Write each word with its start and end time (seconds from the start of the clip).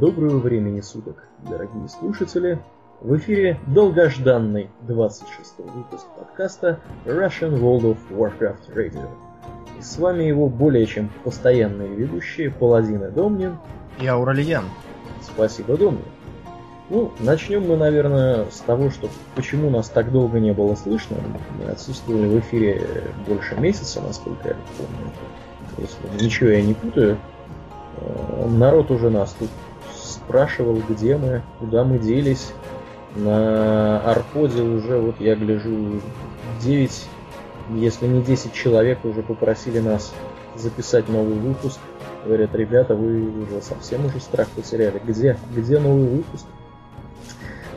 Доброго 0.00 0.38
времени 0.38 0.80
суток, 0.80 1.24
дорогие 1.46 1.86
слушатели. 1.86 2.58
В 3.02 3.18
эфире 3.18 3.60
долгожданный 3.66 4.70
26 4.88 5.58
выпуск 5.58 6.06
подкаста 6.18 6.80
Russian 7.04 7.60
World 7.60 7.82
of 7.82 7.98
Warcraft 8.08 8.74
Radio. 8.74 9.06
И 9.78 9.82
с 9.82 9.98
вами 9.98 10.24
его 10.24 10.48
более 10.48 10.86
чем 10.86 11.10
постоянные 11.22 11.88
ведущие 11.88 12.50
Паладин 12.50 13.12
Домнин 13.12 13.58
и 14.00 14.06
Ауралиян. 14.06 14.64
Спасибо, 15.20 15.76
Домнин. 15.76 16.00
Ну, 16.88 17.12
начнем 17.20 17.68
мы, 17.68 17.76
наверное, 17.76 18.46
с 18.50 18.60
того, 18.60 18.88
что 18.88 19.10
почему 19.34 19.68
нас 19.68 19.90
так 19.90 20.10
долго 20.12 20.40
не 20.40 20.54
было 20.54 20.76
слышно. 20.76 21.18
Мы 21.58 21.70
отсутствовали 21.70 22.26
в 22.26 22.38
эфире 22.38 23.04
больше 23.28 23.54
месяца, 23.56 24.00
насколько 24.00 24.48
я 24.48 24.56
помню. 24.78 25.12
Если 25.76 26.24
ничего 26.24 26.48
я 26.48 26.62
не 26.62 26.72
путаю. 26.72 27.18
Э, 27.98 28.48
народ 28.48 28.90
уже 28.90 29.10
нас 29.10 29.36
тут 29.38 29.50
спрашивал, 30.10 30.82
где 30.88 31.16
мы, 31.16 31.42
куда 31.58 31.84
мы 31.84 31.98
делись. 31.98 32.52
На 33.16 34.00
Арподе 34.00 34.62
уже, 34.62 34.98
вот 34.98 35.20
я 35.20 35.34
гляжу, 35.34 36.00
9, 36.62 37.06
если 37.74 38.06
не 38.06 38.22
10 38.22 38.52
человек 38.52 39.04
уже 39.04 39.22
попросили 39.22 39.80
нас 39.80 40.12
записать 40.56 41.08
новый 41.08 41.34
выпуск. 41.34 41.80
Говорят, 42.24 42.54
ребята, 42.54 42.94
вы 42.94 43.42
уже 43.42 43.62
совсем 43.62 44.06
уже 44.06 44.20
страх 44.20 44.48
потеряли. 44.48 45.00
Где? 45.04 45.36
Где 45.56 45.78
новый 45.78 46.06
выпуск? 46.06 46.44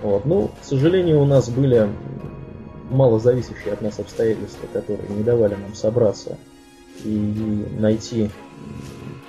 Вот. 0.01 0.25
Ну, 0.25 0.51
к 0.61 0.65
сожалению, 0.65 1.21
у 1.21 1.25
нас 1.25 1.49
были 1.49 1.87
мало 2.89 3.19
зависящие 3.19 3.73
от 3.73 3.81
нас 3.81 3.99
обстоятельства, 3.99 4.67
которые 4.71 5.09
не 5.09 5.23
давали 5.23 5.55
нам 5.55 5.73
собраться 5.73 6.37
и 7.03 7.65
найти 7.79 8.29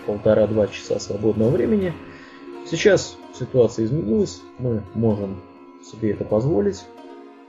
полтора-два 0.07 0.67
часа 0.67 0.99
свободного 0.99 1.51
времени. 1.51 1.93
Сейчас 2.67 3.19
ситуация 3.39 3.85
изменилась, 3.85 4.41
мы 4.59 4.83
можем 4.95 5.43
себе 5.83 6.13
это 6.13 6.25
позволить. 6.25 6.85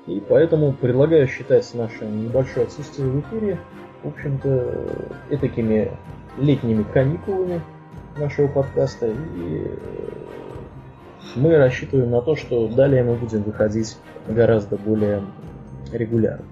И 0.07 0.21
поэтому 0.27 0.73
предлагаю 0.73 1.27
считать 1.27 1.67
наше 1.73 2.05
небольшое 2.05 2.65
отсутствие 2.67 3.09
в 3.09 3.19
эфире, 3.21 3.59
в 4.03 4.09
общем-то, 4.09 5.07
этакими 5.29 5.91
летними 6.37 6.83
каникулами 6.83 7.61
нашего 8.17 8.47
подкаста. 8.47 9.07
И 9.07 9.71
мы 11.35 11.57
рассчитываем 11.57 12.11
на 12.11 12.21
то, 12.21 12.35
что 12.35 12.67
далее 12.67 13.03
мы 13.03 13.15
будем 13.15 13.43
выходить 13.43 13.97
гораздо 14.27 14.77
более 14.77 15.23
регулярно. 15.91 16.45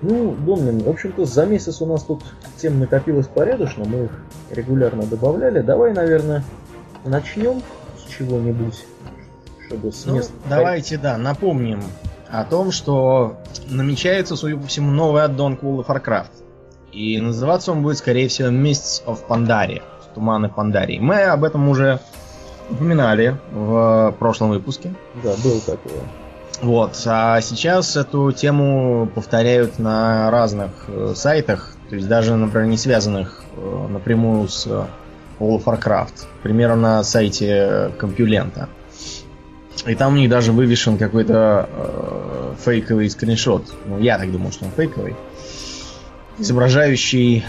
Ну, 0.00 0.36
Домнин, 0.46 0.80
в 0.80 0.88
общем-то, 0.88 1.24
за 1.24 1.44
месяц 1.44 1.82
у 1.82 1.86
нас 1.86 2.04
тут 2.04 2.22
тем 2.56 2.78
накопилось 2.78 3.26
порядочно, 3.26 3.84
мы 3.84 4.04
их 4.04 4.22
регулярно 4.50 5.04
добавляли. 5.04 5.60
Давай, 5.60 5.92
наверное, 5.92 6.44
начнем 7.04 7.62
с 7.96 8.10
чего-нибудь, 8.10 8.84
чтобы 9.66 9.92
с 9.92 10.06
ну, 10.06 10.20
Давайте, 10.48 10.98
да, 10.98 11.16
напомним 11.16 11.82
о 12.30 12.44
том, 12.44 12.72
что 12.72 13.38
намечается, 13.68 14.36
судя 14.36 14.56
по 14.56 14.66
всему, 14.66 14.90
новый 14.90 15.22
аддон 15.22 15.54
World 15.54 15.86
of 15.86 15.86
Warcraft. 15.86 16.30
И 16.92 17.20
называться 17.20 17.72
он 17.72 17.82
будет, 17.82 17.98
скорее 17.98 18.28
всего, 18.28 18.48
Mists 18.48 19.04
of 19.06 19.20
Pandaria. 19.28 19.82
Туманы 20.14 20.48
Пандарии. 20.48 20.98
Мы 20.98 21.22
об 21.22 21.44
этом 21.44 21.68
уже 21.68 22.00
упоминали 22.70 23.36
в 23.52 24.14
прошлом 24.18 24.50
выпуске. 24.50 24.94
Да, 25.22 25.34
было 25.44 25.60
такое. 25.60 26.00
Вот, 26.60 27.00
а 27.06 27.40
сейчас 27.40 27.96
эту 27.96 28.32
тему 28.32 29.08
повторяют 29.14 29.78
на 29.78 30.28
разных 30.32 30.70
э, 30.88 31.12
сайтах, 31.14 31.76
то 31.88 31.94
есть 31.94 32.08
даже, 32.08 32.34
например, 32.34 32.66
не 32.66 32.76
связанных 32.76 33.44
э, 33.56 33.86
напрямую 33.88 34.48
с 34.48 34.66
World 35.38 35.64
of 35.64 35.64
Warcraft. 35.64 36.26
К 36.40 36.42
примеру, 36.42 36.76
на 36.76 37.02
сайте 37.04 37.92
Компьюлента. 37.98 38.68
И 39.86 39.94
там 39.94 40.14
у 40.14 40.16
них 40.16 40.28
даже 40.28 40.52
вывешен 40.52 40.98
какой-то 40.98 41.68
э, 41.70 42.54
фейковый 42.64 43.08
скриншот. 43.08 43.64
Ну, 43.86 43.98
я 43.98 44.18
так 44.18 44.30
думаю, 44.32 44.52
что 44.52 44.64
он 44.64 44.72
фейковый. 44.72 45.14
Изображающий 46.38 47.44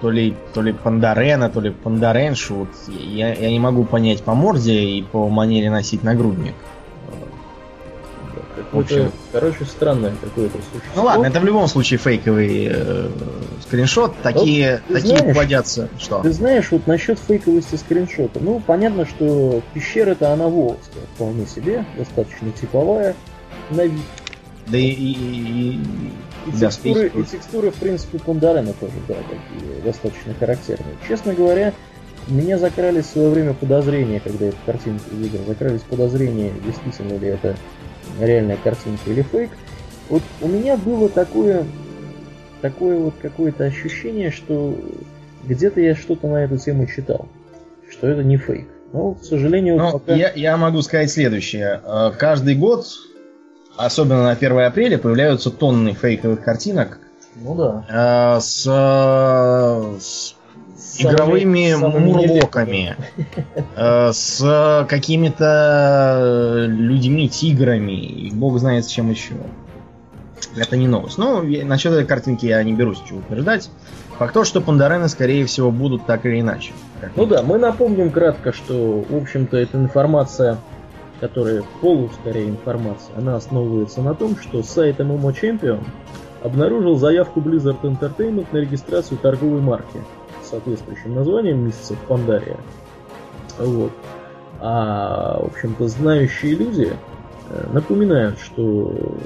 то 0.00 0.10
ли, 0.10 0.34
то 0.54 0.62
ли 0.62 0.72
Пандарена, 0.72 1.50
то 1.50 1.60
ли 1.60 1.70
Пандареншу. 1.70 2.54
Вот 2.54 2.68
я, 2.88 3.34
я 3.34 3.50
не 3.50 3.58
могу 3.58 3.84
понять 3.84 4.22
по 4.22 4.34
морде 4.34 4.80
и 4.80 5.02
по 5.02 5.28
манере 5.28 5.70
носить 5.70 6.02
нагрудник. 6.02 6.54
В 8.72 8.78
общем, 8.78 9.12
короче, 9.32 9.64
странное 9.64 10.12
какое-то 10.20 10.58
существо. 10.58 10.92
Ну 10.94 11.02
ладно, 11.02 11.26
это 11.26 11.40
в 11.40 11.44
любом 11.44 11.66
случае 11.66 11.98
фейковый 11.98 12.68
э, 12.70 13.08
скриншот. 13.62 14.14
Такие, 14.22 14.82
вот, 14.88 14.94
такие 14.96 15.16
знаешь, 15.16 15.34
попадятся. 15.34 15.88
Что? 15.98 16.20
Ты 16.20 16.32
знаешь, 16.32 16.70
вот 16.70 16.86
насчет 16.86 17.18
фейковости 17.18 17.74
скриншота. 17.76 18.38
Ну, 18.40 18.62
понятно, 18.64 19.06
что 19.06 19.62
пещера-то 19.74 20.32
она 20.32 20.46
волжская, 20.46 21.02
вполне 21.14 21.46
себе, 21.46 21.84
достаточно 21.96 22.52
типовая 22.52 23.16
на 23.70 23.86
вид. 23.86 24.02
Да 24.68 24.78
и, 24.78 24.88
и, 24.88 25.12
и, 25.12 25.80
и, 26.46 26.52
текстуры, 26.58 27.10
и 27.12 27.24
текстуры, 27.24 27.70
в 27.72 27.74
принципе, 27.74 28.18
Пандарена 28.20 28.72
тоже, 28.74 28.92
да, 29.08 29.14
такие 29.14 29.82
достаточно 29.82 30.32
характерные. 30.38 30.94
Честно 31.08 31.34
говоря, 31.34 31.72
у 32.28 32.34
меня 32.34 32.56
закрались 32.56 33.06
в 33.06 33.10
свое 33.10 33.30
время 33.30 33.54
подозрения, 33.54 34.20
когда 34.20 34.44
я 34.44 34.50
эту 34.50 34.58
картинку 34.64 35.04
увидел, 35.10 35.40
закрались 35.46 35.80
подозрения, 35.80 36.52
действительно 36.64 37.18
ли 37.18 37.28
это 37.28 37.56
реальная 38.18 38.56
картинка 38.56 39.10
или 39.10 39.22
фейк. 39.22 39.50
Вот 40.08 40.22
у 40.40 40.48
меня 40.48 40.76
было 40.76 41.08
такое, 41.08 41.64
такое 42.60 42.98
вот 42.98 43.14
какое-то 43.20 43.64
ощущение, 43.64 44.30
что 44.30 44.74
где-то 45.44 45.80
я 45.80 45.94
что-то 45.94 46.26
на 46.26 46.44
эту 46.44 46.58
тему 46.58 46.86
читал, 46.86 47.28
что 47.90 48.08
это 48.08 48.22
не 48.22 48.36
фейк. 48.36 48.66
Но, 48.92 49.14
к 49.14 49.22
сожалению, 49.22 49.76
Но 49.76 49.92
пока... 49.92 50.14
я, 50.14 50.32
я 50.34 50.56
могу 50.56 50.82
сказать 50.82 51.10
следующее. 51.10 51.80
Э, 51.84 52.10
каждый 52.18 52.56
год, 52.56 52.86
особенно 53.76 54.24
на 54.24 54.32
1 54.32 54.58
апреля, 54.58 54.98
появляются 54.98 55.50
тонны 55.50 55.92
фейковых 55.92 56.42
картинок. 56.42 56.98
Ну 57.36 57.54
да. 57.54 58.36
Э, 58.36 58.40
с, 58.40 58.64
с 60.02 60.34
игровыми 60.98 61.74
мурлоками, 61.74 62.96
э, 63.76 64.12
с 64.12 64.86
какими-то 64.88 66.66
людьми, 66.68 67.28
тиграми, 67.28 67.92
и 67.92 68.30
бог 68.30 68.58
знает 68.58 68.84
с 68.84 68.88
чем 68.88 69.10
еще. 69.10 69.34
Это 70.56 70.76
не 70.76 70.88
новость. 70.88 71.18
Но 71.18 71.42
насчет 71.42 71.92
этой 71.92 72.06
картинки 72.06 72.46
я 72.46 72.62
не 72.62 72.72
берусь 72.72 73.00
ничего 73.02 73.18
утверждать. 73.20 73.70
Факт 74.18 74.34
то, 74.34 74.44
что 74.44 74.60
пандарены, 74.60 75.08
скорее 75.08 75.46
всего, 75.46 75.70
будут 75.70 76.06
так 76.06 76.26
или 76.26 76.40
иначе. 76.40 76.72
Ну 77.16 77.26
да, 77.26 77.42
мы 77.42 77.58
напомним 77.58 78.10
кратко, 78.10 78.52
что, 78.52 79.04
в 79.08 79.16
общем-то, 79.16 79.56
эта 79.56 79.78
информация, 79.78 80.58
которая 81.20 81.62
полу, 81.80 82.10
скорее, 82.20 82.48
информация, 82.48 83.16
она 83.16 83.36
основывается 83.36 84.02
на 84.02 84.14
том, 84.14 84.36
что 84.36 84.62
сайт 84.62 85.00
MMO 85.00 85.34
Champion 85.40 85.80
обнаружил 86.42 86.96
заявку 86.96 87.40
Blizzard 87.40 87.80
Entertainment 87.82 88.46
на 88.52 88.58
регистрацию 88.58 89.18
торговой 89.18 89.60
марки 89.60 90.00
соответствующим 90.50 91.14
названием 91.14 91.64
месяцев 91.64 91.96
Пандария. 92.08 92.58
Вот. 93.58 93.92
А, 94.60 95.40
в 95.42 95.46
общем-то, 95.46 95.88
знающие 95.88 96.54
люди 96.54 96.92
э, 97.48 97.66
напоминают, 97.72 98.38
что 98.38 99.16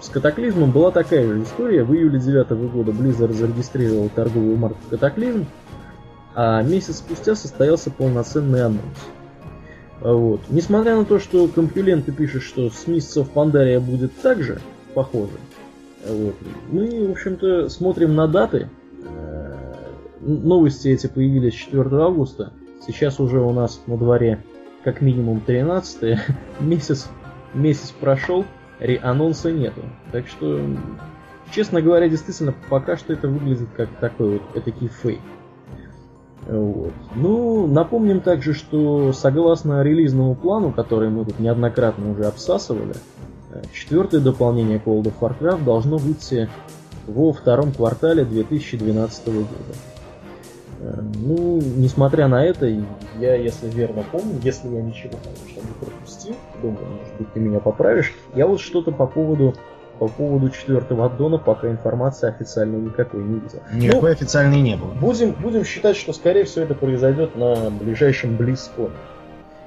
с 0.00 0.08
катаклизмом 0.08 0.72
была 0.72 0.90
такая 0.90 1.26
же 1.26 1.42
история. 1.42 1.84
В 1.84 1.94
июле 1.94 2.18
2009 2.18 2.72
года 2.72 2.92
Blizzard 2.92 3.32
зарегистрировал 3.32 4.08
торговую 4.08 4.56
марку 4.56 4.80
Катаклизм, 4.90 5.46
а 6.34 6.62
месяц 6.62 6.96
спустя 6.96 7.34
состоялся 7.34 7.90
полноценный 7.90 8.64
анонс. 8.66 8.98
Вот. 10.00 10.40
Несмотря 10.48 10.96
на 10.96 11.04
то, 11.04 11.20
что 11.20 11.46
компьюленты 11.46 12.10
пишут, 12.10 12.42
что 12.42 12.68
с 12.70 12.86
месяцев 12.86 13.30
Пандария 13.30 13.78
будет 13.78 14.20
также 14.20 14.60
похоже, 14.94 15.38
вот, 16.06 16.34
мы, 16.70 17.06
в 17.06 17.12
общем-то, 17.12 17.68
смотрим 17.68 18.16
на 18.16 18.26
даты, 18.26 18.68
новости 20.22 20.88
эти 20.88 21.06
появились 21.06 21.54
4 21.54 21.84
августа. 22.02 22.52
Сейчас 22.86 23.20
уже 23.20 23.40
у 23.40 23.52
нас 23.52 23.80
на 23.86 23.96
дворе 23.96 24.42
как 24.84 25.00
минимум 25.00 25.40
13 25.40 26.18
месяц, 26.60 27.08
месяц 27.54 27.90
прошел, 27.90 28.44
анонса 29.02 29.52
нету. 29.52 29.82
Так 30.10 30.26
что, 30.26 30.60
честно 31.54 31.80
говоря, 31.80 32.08
действительно, 32.08 32.54
пока 32.68 32.96
что 32.96 33.12
это 33.12 33.28
выглядит 33.28 33.68
как 33.76 33.88
такой 34.00 34.38
вот 34.38 34.42
этакий 34.56 34.88
фейк. 34.88 35.20
Вот. 36.46 36.92
Ну, 37.14 37.68
напомним 37.68 38.20
также, 38.20 38.52
что 38.52 39.12
согласно 39.12 39.82
релизному 39.82 40.34
плану, 40.34 40.72
который 40.72 41.08
мы 41.08 41.24
тут 41.24 41.38
неоднократно 41.38 42.10
уже 42.10 42.24
обсасывали, 42.24 42.94
э, 43.52 43.62
четвертое 43.72 44.18
дополнение 44.18 44.82
World 44.84 45.04
of 45.04 45.14
Warcraft 45.20 45.64
должно 45.64 45.98
выйти 45.98 46.48
во 47.06 47.32
втором 47.32 47.72
квартале 47.72 48.24
2012 48.24 49.26
года. 49.26 49.46
Ну, 50.82 51.60
несмотря 51.76 52.26
на 52.28 52.44
это, 52.44 52.66
я, 53.18 53.34
если 53.34 53.68
верно 53.68 54.04
помню, 54.10 54.40
если 54.42 54.68
я 54.68 54.82
ничего, 54.82 55.12
конечно, 55.22 55.68
не 55.68 55.74
пропустил, 55.84 56.34
думаю, 56.60 56.86
может 56.86 57.14
быть, 57.18 57.32
ты 57.32 57.40
меня 57.40 57.60
поправишь, 57.60 58.12
я 58.34 58.46
вот 58.46 58.60
что-то 58.60 58.90
по 58.90 59.06
поводу 59.06 59.54
по 59.98 60.08
поводу 60.08 60.50
четвертого 60.50 61.06
аддона 61.06 61.38
пока 61.38 61.70
информации 61.70 62.28
официальной 62.28 62.80
никакой 62.80 63.22
не 63.22 63.34
видел. 63.38 63.60
Никакой 63.72 64.10
ну, 64.10 64.16
официальной 64.16 64.60
не 64.60 64.74
было. 64.74 64.92
Будем, 64.94 65.30
будем 65.32 65.64
считать, 65.64 65.96
что 65.96 66.12
скорее 66.12 66.42
всего 66.42 66.64
это 66.64 66.74
произойдет 66.74 67.36
на 67.36 67.70
ближайшем 67.70 68.36
BlizzCon, 68.36 68.90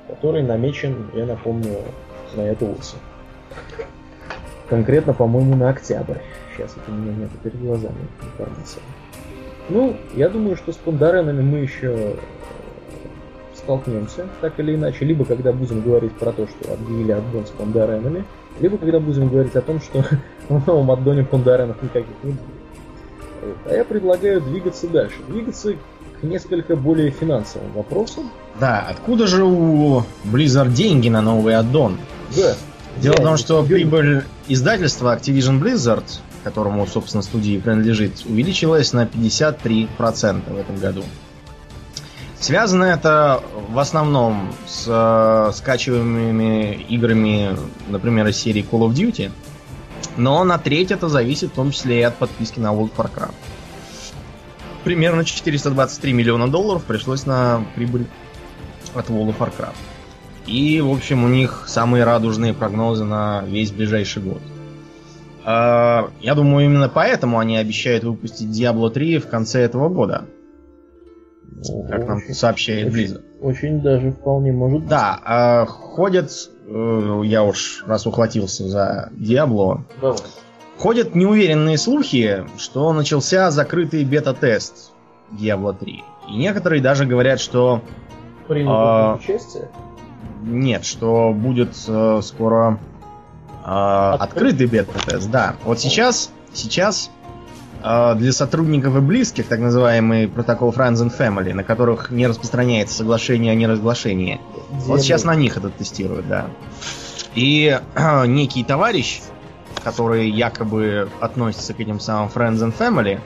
который 0.10 0.44
намечен, 0.44 1.10
я 1.14 1.26
напомню, 1.26 1.78
на 2.36 2.42
эту 2.42 2.66
осень. 2.66 2.98
Конкретно, 4.68 5.14
по-моему, 5.14 5.56
на 5.56 5.70
октябрь. 5.70 6.18
Сейчас 6.58 6.72
это 6.76 6.92
у 6.92 6.96
меня 6.96 7.14
нет 7.16 7.30
перед 7.42 7.62
глазами 7.62 7.96
информация. 8.22 8.82
Ну, 9.70 9.96
я 10.16 10.30
думаю, 10.30 10.56
что 10.56 10.72
с 10.72 10.76
пандаренами 10.76 11.42
мы 11.42 11.58
еще 11.60 11.94
э, 11.96 12.14
столкнемся, 13.56 14.28
так 14.42 14.60
или 14.60 14.76
иначе. 14.76 15.06
Либо 15.06 15.26
когда 15.26 15.52
будем 15.52 15.82
говорить 15.82 16.14
про 16.14 16.32
то, 16.32 16.48
что 16.48 16.74
объявили 16.74 17.12
аддон 17.12 17.46
с 17.48 17.50
пандаренами, 17.50 18.26
либо 18.60 18.78
когда 18.78 19.00
будем 19.00 19.28
говорить 19.30 19.56
о 19.56 19.62
том, 19.62 19.82
что 19.82 20.06
в 20.50 20.68
новом 20.68 20.92
аддоне 20.92 21.24
пандаренов 21.24 21.82
никаких 21.82 22.16
не 22.24 22.32
будет. 22.32 22.42
А 23.66 23.74
я 23.74 23.84
предлагаю 23.84 24.42
двигаться 24.42 24.88
дальше. 24.88 25.18
Двигаться 25.28 25.74
к 26.20 26.24
несколько 26.24 26.76
более 26.76 27.12
финансовым 27.12 27.72
вопросам. 27.74 28.32
Да, 28.60 28.86
откуда 28.90 29.28
же 29.28 29.44
у 29.44 30.04
Blizzard 30.24 30.72
деньги 30.72 31.10
на 31.10 31.22
новый 31.22 31.56
аддон? 31.56 31.98
Да. 32.36 32.56
Дело 32.98 33.16
в 33.16 33.22
том, 33.24 33.38
что 33.38 33.64
прибыль 33.64 34.24
издательства 34.48 35.16
Activision 35.16 35.60
Blizzard 35.60 36.06
которому, 36.46 36.86
собственно, 36.86 37.24
студии 37.24 37.58
принадлежит, 37.58 38.24
увеличилась 38.24 38.94
на 38.94 39.06
53% 39.06 40.54
в 40.54 40.58
этом 40.58 40.78
году. 40.78 41.04
Связано 42.40 42.84
это 42.84 43.42
в 43.70 43.80
основном 43.80 44.54
с 44.68 44.86
э, 44.88 45.52
скачиваемыми 45.56 46.86
играми, 46.88 47.58
например, 47.88 48.28
из 48.28 48.38
серии 48.38 48.64
Call 48.64 48.88
of 48.88 48.94
Duty, 48.94 49.32
но 50.18 50.44
на 50.44 50.60
треть 50.60 50.92
это 50.92 51.10
зависит 51.10 51.50
в 51.50 51.56
том 51.56 51.72
числе 51.72 52.02
и 52.02 52.04
от 52.04 52.16
подписки 52.16 52.60
на 52.60 52.68
World 52.68 52.92
of 52.96 52.98
Warcraft. 52.98 53.34
Примерно 54.84 55.26
423 55.26 56.14
миллиона 56.14 56.48
долларов 56.48 56.84
пришлось 56.84 57.26
на 57.26 57.66
прибыль 57.74 58.06
от 58.94 59.10
World 59.10 59.36
of 59.36 59.38
Warcraft. 59.40 59.74
И, 60.46 60.80
в 60.80 60.92
общем, 60.92 61.24
у 61.24 61.28
них 61.28 61.64
самые 61.66 62.04
радужные 62.04 62.54
прогнозы 62.54 63.04
на 63.04 63.44
весь 63.48 63.72
ближайший 63.72 64.22
год. 64.22 64.42
А, 65.48 66.10
я 66.22 66.34
думаю, 66.34 66.66
именно 66.66 66.90
поэтому 66.90 67.38
они 67.38 67.58
обещают 67.58 68.04
выпустить 68.04 68.50
Diablo 68.50 68.90
3 68.90 69.20
в 69.20 69.28
конце 69.28 69.62
этого 69.62 69.90
года. 69.90 70.26
Как 71.88 72.08
нам 72.08 72.20
сообщает 72.34 72.92
Blizzard. 72.92 73.24
Очень 73.42 73.82
даже 73.82 74.12
вполне 74.12 74.52
может 74.52 74.88
Да, 74.88 75.20
а, 75.24 75.66
ходят, 75.66 76.32
э, 76.68 77.22
я 77.26 77.44
уж 77.44 77.84
раз 77.86 78.08
ухватился 78.08 78.68
за 78.68 79.10
Diablo, 79.14 79.82
Давай. 80.02 80.18
ходят 80.80 81.14
неуверенные 81.14 81.78
слухи, 81.78 82.44
что 82.58 82.92
начался 82.92 83.52
закрытый 83.52 84.04
бета-тест 84.04 84.94
Diablo 85.32 85.78
3. 85.78 86.04
И 86.30 86.38
некоторые 86.38 86.82
даже 86.82 87.06
говорят, 87.06 87.40
что... 87.40 87.82
Принято 88.48 89.20
э, 89.20 89.24
участие? 89.24 89.70
Нет, 90.42 90.86
что 90.86 91.34
будет 91.34 91.76
э, 91.88 92.20
скоро 92.24 92.80
а, 92.95 92.95
открытый 93.66 94.68
бета-тест, 94.68 95.30
да. 95.30 95.56
Вот 95.64 95.80
сейчас, 95.80 96.30
сейчас 96.54 97.10
а, 97.82 98.16
для 98.16 98.32
сотрудников 98.32 98.96
и 98.96 99.00
близких, 99.00 99.48
так 99.48 99.60
называемый 99.60 100.28
протокол 100.28 100.72
Friends 100.72 100.96
and 100.96 101.16
Family, 101.16 101.54
на 101.54 101.64
которых 101.64 102.10
не 102.10 102.26
распространяется 102.26 102.96
соглашение 102.96 103.52
о 103.52 103.56
неразглашении. 103.56 104.42
Где 104.72 104.86
вот 104.88 105.02
сейчас 105.02 105.24
на 105.24 105.36
них 105.36 105.58
это 105.58 105.70
тестируют, 105.70 106.28
да. 106.28 106.48
И 107.36 107.80
некий 108.26 108.64
товарищ, 108.64 109.22
который 109.84 110.30
якобы 110.30 111.10
относится 111.20 111.74
к 111.74 111.80
этим 111.80 112.00
самым 112.00 112.30
Friends 112.30 112.58
and 112.58 112.76
Family, 112.76 113.20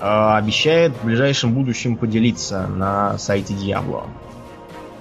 а, 0.00 0.36
обещает 0.38 0.92
в 0.92 1.04
ближайшем 1.04 1.52
будущем 1.52 1.96
поделиться 1.96 2.68
на 2.68 3.18
сайте 3.18 3.54
Diablo. 3.54 4.04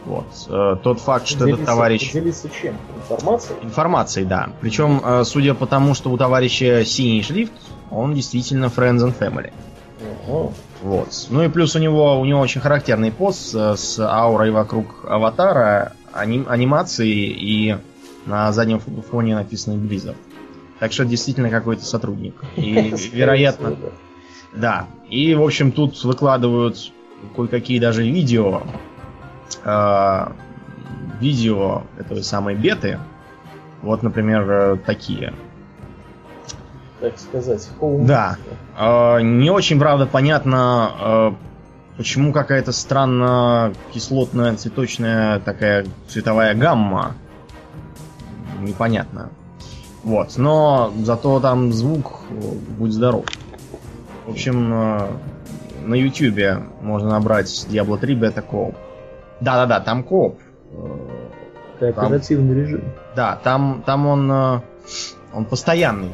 Вот. 0.08 0.26
Э, 0.48 0.78
тот 0.82 1.02
факт, 1.02 1.28
что 1.28 1.40
делиться, 1.40 1.64
этот 1.64 1.66
товарищ... 1.66 2.14
Делиться 2.14 2.50
чем? 2.50 2.76
Информацией? 2.96 3.60
Информацией, 3.62 4.26
да. 4.26 4.50
Причем, 4.62 5.02
э, 5.04 5.24
судя 5.26 5.54
по 5.54 5.68
тому, 5.68 5.94
что 5.94 6.10
у 6.12 6.18
товарища 6.18 6.86
синий 6.86 7.22
шрифт, 7.24 7.52
он 7.92 8.14
действительно 8.14 8.66
Friends 8.66 9.00
and 9.00 9.14
Family. 9.18 9.52
Угу. 10.28 10.54
Вот. 10.84 11.28
Ну 11.30 11.44
и 11.44 11.50
плюс 11.50 11.76
у 11.76 11.80
него, 11.80 12.20
у 12.22 12.26
него 12.26 12.40
очень 12.40 12.62
характерный 12.62 13.12
пост 13.12 13.54
э, 13.54 13.76
с 13.76 14.00
аурой 14.00 14.52
вокруг 14.52 15.04
аватара, 15.06 15.92
аним, 16.14 16.46
анимации 16.48 17.10
и 17.10 17.76
на 18.26 18.54
заднем 18.54 18.80
фоне 18.80 19.36
написано 19.36 19.74
Blizzard. 19.74 20.16
Так 20.80 20.94
что 20.94 21.04
действительно 21.04 21.50
какой-то 21.50 21.84
сотрудник. 21.84 22.36
И, 22.56 22.94
вероятно... 23.12 23.76
Да. 24.54 24.88
И, 25.10 25.36
в 25.36 25.44
общем, 25.44 25.74
тут 25.74 26.02
выкладывают 26.06 26.94
кое-какие 27.36 27.80
даже 27.80 28.04
видео 28.04 28.64
э, 29.64 30.28
видео 31.20 31.84
этой 31.98 32.24
самой 32.24 32.56
беты. 32.56 33.00
Вот, 33.82 34.04
например, 34.04 34.50
э, 34.50 34.78
такие. 34.86 35.34
Так 37.00 37.18
сказать, 37.20 37.70
Да. 37.80 38.38
Э, 38.78 39.22
не 39.22 39.50
очень, 39.52 39.80
правда, 39.80 40.08
понятно, 40.08 40.92
э, 41.00 41.32
почему 41.98 42.34
какая-то 42.34 42.72
странно 42.72 43.74
кислотная 43.94 44.56
цветочная 44.56 45.40
такая 45.40 45.86
цветовая 46.08 46.56
гамма. 46.56 47.14
Непонятно. 48.60 49.30
Вот, 50.04 50.38
но 50.38 50.92
зато 51.04 51.40
там 51.40 51.74
звук, 51.74 52.22
будь 52.78 52.94
здоров. 52.94 53.26
В 54.26 54.32
общем, 54.32 54.74
э, 54.74 55.08
на 55.86 55.96
YouTube 55.96 56.64
можно 56.82 57.10
набрать 57.10 57.48
Diablo 57.70 57.98
3 57.98 58.16
Beta 58.16 58.44
Coop. 58.46 58.76
Да-да-да, 59.42 59.80
там 59.80 60.04
коп. 60.04 60.40
Кооперативный 61.80 62.56
там, 62.56 62.64
режим. 62.64 62.84
Да, 63.16 63.40
там, 63.44 63.84
там 63.86 64.08
он, 64.08 64.32
э, 64.32 64.62
он 65.34 65.46
постоянный, 65.46 66.12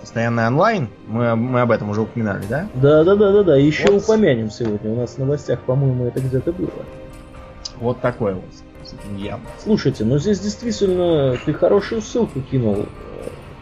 постоянный 0.00 0.46
онлайн. 0.46 0.88
Мы, 1.06 1.36
мы 1.36 1.60
об 1.60 1.70
этом 1.70 1.90
уже 1.90 2.00
упоминали, 2.00 2.44
да? 2.48 2.68
Да, 2.74 3.04
да, 3.04 3.14
да, 3.14 3.32
да, 3.32 3.42
да. 3.44 3.56
Еще 3.56 3.90
вот. 3.90 4.02
упомянем 4.02 4.50
сегодня. 4.50 4.90
У 4.90 4.96
нас 4.96 5.12
в 5.12 5.18
новостях, 5.18 5.60
по-моему, 5.60 6.06
это 6.06 6.20
где-то 6.20 6.52
было. 6.52 6.70
Вот 7.80 8.00
такой 8.00 8.34
вот. 8.34 8.44
Слушайте, 9.62 10.04
ну 10.04 10.18
здесь 10.18 10.38
действительно 10.38 11.36
ты 11.44 11.52
хорошую 11.52 12.02
ссылку 12.02 12.40
кинул 12.40 12.86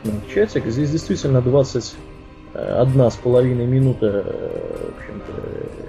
э, 0.05 0.11
в 0.11 0.33
чатик. 0.33 0.67
Здесь 0.67 0.91
действительно 0.91 1.41
21 1.41 3.11
с 3.11 3.17
половиной 3.17 3.67
минута, 3.67 4.07
э, 4.07 4.91
в 4.91 4.99
общем-то, 4.99 5.84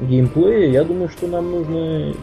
геймплея, 0.00 0.70
я 0.70 0.84
думаю, 0.84 1.08
что 1.08 1.26
нам 1.26 1.50
нужно 1.50 2.14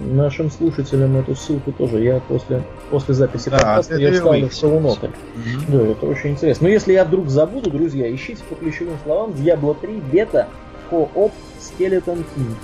нашим 0.00 0.50
слушателям 0.50 1.16
эту 1.16 1.34
ссылку 1.34 1.72
тоже. 1.72 2.02
Я 2.02 2.20
после, 2.20 2.62
после 2.90 3.14
записи 3.14 3.48
да, 3.50 3.58
подкаста 3.58 3.96
я 3.96 4.12
вставлю 4.12 4.48
в 4.48 4.52
шоу-ноты. 4.52 5.06
Mm-hmm. 5.06 5.62
Да, 5.68 5.92
это 5.92 6.06
очень 6.06 6.30
интересно. 6.30 6.66
Но 6.66 6.72
если 6.72 6.92
я 6.92 7.04
вдруг 7.04 7.28
забуду, 7.28 7.70
друзья, 7.70 8.12
ищите 8.12 8.42
по 8.48 8.54
ключевым 8.54 8.96
словам 9.04 9.30
Diablo 9.30 9.76
3 9.80 10.00
бета 10.12 10.48
Co-op 10.90 11.32
Skeleton 11.60 12.24
King. 12.34 12.54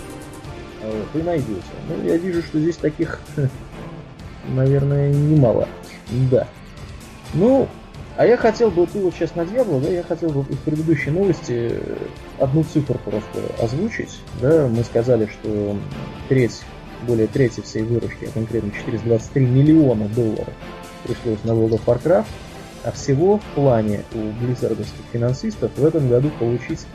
Вот, 0.82 1.20
и 1.20 1.24
найдете. 1.24 1.62
Ну, 1.88 2.06
я 2.06 2.16
вижу, 2.16 2.42
что 2.42 2.58
здесь 2.58 2.76
таких, 2.76 3.20
наверное, 4.48 5.12
немало. 5.12 5.68
Да. 6.30 6.46
Ну, 7.32 7.68
а 8.16 8.26
я 8.26 8.36
хотел 8.36 8.70
бы, 8.70 8.86
ты 8.86 9.00
вот 9.00 9.14
сейчас 9.14 9.34
на 9.34 9.40
Diablo, 9.40 9.80
да, 9.80 9.88
я 9.88 10.02
хотел 10.02 10.30
бы 10.30 10.42
в 10.42 10.58
предыдущей 10.60 11.10
новости 11.10 11.70
э, 11.72 11.96
одну 12.38 12.62
цифру 12.62 12.98
просто 13.04 13.40
озвучить. 13.60 14.20
Да, 14.40 14.68
мы 14.68 14.84
сказали, 14.84 15.26
что 15.26 15.76
треть, 16.28 16.62
более 17.06 17.26
трети 17.26 17.60
всей 17.60 17.82
выручки, 17.82 18.26
а 18.26 18.30
конкретно 18.30 18.70
423 18.70 19.44
миллиона 19.44 20.08
долларов 20.08 20.52
пришлось 21.02 21.42
на 21.44 21.50
World 21.50 21.80
of 21.80 21.84
Warcraft, 21.86 22.26
а 22.84 22.92
всего 22.92 23.38
в 23.38 23.44
плане 23.54 24.04
у 24.14 24.44
близзардовских 24.44 25.04
финансистов 25.12 25.72
в 25.76 25.84
этом 25.84 26.08
году 26.08 26.30
получить 26.38 26.86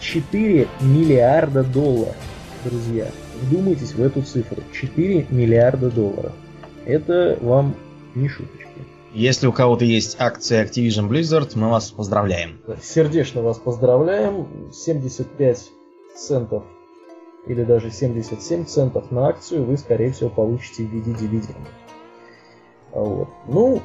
4 0.00 0.68
миллиарда 0.80 1.64
долларов. 1.64 2.16
Друзья, 2.64 3.06
вдумайтесь 3.40 3.92
в 3.92 4.02
эту 4.02 4.22
цифру. 4.22 4.62
4 4.72 5.26
миллиарда 5.30 5.90
долларов. 5.90 6.32
Это 6.84 7.38
вам 7.40 7.74
не 8.14 8.28
шуточки. 8.28 8.66
Если 9.12 9.46
у 9.48 9.52
кого-то 9.52 9.84
есть 9.84 10.16
акции 10.20 10.62
Activision 10.62 11.08
Blizzard, 11.08 11.52
мы 11.56 11.68
вас 11.68 11.90
поздравляем. 11.90 12.60
Сердечно 12.80 13.42
вас 13.42 13.58
поздравляем. 13.58 14.70
75 14.72 15.70
центов 16.16 16.62
или 17.46 17.64
даже 17.64 17.90
77 17.90 18.66
центов 18.66 19.10
на 19.10 19.28
акцию 19.28 19.64
вы, 19.64 19.76
скорее 19.78 20.12
всего, 20.12 20.30
получите 20.30 20.84
в 20.84 20.90
виде 20.90 21.12
дивидендов. 21.12 21.72
Вот. 22.92 23.28
Ну, 23.48 23.82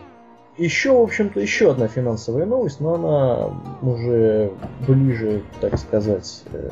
еще, 0.57 0.91
в 0.91 1.01
общем-то, 1.01 1.39
еще 1.39 1.71
одна 1.71 1.87
финансовая 1.87 2.45
новость, 2.45 2.79
но 2.79 2.95
она 2.95 3.49
уже 3.81 4.51
ближе, 4.87 5.43
так 5.59 5.77
сказать, 5.79 6.43
э, 6.51 6.69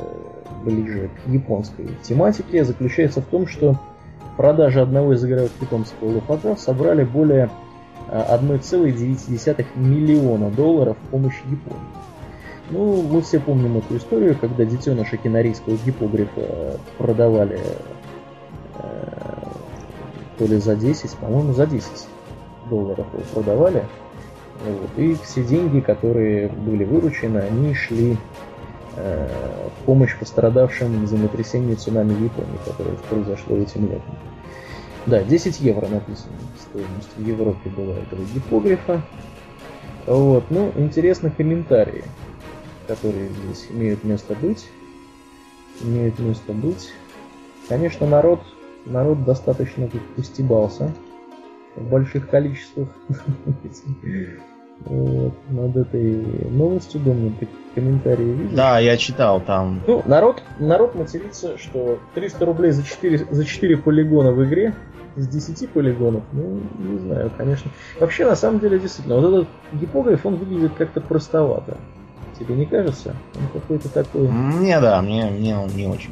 ближе 0.64 1.10
к 1.24 1.28
японской 1.28 1.88
тематике, 2.02 2.64
заключается 2.64 3.20
в 3.20 3.26
том, 3.26 3.46
что 3.46 3.78
продажи 4.36 4.80
одного 4.80 5.12
из 5.12 5.24
игровых 5.24 5.50
of 5.60 5.86
Warcraft 6.00 6.58
собрали 6.58 7.04
более 7.04 7.50
1,9 8.08 9.66
миллиона 9.76 10.50
долларов 10.50 10.96
в 11.02 11.10
помощь 11.10 11.40
Японии. 11.50 11.80
Ну, 12.70 13.02
мы 13.02 13.20
все 13.22 13.40
помним 13.40 13.78
эту 13.78 13.96
историю, 13.96 14.36
когда 14.38 14.64
детеныши 14.64 15.16
кинорийского 15.18 15.76
гипогрифа 15.84 16.78
продавали 16.96 17.60
э, 18.78 19.14
то 20.38 20.46
ли 20.46 20.56
за 20.58 20.74
10, 20.74 21.10
по-моему, 21.16 21.52
за 21.52 21.66
10 21.66 22.08
долларов 22.70 23.06
его 23.12 23.22
продавали. 23.34 23.84
Вот. 24.64 24.90
И 24.96 25.14
все 25.22 25.44
деньги, 25.44 25.80
которые 25.80 26.48
были 26.48 26.84
выручены, 26.84 27.38
они 27.38 27.74
шли 27.74 28.16
э, 28.96 29.28
в 29.68 29.84
помощь 29.84 30.16
пострадавшим 30.18 31.06
землетрясению 31.06 31.76
цунами 31.76 32.14
в 32.14 32.24
Японии, 32.24 32.58
которое 32.64 32.96
произошло 33.10 33.56
этим 33.56 33.90
летом. 33.90 34.14
Да, 35.06 35.22
10 35.22 35.60
евро 35.60 35.86
написано. 35.86 36.32
Стоимость 36.60 37.16
в 37.16 37.26
Европе 37.26 37.70
была 37.70 37.94
этого 37.94 38.22
гипогрифа. 38.34 39.02
Вот, 40.06 40.44
ну, 40.50 40.72
интересны 40.76 41.30
комментарии 41.30 42.04
которые 42.86 43.28
здесь 43.28 43.66
имеют 43.70 44.04
место 44.04 44.34
быть. 44.34 44.66
Имеют 45.82 46.18
место 46.18 46.52
быть. 46.52 46.92
Конечно, 47.68 48.06
народ, 48.06 48.40
народ 48.84 49.24
достаточно 49.24 49.88
тут 49.88 50.02
постебался 50.14 50.92
в 51.76 51.88
больших 51.88 52.28
количествах. 52.28 52.88
Вот, 54.80 55.32
над 55.50 55.76
этой 55.76 56.16
новостью, 56.50 57.00
думаю, 57.00 57.32
ты 57.38 57.48
комментарии 57.74 58.24
видишь? 58.24 58.56
Да, 58.56 58.80
я 58.80 58.96
читал 58.96 59.40
там. 59.40 59.80
Ну, 59.86 60.02
народ, 60.04 60.42
народ 60.58 60.96
матерится, 60.96 61.56
что 61.58 62.00
300 62.14 62.44
рублей 62.44 62.72
за 62.72 62.82
4, 62.82 63.26
за 63.30 63.44
4 63.44 63.76
полигона 63.78 64.32
в 64.32 64.44
игре 64.44 64.74
из 65.16 65.28
10 65.28 65.70
полигонов, 65.70 66.22
ну, 66.32 66.60
не 66.78 66.98
знаю, 66.98 67.30
конечно. 67.36 67.70
Вообще, 68.00 68.24
на 68.26 68.36
самом 68.36 68.60
деле, 68.60 68.78
действительно, 68.78 69.20
вот 69.20 69.26
этот 69.26 69.48
гипограф, 69.72 70.26
он 70.26 70.36
выглядит 70.36 70.72
как-то 70.76 71.00
простовато. 71.00 71.76
Тебе 72.38 72.56
не 72.56 72.66
кажется? 72.66 73.14
Он 73.36 73.60
какой-то 73.60 73.88
такой... 73.88 74.28
Не, 74.28 74.80
да, 74.80 75.00
мне, 75.02 75.26
мне 75.26 75.56
он 75.56 75.70
не 75.70 75.86
очень 75.86 76.10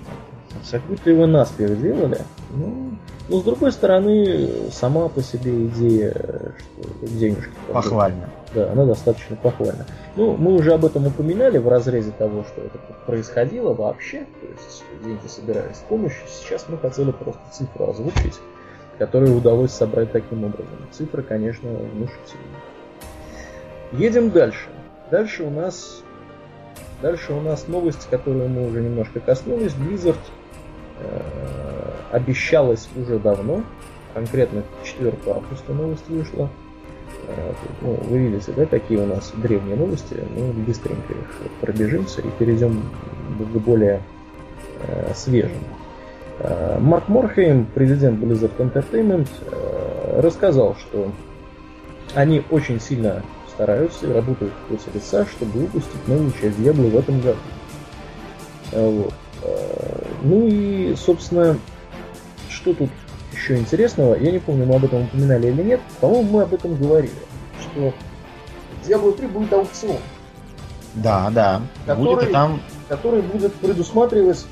как 0.70 0.82
будто 0.82 1.10
его 1.10 1.26
наспех 1.26 1.80
делали. 1.80 2.18
Ну, 2.50 2.92
но 3.28 3.40
с 3.40 3.42
другой 3.42 3.72
стороны, 3.72 4.70
сама 4.70 5.08
по 5.08 5.22
себе 5.22 5.66
идея, 5.66 6.12
что 6.12 7.06
денежки... 7.06 7.52
Похвально. 7.72 8.30
Да, 8.54 8.70
она 8.72 8.84
достаточно 8.84 9.36
похвальна. 9.36 9.86
Ну, 10.16 10.36
мы 10.36 10.54
уже 10.54 10.74
об 10.74 10.84
этом 10.84 11.06
упоминали 11.06 11.58
в 11.58 11.68
разрезе 11.68 12.10
того, 12.10 12.44
что 12.44 12.60
это 12.60 12.78
происходило 13.06 13.72
вообще, 13.72 14.26
то 14.40 14.46
есть 14.46 14.84
деньги 15.02 15.26
собирались 15.26 15.76
с 15.76 15.84
помощью. 15.88 16.22
Сейчас 16.28 16.66
мы 16.68 16.76
хотели 16.76 17.12
просто 17.12 17.40
цифру 17.50 17.88
озвучить, 17.88 18.38
которую 19.02 19.36
удалось 19.36 19.72
собрать 19.72 20.12
таким 20.12 20.44
образом. 20.44 20.78
Цифры, 20.92 21.24
конечно, 21.24 21.68
внушительные. 21.68 22.60
Едем 23.90 24.30
дальше. 24.30 24.68
Дальше 25.10 25.42
у 25.42 25.50
нас 25.50 26.04
Дальше 27.02 27.32
у 27.32 27.40
нас 27.40 27.66
новость, 27.66 28.06
которую 28.08 28.48
мы 28.48 28.68
уже 28.68 28.80
немножко 28.80 29.18
коснулись. 29.18 29.72
Blizzard 29.72 30.20
э, 31.00 31.20
обещалась 32.12 32.88
уже 32.94 33.18
давно, 33.18 33.64
конкретно 34.14 34.62
4 34.84 35.12
августа 35.26 35.72
новость 35.72 36.08
вышла. 36.08 36.48
Э, 37.26 37.52
ну, 37.80 37.98
вы 38.04 38.18
видите, 38.18 38.52
да, 38.52 38.66
какие 38.66 38.98
у 38.98 39.06
нас 39.06 39.32
древние 39.34 39.74
новости. 39.74 40.16
Мы 40.36 40.52
быстренько 40.52 41.12
их 41.12 41.50
пробежимся 41.60 42.20
и 42.20 42.30
перейдем 42.38 42.80
к 43.40 43.56
более 43.58 44.00
э, 44.86 45.12
свежим. 45.12 45.58
Э, 46.38 46.78
Марк 46.80 47.08
Морхейм, 47.08 47.66
президент 47.74 48.22
Blizzard 48.22 48.56
Entertainment, 48.58 49.28
э, 49.50 50.20
рассказал, 50.20 50.76
что 50.76 51.12
они 52.14 52.42
очень 52.50 52.80
сильно 52.80 53.22
стараются 53.48 54.06
и 54.06 54.12
работают 54.12 54.52
в 54.52 54.70
поте 54.70 54.90
лица, 54.94 55.26
чтобы 55.26 55.60
выпустить 55.60 56.08
новую 56.08 56.32
часть 56.32 56.58
Diablo 56.58 56.90
в 56.90 56.98
этом 56.98 57.20
году. 57.20 57.38
А, 58.72 58.90
вот. 58.90 59.14
Ну 60.22 60.46
и, 60.46 60.94
собственно, 60.96 61.58
что 62.48 62.72
тут 62.74 62.90
еще 63.32 63.56
интересного, 63.56 64.14
я 64.14 64.30
не 64.30 64.38
помню, 64.38 64.66
мы 64.66 64.76
об 64.76 64.84
этом 64.84 65.02
упоминали 65.02 65.48
или 65.48 65.62
нет, 65.62 65.80
по-моему, 66.00 66.30
мы 66.30 66.42
об 66.42 66.54
этом 66.54 66.76
говорили, 66.76 67.12
что 67.60 67.92
Diablo 68.86 69.16
3 69.16 69.26
будет 69.26 69.52
аукцион. 69.52 69.98
Да, 70.94 71.30
да. 71.30 71.62
Который, 71.86 72.14
будет 72.14 72.32
там... 72.32 72.60
который 72.88 73.22
будет 73.22 73.54
предусматривать 73.54 74.46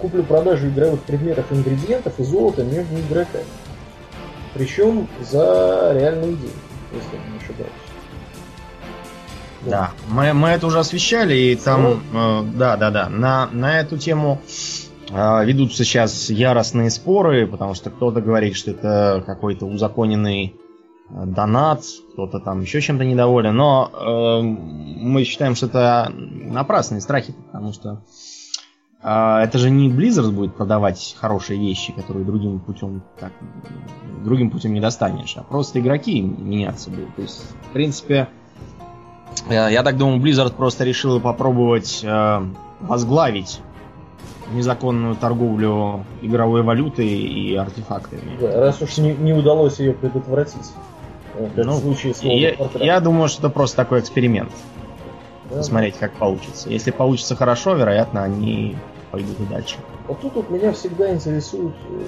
куплю-продажу 0.00 0.68
игровых 0.68 1.02
предметов, 1.02 1.46
ингредиентов 1.50 2.18
и 2.18 2.24
золота 2.24 2.64
между 2.64 2.98
игроками. 3.00 3.44
Причем 4.54 5.08
за 5.20 5.92
реальные 5.94 6.34
деньги, 6.34 6.50
если 6.92 7.16
я 7.16 7.32
не 7.32 7.38
ошибаюсь. 7.38 7.72
Да, 9.64 9.92
мы, 10.08 10.32
мы 10.32 10.48
это 10.48 10.66
уже 10.66 10.80
освещали, 10.80 11.34
и 11.34 11.56
там, 11.56 12.02
э, 12.12 12.42
да, 12.56 12.76
да, 12.76 12.90
да, 12.90 13.08
на, 13.08 13.48
на 13.52 13.78
эту 13.78 13.96
тему 13.96 14.40
э, 15.08 15.44
ведутся 15.44 15.84
сейчас 15.84 16.30
яростные 16.30 16.90
споры, 16.90 17.46
потому 17.46 17.74
что 17.74 17.90
кто-то 17.90 18.20
говорит, 18.20 18.56
что 18.56 18.72
это 18.72 19.22
какой-то 19.24 19.66
узаконенный 19.66 20.56
э, 21.08 21.26
донат, 21.26 21.84
кто-то 22.12 22.40
там 22.40 22.62
еще 22.62 22.80
чем-то 22.80 23.04
недоволен, 23.04 23.54
но 23.54 23.90
э, 23.92 24.42
мы 24.42 25.22
считаем, 25.22 25.54
что 25.54 25.66
это 25.66 26.12
напрасные 26.12 27.00
страхи, 27.00 27.32
потому 27.46 27.72
что 27.72 27.88
э, 27.90 27.96
это 29.02 29.58
же 29.58 29.70
не 29.70 29.90
Blizzard 29.90 30.30
будет 30.30 30.54
продавать 30.54 31.16
хорошие 31.18 31.58
вещи, 31.58 31.92
которые 31.92 32.24
другим 32.24 32.60
путем 32.60 33.02
так, 33.18 33.32
другим 34.22 34.50
путем 34.50 34.72
не 34.74 34.80
достанешь, 34.80 35.34
а 35.36 35.42
просто 35.42 35.80
игроки 35.80 36.20
меняться 36.20 36.90
будут. 36.90 37.14
То 37.16 37.22
есть, 37.22 37.44
в 37.68 37.72
принципе, 37.72 38.28
я 39.48 39.82
так 39.82 39.96
думаю, 39.96 40.20
Blizzard 40.20 40.52
просто 40.52 40.84
решила 40.84 41.18
попробовать 41.18 42.00
э, 42.04 42.42
возглавить 42.80 43.60
незаконную 44.52 45.16
торговлю 45.16 46.04
игровой 46.20 46.62
валютой 46.62 47.08
и 47.08 47.56
артефактами. 47.56 48.36
Да, 48.40 48.60
раз 48.60 48.82
уж 48.82 48.98
не, 48.98 49.14
не 49.14 49.32
удалось 49.32 49.80
ее 49.80 49.94
предотвратить. 49.94 50.72
Э, 51.34 51.48
как 51.54 51.64
ну, 51.64 51.72
в 51.72 51.80
случае 51.80 52.14
с 52.14 52.22
я, 52.22 52.54
я 52.74 53.00
думаю, 53.00 53.28
что 53.28 53.46
это 53.46 53.48
просто 53.50 53.76
такой 53.76 54.00
эксперимент. 54.00 54.52
Да. 55.50 55.56
Посмотреть, 55.56 55.96
как 55.98 56.12
получится. 56.12 56.70
Если 56.70 56.90
получится 56.90 57.36
хорошо, 57.36 57.74
вероятно, 57.74 58.22
они 58.22 58.76
пойдут 59.12 59.48
дальше. 59.48 59.76
Вот 60.08 60.20
тут 60.20 60.34
вот 60.34 60.50
меня 60.50 60.72
всегда 60.72 61.12
интересует 61.14 61.74
э, 61.88 62.04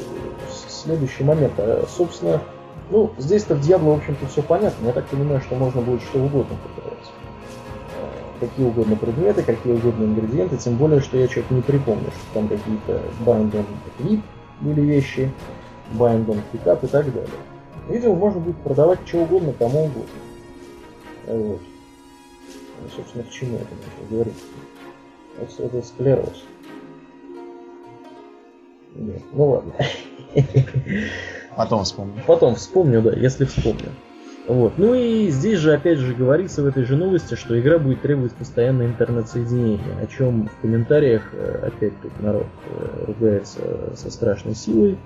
следующий 0.69 1.23
момент. 1.23 1.53
А, 1.59 1.85
собственно, 1.89 2.43
ну, 2.91 3.13
здесь-то 3.19 3.55
в 3.55 3.61
Diablo, 3.61 3.95
в 3.95 3.99
общем-то, 3.99 4.27
все 4.27 4.43
понятно. 4.43 4.87
Я 4.87 4.93
так 4.93 5.07
понимаю, 5.07 5.41
что 5.41 5.55
можно 5.55 5.81
будет 5.81 6.03
что 6.03 6.19
угодно 6.19 6.57
продавать 6.75 6.99
какие 8.41 8.67
угодно 8.67 8.97
предметы, 8.97 9.43
какие 9.43 9.73
угодно 9.73 10.05
ингредиенты, 10.05 10.57
тем 10.57 10.77
более, 10.77 11.01
что 11.01 11.17
я 11.17 11.29
что-то 11.29 11.55
не 11.55 11.63
припомню, 11.63 12.11
что 12.11 12.35
там 12.35 12.49
какие-то 12.49 13.01
on 13.25 13.51
VIP 13.51 14.21
были 14.61 14.81
вещи, 14.81 15.33
on 15.99 16.27
pickup 16.53 16.85
и 16.85 16.89
так 16.89 17.13
далее. 17.13 17.31
Видимо, 17.89 18.15
можно 18.15 18.41
будет 18.41 18.57
продавать 18.59 19.01
что 19.07 19.19
угодно, 19.19 19.53
кому 19.59 19.85
угодно. 19.85 20.11
Вот. 21.27 21.61
Ну, 22.83 22.89
собственно, 22.95 23.25
к 23.25 23.31
чему 23.31 23.57
это 23.57 23.69
можно 23.75 24.11
говорить? 24.11 24.45
Вот 25.39 25.61
это 25.61 25.87
склероз. 25.87 26.45
Нет, 28.95 29.23
ну 29.33 29.45
ладно. 29.51 29.73
Потом 31.57 31.85
вспомню. 31.85 32.23
Потом 32.27 32.55
вспомню, 32.57 33.03
да, 33.03 33.13
если 33.13 33.45
вспомню. 33.45 33.91
Вот. 34.47 34.75
Ну 34.77 34.95
и 34.95 35.31
здесь 35.31 35.59
же 35.59 35.73
опять 35.73 35.99
же 35.99 36.15
говорится 36.15 36.63
в 36.63 36.67
этой 36.67 36.85
же 36.85 36.97
новости, 36.97 37.35
что 37.35 37.59
игра 37.59 37.79
будет 37.79 38.03
требовать 38.03 38.33
постоянное 38.33 38.87
интернет-соединение, 38.87 39.97
о 40.03 40.07
чем 40.07 40.49
в 40.49 40.61
комментариях 40.61 41.31
э, 41.33 41.69
опять 41.69 41.99
тут 42.03 42.13
народ 42.21 42.47
э, 42.67 43.05
ругается 43.07 43.61
со 43.97 44.11
страшной 44.11 44.55
силой. 44.55 44.99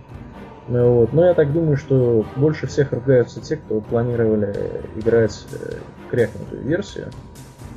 Ну 0.66 0.94
вот. 0.94 1.12
Но 1.12 1.24
я 1.24 1.34
так 1.34 1.52
думаю, 1.52 1.76
что 1.76 2.26
больше 2.34 2.66
всех 2.66 2.92
ругаются 2.92 3.40
те, 3.40 3.56
кто 3.56 3.80
планировали 3.80 4.54
играть 4.96 5.46
э, 5.52 5.74
крякнутую 6.10 6.62
версию. 6.64 7.10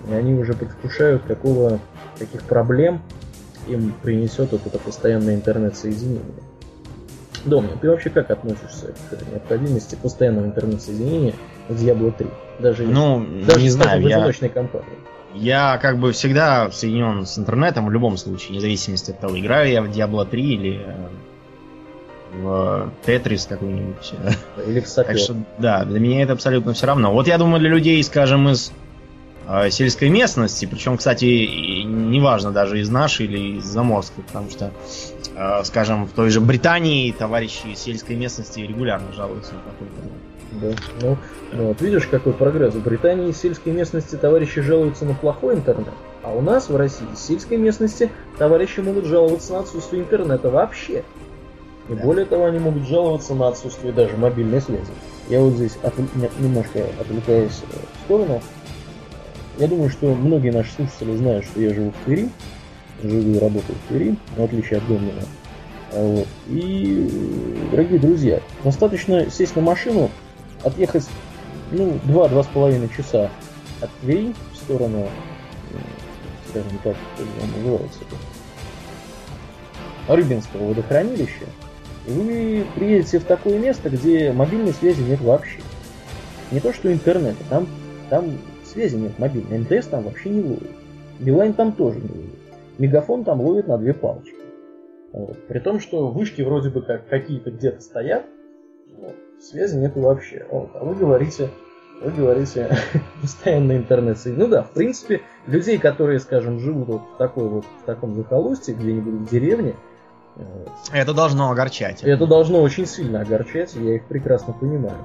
И 0.10 0.14
они 0.14 0.34
уже 0.34 0.54
предвкушают, 0.54 1.22
какого, 1.28 1.80
каких 2.18 2.42
проблем 2.44 3.02
им 3.68 3.94
принесет 4.02 4.52
вот 4.52 4.66
это 4.66 4.78
постоянное 4.80 5.36
интернет-соединение. 5.36 6.22
Домнин, 7.46 7.78
ты 7.80 7.90
вообще 7.90 8.10
как 8.10 8.30
относишься 8.30 8.94
к 9.10 9.32
необходимости 9.32 9.96
постоянного 9.96 10.46
интернет-соединения 10.46 11.34
в 11.70 11.74
Diablo 11.74 12.14
3? 12.16 12.28
Даже, 12.60 12.84
ну, 12.84 13.26
даже, 13.46 13.62
не 13.62 13.70
знаю, 13.70 14.02
в 14.02 14.06
одиночной 14.06 14.50
я... 14.50 14.54
компании. 14.54 14.88
Я 15.34 15.80
как 15.82 15.98
бы 15.98 16.12
всегда 16.12 16.70
соединен 16.72 17.26
с 17.26 17.40
интернетом 17.40 17.86
в 17.86 17.92
любом 17.92 18.18
случае, 18.18 18.50
вне 18.50 18.62
зависимости 18.62 19.12
от 19.12 19.20
того, 19.20 19.40
играю 19.40 19.72
я 19.72 19.82
в 19.82 19.90
Diablo 19.90 20.30
3 20.30 20.44
или 20.44 20.82
э, 20.86 21.08
в 22.34 22.92
Тетрис 23.06 23.46
какой-нибудь. 23.46 24.14
Или 24.68 24.82
в 24.82 24.88
Сапер. 24.88 25.14
Так 25.14 25.18
что, 25.18 25.36
да, 25.58 25.86
для 25.86 26.00
меня 26.00 26.24
это 26.24 26.34
абсолютно 26.34 26.74
все 26.74 26.86
равно. 26.86 27.14
Вот 27.14 27.28
я 27.28 27.38
думаю, 27.38 27.60
для 27.60 27.70
людей, 27.70 28.04
скажем, 28.04 28.50
из 28.50 28.72
сельской 29.70 30.10
местности, 30.10 30.66
причем, 30.66 30.98
кстати, 30.98 31.84
неважно 31.84 32.52
даже 32.52 32.80
из 32.80 32.90
нашей 32.90 33.26
или 33.26 33.58
из 33.58 33.66
заморской, 33.66 34.24
потому 34.24 34.50
что, 34.50 34.72
э, 35.36 35.64
скажем, 35.64 36.06
в 36.06 36.12
той 36.12 36.30
же 36.30 36.42
Британии 36.42 37.12
товарищи 37.12 37.68
из 37.68 37.80
сельской 37.80 38.16
местности 38.16 38.60
регулярно 38.60 39.12
жалуются 39.14 39.54
на 39.54 39.62
такой 39.62 39.88
Да. 40.52 40.84
Ну, 41.02 41.18
ну, 41.54 41.68
вот 41.68 41.82
видишь, 41.82 42.08
какой 42.08 42.34
прогресс. 42.34 42.74
В 42.74 42.84
Британии 42.84 43.30
из 43.30 43.38
сельской 43.42 43.74
местности 43.74 44.16
товарищи 44.16 44.62
жалуются 44.62 45.06
на 45.06 45.14
плохой 45.14 45.56
интернет, 45.56 45.94
а 46.24 46.32
у 46.32 46.42
нас 46.42 46.70
в 46.70 46.76
России 46.76 47.08
из 47.14 47.20
сельской 47.20 47.58
местности 47.58 48.10
товарищи 48.38 48.80
могут 48.80 49.06
жаловаться 49.06 49.54
на 49.54 49.60
отсутствие 49.60 50.04
интернета 50.04 50.50
вообще. 50.50 51.04
И 51.90 51.94
да. 51.94 52.04
более 52.04 52.26
того, 52.26 52.46
они 52.46 52.60
могут 52.60 52.88
жаловаться 52.88 53.34
на 53.34 53.48
отсутствие 53.48 53.92
даже 53.92 54.16
мобильной 54.16 54.62
связи. 54.62 54.92
Я 55.30 55.40
вот 55.42 55.54
здесь 55.54 55.78
от, 55.84 55.94
немножко 56.40 56.86
отвлекаюсь 57.00 57.52
в 57.54 58.06
сторону. 58.06 58.42
Я 59.62 59.68
думаю, 59.68 59.92
что 59.92 60.16
многие 60.16 60.50
наши 60.50 60.72
слушатели 60.72 61.16
знают, 61.18 61.46
что 61.46 61.62
я 61.62 61.72
живу 61.72 61.92
в 61.92 62.06
Твери, 62.06 62.30
живу 63.04 63.36
и 63.36 63.38
работаю 63.38 63.78
в 63.78 63.88
Твери, 63.90 64.16
в 64.36 64.44
отличие 64.44 64.80
от 64.80 64.88
Домнина. 64.88 65.22
Вот. 65.92 66.28
И, 66.48 67.68
дорогие 67.70 68.00
друзья, 68.00 68.42
достаточно 68.64 69.30
сесть 69.30 69.56
на 69.56 69.62
машину, 69.62 70.10
отъехать 70.64 71.08
ну, 71.72 72.00
2-2,5 72.06 72.98
часа 72.98 73.30
от 73.82 73.92
Твери 74.02 74.34
в 74.52 74.58
сторону, 74.58 75.08
скажем 76.50 76.80
так, 76.84 76.96
как 77.16 77.28
он 77.44 77.62
называется, 77.62 78.00
Рыбинского 80.08 80.70
водохранилища, 80.70 81.46
и 82.08 82.12
вы 82.12 82.66
приедете 82.74 83.20
в 83.20 83.26
такое 83.26 83.60
место, 83.60 83.92
где 83.92 84.32
мобильной 84.32 84.74
связи 84.74 85.04
нет 85.04 85.22
вообще. 85.22 85.60
Не 86.50 86.60
то 86.60 86.74
что 86.74 86.92
интернета, 86.92 87.44
там, 87.48 87.68
там 88.10 88.40
связи 88.72 88.96
нет 88.96 89.20
мобильной, 89.20 89.60
МТС 89.60 89.88
там 89.88 90.04
вообще 90.04 90.30
не 90.30 90.42
ловит. 90.42 90.72
Билайн 91.20 91.54
там 91.54 91.74
тоже 91.74 92.00
не 92.00 92.10
ловит. 92.10 92.40
Мегафон 92.78 93.24
там 93.24 93.42
ловит 93.42 93.68
на 93.68 93.78
две 93.78 93.94
палочки. 93.94 94.36
Вот. 95.14 95.48
При 95.48 95.60
том, 95.60 95.80
что 95.80 96.08
вышки 96.08 96.42
вроде 96.42 96.70
бы 96.70 96.82
как 96.82 97.08
какие-то 97.08 97.52
где-то 97.52 97.82
стоят, 97.82 98.26
вот. 98.98 99.16
связи 99.40 99.78
нету 99.78 100.02
вообще. 100.02 100.46
Вот. 100.50 100.72
А 100.74 100.84
вы 100.84 100.96
говорите, 100.96 101.50
вы 102.02 102.12
говорите 102.12 102.70
постоянно 103.22 103.76
интернет 103.76 104.18
-связи. 104.18 104.36
Ну 104.38 104.48
да, 104.48 104.64
в 104.64 104.72
принципе, 104.72 105.22
людей, 105.48 105.78
которые, 105.78 106.20
скажем, 106.20 106.60
живут 106.60 106.88
вот 106.88 107.02
в 107.14 107.18
такой 107.18 107.48
вот 107.48 107.66
в 107.82 107.86
таком 107.86 108.16
захолустье, 108.16 108.74
где-нибудь 108.74 109.28
в 109.28 109.32
деревне, 109.32 109.76
э, 110.38 110.44
это 110.94 111.14
должно 111.14 111.52
огорчать. 111.52 112.04
Это 112.04 112.26
должно 112.26 112.62
очень 112.62 112.86
сильно 112.86 113.22
огорчать, 113.22 113.76
я 113.76 113.96
их 113.96 114.06
прекрасно 114.06 114.54
понимаю. 114.54 114.98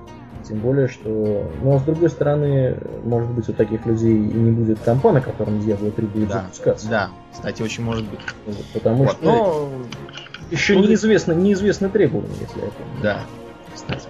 Тем 0.49 0.59
более, 0.61 0.89
что... 0.89 1.09
Но 1.09 1.71
ну, 1.71 1.77
а 1.77 1.79
с 1.81 1.83
другой 1.83 2.09
стороны, 2.09 2.77
может 3.05 3.31
быть, 3.31 3.49
у 3.49 3.53
таких 3.53 3.85
людей 3.87 4.15
и 4.15 4.35
не 4.35 4.53
будет 4.53 4.79
компа, 4.81 5.13
на 5.13 5.21
котором 5.21 5.59
Diablo 5.59 5.91
3 5.91 6.07
будет 6.07 6.29
да, 6.29 6.43
запускаться. 6.43 6.89
Да, 6.89 7.11
кстати, 7.33 7.63
очень 7.63 7.83
может 7.83 8.05
быть. 8.09 8.21
Вот, 8.47 8.65
потому 8.73 9.05
вот, 9.05 9.13
что 9.13 9.25
но... 9.25 9.69
еще 10.51 10.75
Тут... 10.75 10.89
неизвестно, 10.89 11.33
неизвестны 11.33 11.89
требования, 11.89 12.35
если 12.41 12.61
я 12.61 12.67
помню. 12.67 13.03
Да, 13.03 13.21
кстати. 13.75 14.09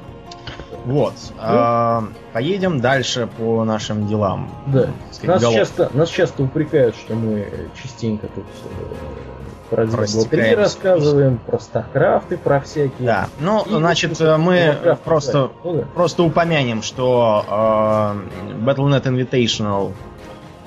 Вот. 0.85 1.15
Ну, 1.31 1.35
а, 1.39 2.05
поедем 2.33 2.81
дальше 2.81 3.29
по 3.39 3.65
нашим 3.65 4.07
делам. 4.07 4.51
Да. 4.67 4.91
Сказать, 5.11 5.43
нас, 5.43 5.53
часто, 5.53 5.91
нас 5.95 6.09
часто 6.11 6.43
упрекают, 6.45 6.95
что 6.95 7.15
мы 7.15 7.49
частенько 7.83 8.29
тут 8.29 8.45
э, 8.65 9.36
про 9.71 9.85
Diablo 9.85 10.29
3 10.29 10.55
рассказываем, 10.55 11.39
про 11.39 11.59
StarCraft 11.59 12.35
и 12.35 12.37
про 12.37 12.61
всякие. 12.61 13.07
Да, 13.07 13.29
ну, 13.41 13.63
и 13.65 13.71
значит, 13.71 14.19
мы 14.21 14.99
просто, 15.05 15.51
ну, 15.65 15.75
да. 15.75 15.83
просто 15.95 16.23
упомянем, 16.23 16.83
что 16.83 17.45
э, 17.49 18.65
Battle.net 18.65 19.05
Invitational 19.05 19.93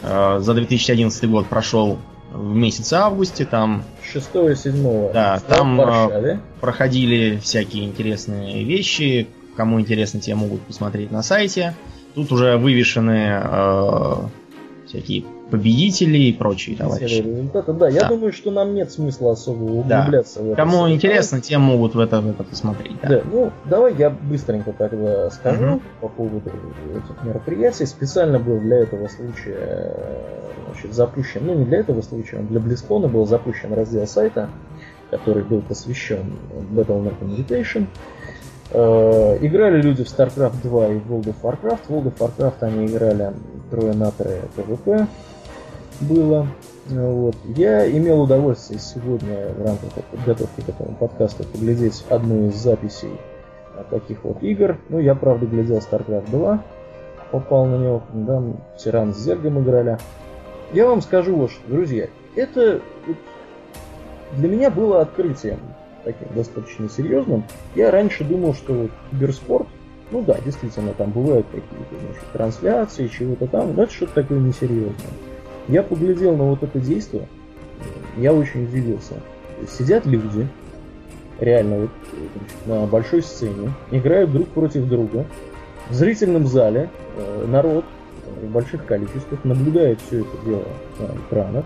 э, 0.03 0.39
за 0.39 0.53
2011 0.53 1.29
год 1.29 1.47
прошел 1.47 1.97
в 2.31 2.55
месяце 2.55 2.93
августе, 2.93 3.45
там... 3.45 3.83
6 4.11 4.29
и 4.35 4.55
7 4.55 5.11
Да, 5.13 5.39
там 5.47 5.81
э, 5.81 6.39
проходили 6.61 7.37
всякие 7.37 7.85
интересные 7.85 8.63
вещи, 8.63 9.27
кому 9.55 9.79
интересно, 9.79 10.19
те 10.19 10.35
могут 10.35 10.61
посмотреть 10.61 11.11
на 11.11 11.23
сайте. 11.23 11.73
Тут 12.15 12.31
уже 12.31 12.57
вывешены 12.57 13.41
э, 13.43 14.15
всякие 14.87 15.23
победители 15.49 16.17
и 16.17 16.33
прочие 16.33 16.75
товарищи. 16.75 17.21
Результаты, 17.21 17.73
да. 17.73 17.89
Я 17.89 18.01
да. 18.01 18.09
думаю, 18.09 18.33
что 18.33 18.51
нам 18.51 18.73
нет 18.73 18.91
смысла 18.91 19.31
особо 19.31 19.63
углубляться 19.63 20.39
да. 20.39 20.45
в 20.45 20.47
это. 20.49 20.55
Кому 20.55 20.85
все. 20.85 20.95
интересно, 20.95 21.41
те 21.41 21.57
могут 21.57 21.95
в 21.95 21.99
это, 21.99 22.21
в 22.21 22.29
это 22.29 22.43
посмотреть. 22.43 22.97
Да. 23.01 23.09
да, 23.09 23.21
ну 23.31 23.51
давай 23.65 23.95
я 23.95 24.09
быстренько 24.09 24.73
тогда 24.73 25.29
скажу 25.31 25.73
угу. 25.75 25.81
по 26.01 26.07
поводу 26.09 26.49
этих 26.49 27.23
мероприятий. 27.23 27.85
Специально 27.85 28.39
был 28.39 28.59
для 28.59 28.77
этого 28.77 29.07
случая 29.07 29.95
значит, 30.65 30.93
запущен, 30.93 31.45
ну 31.45 31.55
не 31.55 31.65
для 31.65 31.79
этого 31.79 32.01
случая, 32.01 32.38
а 32.38 32.41
для 32.43 32.59
BlizzCon 32.59 33.07
был 33.07 33.25
запущен 33.25 33.73
раздел 33.73 34.07
сайта, 34.07 34.49
который 35.09 35.43
был 35.43 35.62
посвящен 35.62 36.38
Battle.net 36.71 37.19
Invitation. 37.21 37.88
Э, 38.71 39.38
играли 39.41 39.81
люди 39.81 40.03
в 40.03 40.07
StarCraft 40.07 40.62
2 40.63 40.88
и 40.88 40.99
в 40.99 41.12
World 41.12 41.25
of 41.25 41.35
Warcraft. 41.41 41.79
В 41.88 41.91
World 41.91 42.13
of 42.13 42.17
Warcraft 42.19 42.62
они 42.62 42.85
играли 42.85 43.33
трое 43.71 43.93
на 43.93 44.12
трое 44.12 44.41
PvP 44.55 45.07
было. 46.01 46.47
Вот. 46.88 47.35
Я 47.55 47.89
имел 47.89 48.21
удовольствие 48.21 48.79
сегодня 48.79 49.49
в 49.53 49.65
рамках 49.65 49.91
подготовки 50.12 50.62
к 50.62 50.69
этому 50.69 50.95
подкасту 50.95 51.43
поглядеть 51.43 52.03
одну 52.09 52.47
из 52.47 52.55
записей 52.55 53.12
таких 53.89 54.23
вот 54.23 54.41
игр. 54.43 54.77
Ну, 54.89 54.99
я, 54.99 55.15
правда, 55.15 55.45
глядел 55.45 55.77
StarCraft 55.77 56.31
2, 56.31 56.63
попал 57.31 57.65
на 57.65 57.77
него, 57.77 58.03
да, 58.13 58.43
Тиран 58.77 59.13
с 59.13 59.17
Зергом 59.17 59.62
играли. 59.62 59.97
Я 60.73 60.88
вам 60.88 61.01
скажу 61.01 61.47
что, 61.47 61.62
друзья, 61.67 62.07
это 62.35 62.81
для 64.38 64.49
меня 64.49 64.69
было 64.69 65.01
открытием 65.01 65.59
таким 66.03 66.27
достаточно 66.35 66.89
серьезным. 66.89 67.43
Я 67.75 67.91
раньше 67.91 68.23
думал, 68.23 68.53
что 68.53 68.73
вот 68.73 68.91
киберспорт, 69.12 69.67
ну 70.12 70.21
да, 70.21 70.38
действительно, 70.43 70.93
там 70.93 71.12
бывают 71.12 71.45
какие-то 71.47 72.31
трансляции, 72.33 73.07
чего-то 73.07 73.47
там, 73.47 73.75
но 73.75 73.83
это 73.83 73.93
что-то 73.93 74.15
такое 74.15 74.39
несерьезное. 74.39 74.95
Я 75.69 75.84
поглядел 75.84 76.36
на 76.36 76.45
вот 76.45 76.63
это 76.63 76.79
действие, 76.79 77.27
я 78.17 78.34
очень 78.34 78.65
удивился. 78.65 79.13
Сидят 79.69 80.05
люди, 80.05 80.47
реально 81.39 81.82
вот 81.82 81.89
на 82.65 82.86
большой 82.88 83.21
сцене, 83.21 83.71
играют 83.91 84.32
друг 84.32 84.47
против 84.49 84.88
друга, 84.88 85.25
в 85.89 85.93
зрительном 85.93 86.47
зале 86.47 86.89
э, 87.17 87.45
народ 87.47 87.86
в 88.41 88.51
больших 88.51 88.86
количествах 88.86 89.43
наблюдает 89.43 89.99
все 90.08 90.21
это 90.21 90.45
дело 90.45 90.65
на 90.99 91.05
экранах, 91.15 91.65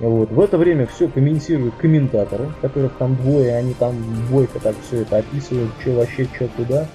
вот. 0.00 0.30
В 0.30 0.40
это 0.40 0.56
время 0.58 0.86
все 0.86 1.08
комментируют 1.08 1.74
комментаторы, 1.74 2.46
которых 2.62 2.92
там 2.98 3.16
двое, 3.16 3.56
они 3.56 3.74
там 3.74 3.96
бойко 4.30 4.60
так 4.60 4.76
все 4.86 5.02
это 5.02 5.18
описывают, 5.18 5.70
что 5.80 5.92
вообще, 5.92 6.26
что 6.34 6.48
куда. 6.56 6.86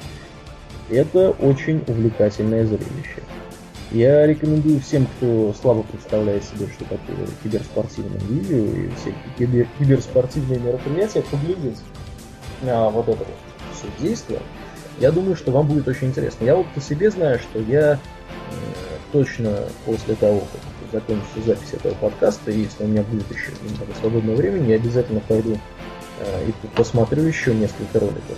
Это 0.90 1.32
очень 1.32 1.84
увлекательное 1.88 2.66
зрелище. 2.66 3.24
Я 3.94 4.26
рекомендую 4.26 4.80
всем, 4.80 5.06
кто 5.06 5.54
слабо 5.62 5.84
представляет 5.84 6.44
себе, 6.44 6.66
что 6.74 6.84
такое 6.86 7.28
киберспортивное 7.44 8.20
видео 8.22 8.66
и 8.66 8.90
все 8.96 9.14
кибер, 9.38 9.68
киберспортивные 9.78 10.60
мероприятия, 10.60 11.22
поглядеть 11.22 11.78
на 12.64 12.90
вот 12.90 13.08
это 13.08 13.20
вот 13.20 13.28
все 13.72 13.86
действие. 14.04 14.40
Я 15.00 15.12
думаю, 15.12 15.36
что 15.36 15.52
вам 15.52 15.68
будет 15.68 15.88
очень 15.88 16.08
интересно. 16.08 16.44
Я 16.44 16.56
вот 16.56 16.66
по 16.74 16.82
себе 16.82 17.12
знаю, 17.12 17.38
что 17.38 17.60
я 17.60 17.94
э, 17.94 17.98
точно 19.12 19.60
после 19.86 20.16
того, 20.16 20.40
как 20.40 21.02
закончится 21.02 21.42
запись 21.46 21.74
этого 21.74 21.94
подкаста, 21.94 22.50
и 22.50 22.62
если 22.62 22.86
у 22.86 22.88
меня 22.88 23.04
будет 23.04 23.30
еще 23.30 23.52
немного 23.64 23.94
свободного 24.00 24.36
времени, 24.36 24.72
я 24.72 24.76
обязательно 24.78 25.20
пойду 25.20 25.60
э, 26.20 26.50
и 26.50 26.68
посмотрю 26.76 27.22
еще 27.22 27.54
несколько 27.54 28.00
роликов. 28.00 28.38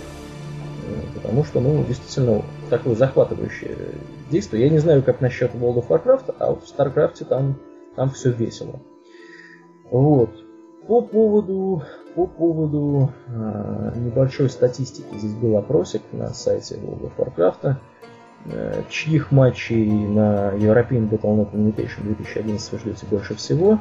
Э, 0.86 1.00
потому 1.14 1.44
что, 1.46 1.60
ну, 1.60 1.82
действительно, 1.82 2.42
такое 2.68 2.94
захватывающее 2.94 3.76
действие. 4.30 4.64
Я 4.64 4.70
не 4.70 4.78
знаю, 4.78 5.02
как 5.02 5.20
насчет 5.20 5.54
World 5.54 5.86
of 5.86 5.88
Warcraft, 5.88 6.34
а 6.38 6.54
в 6.54 6.62
StarCraft 6.64 7.24
там, 7.24 7.56
там 7.94 8.10
все 8.10 8.30
весело. 8.30 8.80
Вот. 9.90 10.30
По 10.86 11.00
поводу, 11.00 11.82
по 12.14 12.26
поводу 12.26 13.12
э, 13.26 13.92
небольшой 13.96 14.48
статистики. 14.50 15.16
Здесь 15.16 15.34
был 15.34 15.56
опросик 15.56 16.02
на 16.12 16.32
сайте 16.32 16.76
World 16.76 17.10
of 17.10 17.12
Warcraft. 17.16 17.76
Э, 18.46 18.82
чьих 18.88 19.32
матчей 19.32 19.90
на 19.90 20.52
European 20.54 21.08
Battle.net 21.08 21.52
Invitation 21.52 22.04
2011 22.04 22.80
ждете 22.80 23.06
больше 23.10 23.34
всего. 23.34 23.80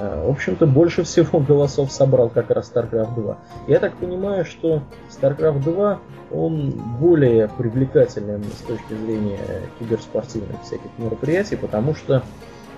Э, 0.00 0.24
в 0.26 0.30
общем-то, 0.30 0.66
больше 0.66 1.04
всего 1.04 1.38
голосов 1.48 1.92
собрал 1.92 2.30
как 2.30 2.50
раз 2.50 2.72
StarCraft 2.74 3.14
2. 3.14 3.38
Я 3.68 3.78
так 3.80 3.94
понимаю, 3.96 4.44
что 4.46 4.82
StarCraft 5.10 5.62
2, 5.62 5.98
он 6.32 6.70
более 6.98 7.48
привлекательный 7.48 8.42
с 8.42 8.62
точки 8.62 8.94
зрения 8.94 9.38
киберспортивных 9.78 10.62
всяких 10.62 10.90
мероприятий, 10.96 11.56
потому 11.56 11.94
что, 11.94 12.22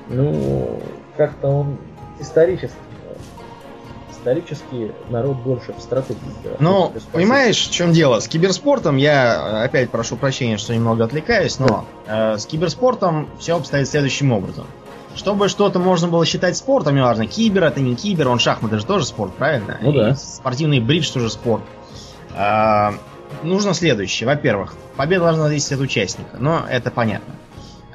ну, 0.09 0.81
как-то 1.17 1.49
он 1.49 1.77
исторически 2.19 2.75
исторически 4.11 4.93
народ 5.11 5.39
больше 5.39 5.73
в 5.73 5.81
стратегии. 5.81 6.21
Ну, 6.61 6.93
понимаешь, 7.11 7.69
в 7.69 7.73
чем 7.73 7.93
дело? 7.93 8.21
С 8.21 8.29
киберспортом 8.29 8.97
я 8.97 9.63
опять 9.65 9.91
прошу 9.91 10.17
прощения, 10.17 10.59
что 10.59 10.73
немного 10.73 11.05
отвлекаюсь, 11.05 11.59
но 11.59 11.85
э, 12.07 12.39
с 12.39 12.47
киберспортом 12.47 13.29
все 13.41 13.57
обстоит 13.57 13.89
следующим 13.89 14.33
образом. 14.33 14.67
Чтобы 15.17 15.49
что-то 15.49 15.79
можно 15.79 16.09
было 16.09 16.25
считать 16.25 16.57
спортом, 16.57 16.97
неважно, 16.97 17.27
кибер 17.27 17.65
это 17.65 17.81
не 17.81 17.95
кибер, 17.95 18.29
он 18.29 18.39
шахматы 18.39 18.79
же 18.79 18.87
тоже 18.87 19.05
спорт, 19.05 19.35
правильно? 19.35 19.79
Ну 19.81 19.93
да. 19.93 20.11
И 20.11 20.15
спортивный 20.15 20.81
бридж 20.81 21.11
тоже 21.13 21.31
спорт. 21.31 21.63
А, 22.35 22.95
нужно 23.43 23.75
следующее. 23.75 24.27
Во-первых, 24.27 24.75
победа 24.97 25.25
должна 25.25 25.45
зависеть 25.45 25.73
от 25.73 25.81
участника, 25.81 26.37
но 26.39 26.65
это 26.69 26.91
понятно. 26.91 27.35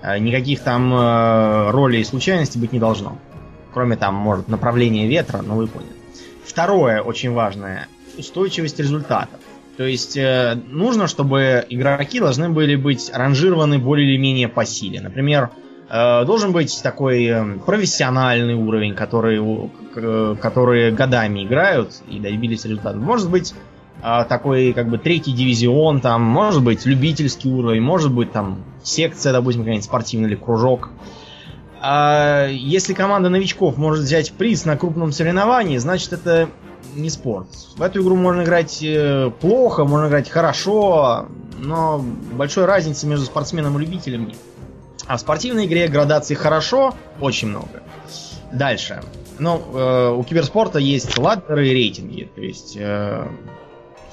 А, 0.01 0.19
никаких 0.19 0.61
там 0.61 0.93
э, 0.93 1.71
ролей 1.71 2.01
и 2.01 2.03
случайностей 2.03 2.59
быть 2.59 2.71
не 2.71 2.79
должно. 2.79 3.17
Кроме 3.73 3.97
там, 3.97 4.15
может, 4.15 4.47
направления 4.47 5.07
ветра, 5.07 5.41
но 5.41 5.55
вы 5.55 5.67
поняли. 5.67 5.91
Второе, 6.45 7.01
очень 7.01 7.33
важное, 7.33 7.87
устойчивость 8.17 8.79
результатов. 8.79 9.39
То 9.75 9.83
есть 9.83 10.17
э, 10.17 10.59
нужно, 10.69 11.07
чтобы 11.07 11.65
игроки 11.69 12.19
должны 12.19 12.49
были 12.49 12.75
быть 12.75 13.11
ранжированы 13.13 13.77
более 13.77 14.09
или 14.09 14.17
менее 14.17 14.47
по 14.47 14.65
силе. 14.65 15.01
Например, 15.01 15.51
должен 15.89 16.51
быть 16.51 16.81
такой 16.83 17.25
э, 17.25 17.57
профессиональный 17.65 18.55
уровень, 18.55 18.93
который, 18.93 19.39
э, 19.95 20.35
которые 20.41 20.91
годами 20.91 21.45
играют 21.45 22.01
и 22.09 22.19
добились 22.19 22.65
результатов. 22.65 23.01
Может 23.01 23.29
быть 23.29 23.53
э, 24.03 24.25
такой 24.27 24.73
как 24.73 24.89
бы 24.89 24.97
третий 24.97 25.31
дивизион, 25.31 26.01
там, 26.01 26.21
может 26.23 26.61
быть 26.61 26.85
любительский 26.85 27.49
уровень, 27.49 27.81
может 27.81 28.11
быть 28.11 28.33
там 28.33 28.65
секция, 28.83 29.31
допустим, 29.31 29.61
какая-нибудь 29.61 29.85
спортивная 29.85 30.29
или 30.29 30.35
кружок. 30.35 30.89
А 31.79 32.47
если 32.49 32.93
команда 32.93 33.29
новичков 33.29 33.77
может 33.77 34.03
взять 34.03 34.33
приз 34.33 34.65
на 34.65 34.77
крупном 34.77 35.11
соревновании, 35.11 35.77
значит 35.77 36.11
это 36.11 36.49
не 36.95 37.09
спорт. 37.09 37.47
В 37.77 37.81
эту 37.81 38.01
игру 38.01 38.15
можно 38.15 38.43
играть 38.43 38.79
э, 38.81 39.31
плохо, 39.39 39.85
можно 39.85 40.07
играть 40.07 40.29
хорошо, 40.29 41.27
но 41.59 42.03
большой 42.33 42.65
разницы 42.65 43.07
между 43.07 43.25
спортсменом 43.25 43.77
и 43.77 43.81
любителем 43.81 44.27
нет. 44.27 44.37
А 45.07 45.17
в 45.17 45.19
спортивной 45.19 45.65
игре 45.65 45.87
градаций 45.87 46.35
хорошо 46.35 46.93
очень 47.19 47.47
много. 47.47 47.81
Дальше. 48.51 49.01
Ну, 49.39 49.61
э, 49.73 50.09
у 50.09 50.23
киберспорта 50.23 50.79
есть 50.79 51.17
ладдеры 51.17 51.67
и 51.67 51.73
рейтинги. 51.73 52.29
То 52.33 52.41
есть 52.41 52.75
э, 52.77 53.27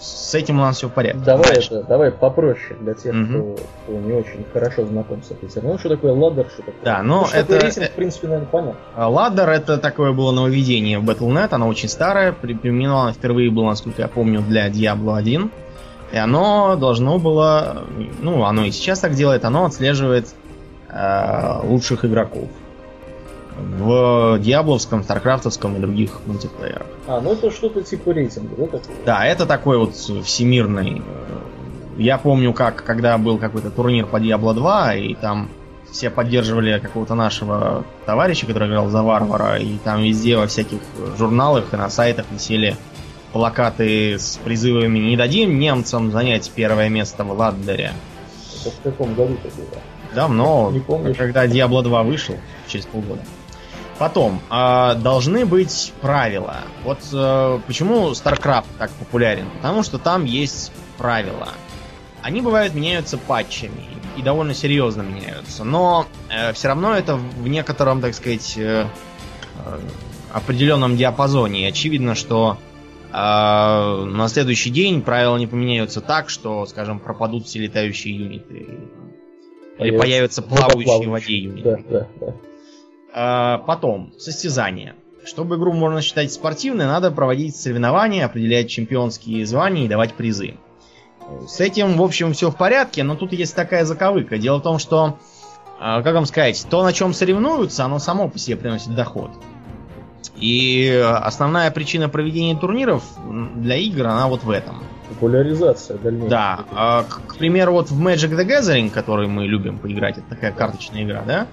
с 0.05 0.35
этим 0.35 0.59
у 0.59 0.63
нас 0.63 0.77
все 0.77 0.89
в 0.89 0.93
порядке. 0.93 1.21
Давай 1.25 1.55
Дальше. 1.55 1.75
это, 1.75 1.85
давай 1.85 2.11
попроще 2.11 2.77
для 2.81 2.95
тех, 2.95 3.15
угу. 3.15 3.25
кто, 3.25 3.57
кто 3.85 3.93
не 3.95 4.13
очень 4.13 4.45
хорошо 4.53 4.85
знаком 4.85 5.23
с 5.23 5.31
этой 5.31 5.49
термином. 5.49 5.79
Что 5.79 5.89
такое 5.91 6.13
ladder, 6.13 6.47
что 6.53 6.59
такое? 6.59 6.75
Да, 6.85 7.03
но 7.03 7.21
ну, 7.21 7.27
что 7.27 7.39
это... 7.39 7.59
рейтинг, 7.59 7.87
в 7.87 7.93
принципе, 7.93 8.27
наверное, 8.27 8.49
понятно. 8.51 8.81
А, 8.95 9.09
ladder 9.09 9.49
это 9.49 9.79
такое 9.79 10.13
было 10.13 10.33
нововведение 10.33 10.99
в 10.99 11.09
Battle.net, 11.09 11.49
оно 11.53 11.69
очень 11.69 11.89
старое, 11.89 12.33
применено 12.33 13.13
впервые 13.13 13.51
было, 13.51 13.67
насколько 13.67 14.03
я 14.03 14.09
помню, 14.09 14.41
для 14.43 14.69
Diablo 14.69 15.17
1. 15.17 15.51
И 16.13 16.17
оно 16.17 16.77
должно 16.77 17.19
было, 17.19 17.85
ну, 18.21 18.45
оно 18.45 18.65
и 18.65 18.71
сейчас 18.71 19.01
так 19.01 19.15
делает, 19.15 19.45
оно 19.45 19.65
отслеживает 19.65 20.27
э, 20.27 20.44
лучших 21.65 22.05
игроков 22.05 22.49
в 23.57 24.39
Диабловском, 24.41 25.03
Старкрафтовском 25.03 25.77
и 25.77 25.81
других 25.81 26.21
мультиплеерах. 26.27 26.87
А, 27.07 27.21
ну 27.21 27.33
это 27.33 27.51
что-то 27.51 27.83
типа 27.83 28.11
рейтинга, 28.11 28.57
да, 28.57 28.67
такого? 28.67 28.97
Да, 29.07 29.27
это 29.27 29.47
такой 29.47 29.79
вот 29.79 29.95
всемирный. 29.95 30.99
Э, 30.99 31.39
я 31.97 32.19
помню, 32.19 32.53
как 32.53 32.85
когда 32.85 33.17
был 33.19 33.39
какой-то 33.39 33.71
турнир 33.71 34.07
по 34.07 34.17
Diablo 34.17 34.55
2, 34.55 34.95
и 34.97 35.15
там 35.15 35.49
все 35.93 36.11
поддерживали 36.11 36.79
какого-то 36.81 37.15
нашего 37.15 37.85
товарища, 38.07 38.47
который 38.47 38.69
играл 38.69 38.89
за 38.89 39.03
варвара, 39.03 39.57
и 39.59 39.79
там 39.79 40.03
везде 40.03 40.37
во 40.37 40.47
всяких 40.49 40.81
журналах 41.17 41.73
и 41.73 41.77
на 41.77 41.89
сайтах 41.89 42.27
висели 42.33 42.77
плакаты 43.33 44.19
с 44.19 44.39
призывами 44.45 44.99
«Не 44.99 45.17
дадим 45.17 45.59
немцам 45.59 46.11
занять 46.11 46.51
первое 46.55 46.89
место 46.89 47.23
в 47.25 47.33
Ладдере». 47.33 47.93
Это 48.61 48.71
в 48.71 48.81
каком 48.83 49.15
году 49.15 49.35
это 49.35 49.55
было? 49.57 49.81
Давно, 50.15 50.71
Не 50.73 50.81
помнишь? 50.81 51.17
когда 51.17 51.47
Diablo 51.47 51.83
2 51.83 52.03
вышел, 52.03 52.37
через 52.69 52.87
полгода. 52.87 53.23
Потом, 53.99 54.41
э, 54.51 54.95
должны 54.97 55.47
быть 55.47 55.93
правила. 56.01 56.57
Вот 56.85 56.99
э, 57.13 57.61
почему 57.67 58.11
StarCraft 58.11 58.65
так 58.79 58.91
популярен? 58.93 59.49
Потому 59.57 59.83
что 59.85 59.99
там 59.99 60.25
есть 60.25 60.73
правила. 60.99 61.49
Они 62.23 62.41
бывают 62.41 62.75
меняются 62.75 63.19
патчами 63.19 63.85
и 64.17 64.23
довольно 64.23 64.55
серьезно 64.55 65.03
меняются, 65.03 65.63
но 65.63 66.07
э, 66.29 66.53
все 66.55 66.69
равно 66.69 66.95
это 66.95 67.17
в 67.17 67.47
некотором, 67.47 68.01
так 68.01 68.15
сказать, 68.15 68.55
э, 68.57 68.87
э, 69.65 69.81
определенном 70.33 70.97
диапазоне. 70.97 71.63
И 71.63 71.67
очевидно, 71.67 72.17
что 72.17 72.59
э, 73.13 73.15
на 73.17 74.27
следующий 74.29 74.71
день 74.71 75.03
правила 75.03 75.37
не 75.37 75.47
поменяются 75.47 76.01
так, 76.01 76.31
что, 76.31 76.67
скажем, 76.67 76.99
пропадут 76.99 77.47
все 77.47 77.61
летающие 77.61 78.17
юниты. 78.17 78.67
Или 79.79 79.97
появятся 79.97 80.43
плавающие 80.43 81.09
в 81.09 81.11
воде 81.11 81.37
юниты. 81.37 81.71
Да, 81.71 81.79
да, 81.89 82.09
да. 82.21 82.35
А, 83.13 83.59
потом, 83.59 84.13
состязания. 84.19 84.95
Чтобы 85.25 85.57
игру 85.57 85.73
можно 85.73 86.03
считать 86.03 86.33
спортивной, 86.33 86.87
надо 86.87 87.11
проводить 87.11 87.57
соревнования, 87.57 88.27
определять 88.27 88.69
чемпионские 88.69 89.47
звания 89.47 89.87
и 89.87 89.89
давать 89.89 90.15
призы. 90.15 90.57
С 91.49 91.61
этим, 91.61 91.97
в 91.97 92.03
общем, 92.03 92.35
все 92.35 92.51
в 92.51 92.57
порядке, 92.57 93.03
но 93.03 93.17
тут 93.17 93.33
есть 93.33 93.55
такая 93.55 93.85
заковыка. 93.85 94.37
Дело 94.37 94.59
в 94.59 94.63
том, 94.63 94.79
что, 94.79 95.19
а, 95.81 96.03
как 96.03 96.15
вам 96.15 96.27
сказать, 96.27 96.67
то, 96.69 96.83
на 96.83 96.93
чем 96.93 97.15
соревнуются, 97.15 97.85
оно 97.85 97.99
само 97.99 98.29
по 98.29 98.39
себе 98.39 98.57
приносит 98.57 98.95
доход. 98.95 99.31
И 100.37 100.91
основная 101.21 101.71
причина 101.71 102.09
проведения 102.09 102.57
турниров 102.57 103.05
для 103.57 103.77
игр, 103.77 104.07
она 104.07 104.29
вот 104.29 104.43
в 104.43 104.51
этом. 104.51 104.83
Популяризация 105.15 105.99
дальнейшая. 105.99 106.31
Да. 106.31 106.65
А, 106.73 107.03
к, 107.05 107.23
к 107.29 107.37
примеру, 107.37 107.73
вот 107.73 107.91
в 107.91 108.01
Magic 108.01 108.31
the 108.31 108.47
Gathering, 108.47 108.91
который 108.91 109.29
мы 109.29 109.47
любим 109.47 109.79
поиграть, 109.79 110.19
это 110.19 110.29
такая 110.29 110.53
карточная 110.53 111.05
игра, 111.05 111.23
да? 111.27 111.47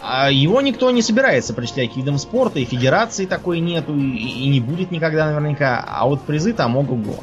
А 0.00 0.30
его 0.30 0.60
никто 0.60 0.90
не 0.90 1.02
собирается 1.02 1.54
причислять 1.54 1.92
к 1.92 1.96
видам 1.96 2.18
спорта, 2.18 2.60
и 2.60 2.64
федерации 2.64 3.26
такой 3.26 3.60
нету, 3.60 3.94
и, 3.96 4.16
и 4.16 4.48
не 4.48 4.60
будет 4.60 4.90
никогда 4.90 5.26
наверняка. 5.26 5.84
А 5.86 6.06
вот 6.06 6.22
призы 6.22 6.52
там 6.52 6.76
ого-го. 6.76 7.16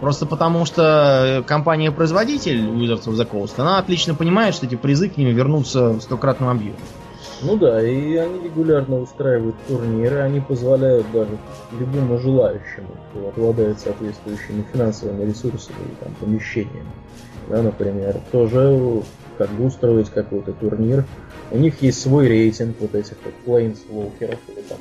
Просто 0.00 0.26
потому 0.26 0.64
что 0.64 1.44
компания-производитель 1.46 2.58
Wizards 2.58 3.04
of 3.04 3.14
the 3.14 3.28
Coast, 3.28 3.54
она 3.58 3.78
отлично 3.78 4.14
понимает, 4.14 4.54
что 4.54 4.66
эти 4.66 4.74
призы 4.74 5.08
к 5.08 5.16
ним 5.16 5.28
вернутся 5.28 5.90
в 5.90 6.00
стократном 6.00 6.48
объеме. 6.48 6.76
Ну 7.42 7.56
да, 7.56 7.82
и 7.82 8.14
они 8.16 8.40
регулярно 8.44 9.00
устраивают 9.00 9.56
турниры, 9.66 10.20
они 10.20 10.38
позволяют 10.40 11.10
даже 11.10 11.38
любому 11.72 12.18
желающему, 12.18 12.88
кто 13.10 13.28
обладает 13.28 13.80
соответствующими 13.80 14.64
финансовыми 14.72 15.28
ресурсами 15.28 15.82
и 15.84 16.04
там, 16.04 16.14
помещениями, 16.20 16.92
да, 17.48 17.62
например, 17.62 18.20
тоже 18.30 19.02
как 19.38 19.50
бы 19.50 19.66
устроить 19.66 20.10
какой-то 20.10 20.52
турнир, 20.52 21.04
у 21.50 21.58
них 21.58 21.82
есть 21.82 22.00
свой 22.00 22.28
рейтинг 22.28 22.76
вот 22.80 22.94
этих 22.94 23.16
вот 23.24 23.34
плейнсвокеров 23.44 24.38
или 24.48 24.62
там 24.62 24.78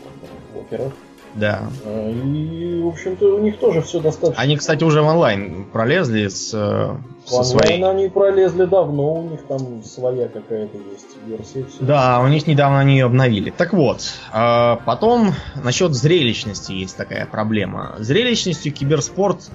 вокеров. 0.53 0.93
Да. 1.35 1.61
И, 1.85 2.81
в 2.83 2.87
общем-то, 2.87 3.35
у 3.35 3.39
них 3.39 3.57
тоже 3.57 3.81
все 3.81 4.01
достаточно. 4.01 4.41
Они, 4.41 4.57
кстати, 4.57 4.83
уже 4.83 5.01
в 5.01 5.07
онлайн 5.07 5.65
пролезли 5.71 6.27
с, 6.27 6.51
э, 6.53 6.95
со 7.25 7.43
своей... 7.43 7.81
они 7.83 8.09
пролезли 8.09 8.65
давно, 8.65 9.13
у 9.13 9.29
них 9.29 9.41
там 9.47 9.83
своя 9.83 10.27
какая-то 10.27 10.77
есть 10.77 11.17
версия. 11.25 11.65
Все. 11.65 11.83
Да, 11.83 12.19
у 12.21 12.27
них 12.27 12.47
недавно 12.47 12.79
они 12.79 12.93
ее 12.93 13.05
обновили. 13.05 13.49
Так 13.49 13.73
вот, 13.73 14.01
а, 14.31 14.77
потом 14.85 15.33
насчет 15.63 15.93
зрелищности 15.93 16.73
есть 16.73 16.97
такая 16.97 17.25
проблема. 17.25 17.95
Зрелищностью 17.99 18.73
киберспорт 18.73 19.49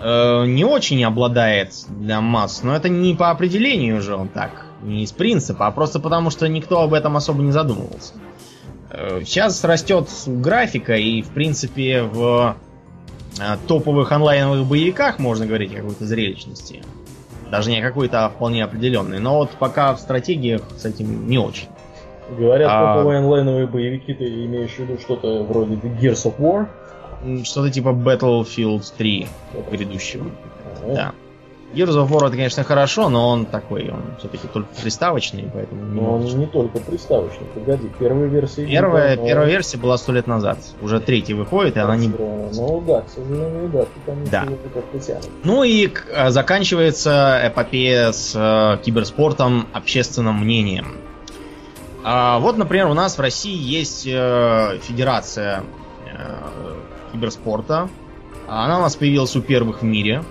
э, 0.00 0.44
не 0.46 0.64
очень 0.64 1.02
обладает 1.04 1.72
для 1.88 2.20
масс, 2.20 2.62
но 2.62 2.76
это 2.76 2.88
не 2.88 3.14
по 3.14 3.30
определению 3.30 3.98
уже 3.98 4.14
он 4.14 4.28
так 4.28 4.66
не 4.82 5.02
из 5.02 5.12
принципа, 5.12 5.66
а 5.66 5.70
просто 5.72 6.00
потому, 6.00 6.30
что 6.30 6.48
никто 6.48 6.80
об 6.80 6.94
этом 6.94 7.16
особо 7.16 7.42
не 7.42 7.52
задумывался. 7.52 8.14
Э, 8.90 9.20
сейчас 9.24 9.62
растет 9.64 10.08
графика, 10.26 10.94
и, 10.94 11.22
в 11.22 11.28
принципе, 11.28 12.02
в 12.02 12.56
э, 13.40 13.56
топовых 13.68 14.10
онлайновых 14.12 14.66
боевиках 14.66 15.18
можно 15.18 15.46
говорить 15.46 15.72
о 15.72 15.76
какой-то 15.76 16.04
зрелищности. 16.04 16.82
Даже 17.50 17.70
не 17.70 17.80
какой-то, 17.80 18.26
а 18.26 18.30
вполне 18.30 18.64
определенной. 18.64 19.18
Но 19.18 19.38
вот 19.38 19.50
пока 19.50 19.94
в 19.94 20.00
стратегиях 20.00 20.62
с 20.76 20.84
этим 20.84 21.28
не 21.28 21.38
очень. 21.38 21.68
Говорят, 22.36 22.70
а... 22.72 22.96
топовые 22.96 23.18
онлайновые 23.18 23.66
боевики, 23.66 24.14
ты 24.14 24.24
имеешь 24.44 24.70
в 24.70 24.78
виду 24.78 24.98
что-то 25.00 25.42
вроде 25.42 25.74
Gears 25.74 26.26
of 26.26 26.38
War? 26.38 26.66
Что-то 27.44 27.70
типа 27.70 27.88
Battlefield 27.88 28.84
3 28.96 29.26
грядущего. 29.70 30.26
А, 30.82 30.94
да. 30.94 31.12
Gears 31.72 31.94
of 31.94 32.08
War 32.08 32.26
это, 32.26 32.36
конечно, 32.36 32.64
хорошо, 32.64 33.08
но 33.08 33.28
он 33.28 33.46
такой, 33.46 33.90
он 33.90 34.02
все-таки 34.18 34.48
только 34.48 34.68
приставочный, 34.82 35.48
поэтому 35.52 35.84
не 35.84 36.00
Но 36.00 36.14
он 36.14 36.24
не 36.24 36.46
только 36.46 36.80
приставочный. 36.80 37.46
Погоди, 37.54 37.88
первая 37.98 38.26
версия... 38.26 38.66
Первая, 38.66 39.16
но... 39.16 39.26
первая 39.26 39.48
версия 39.48 39.78
была 39.78 39.96
сто 39.96 40.12
лет 40.12 40.26
назад. 40.26 40.58
Уже 40.82 40.98
третья 40.98 41.36
выходит, 41.36 41.76
и 41.76 41.80
она 41.80 41.96
не... 41.96 42.08
Ну 42.08 42.82
да, 42.86 43.02
к 43.02 43.08
сожалению, 43.08 43.68
да. 43.68 43.86
Там 44.04 44.24
да. 44.30 44.46
Ну 45.44 45.62
и 45.62 45.88
э, 46.12 46.30
заканчивается 46.30 47.40
эпопея 47.44 48.10
с 48.10 48.32
э, 48.34 48.82
киберспортом 48.82 49.68
общественным 49.72 50.40
мнением. 50.40 50.96
А, 52.02 52.40
вот, 52.40 52.56
например, 52.56 52.88
у 52.88 52.94
нас 52.94 53.16
в 53.16 53.20
России 53.20 53.56
есть 53.56 54.06
э, 54.06 54.78
федерация 54.82 55.62
э, 56.06 56.36
киберспорта. 57.12 57.88
Она 58.48 58.78
у 58.78 58.82
нас 58.82 58.96
появилась 58.96 59.36
у 59.36 59.42
первых 59.42 59.82
в 59.82 59.84
мире 59.84 60.24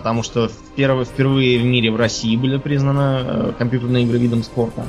потому 0.00 0.22
что 0.22 0.48
впервые, 0.48 1.04
впервые 1.04 1.58
в 1.58 1.64
мире 1.64 1.90
в 1.90 1.96
России 1.96 2.34
были 2.34 2.56
признаны 2.56 3.22
э, 3.22 3.52
компьютерные 3.58 4.04
игры 4.04 4.16
видом 4.16 4.42
спорта. 4.42 4.86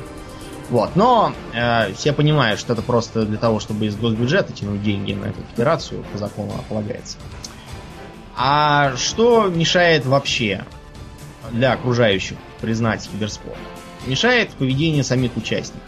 Вот, 0.70 0.96
но 0.96 1.34
э, 1.52 1.92
все 1.92 2.14
понимают, 2.14 2.58
что 2.58 2.72
это 2.72 2.80
просто 2.80 3.26
для 3.26 3.36
того, 3.36 3.60
чтобы 3.60 3.84
из 3.84 3.94
госбюджета 3.94 4.54
тянуть 4.54 4.82
деньги 4.82 5.12
на 5.12 5.26
эту 5.26 5.42
федерацию, 5.50 6.02
по 6.10 6.16
закону 6.16 6.52
полагается. 6.66 7.18
А 8.34 8.96
что 8.96 9.48
мешает 9.48 10.06
вообще 10.06 10.64
для 11.50 11.74
окружающих 11.74 12.38
признать 12.62 13.06
киберспорт? 13.12 13.58
Мешает 14.06 14.48
поведение 14.52 15.04
самих 15.04 15.36
участников. 15.36 15.82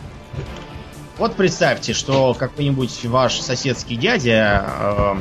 Вот 1.16 1.34
представьте, 1.34 1.94
что 1.94 2.34
какой-нибудь 2.34 3.06
ваш 3.06 3.40
соседский 3.40 3.96
дядя 3.96 4.66
э, 4.68 5.14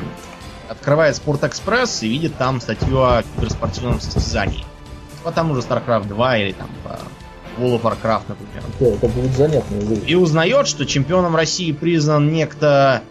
открывает 0.69 1.15
Спортэкспресс 1.15 2.03
и 2.03 2.07
видит 2.07 2.35
там 2.37 2.61
статью 2.61 3.01
о 3.01 3.23
киберспортивном 3.23 3.99
состязании. 3.99 4.65
По 5.23 5.31
тому 5.31 5.55
же 5.55 5.61
StarCraft 5.61 6.07
2 6.07 6.37
или 6.37 6.51
там 6.53 6.69
по 6.83 6.99
World 7.57 7.81
of 7.81 7.83
Warcraft, 7.83 8.23
например. 8.27 8.63
Да, 8.79 8.87
это 8.87 9.07
будет 9.07 9.31
занятно. 9.33 9.75
И 10.05 10.15
узнает, 10.15 10.67
что 10.67 10.85
чемпионом 10.85 11.35
России 11.35 11.71
признан 11.71 12.31
некто 12.31 13.03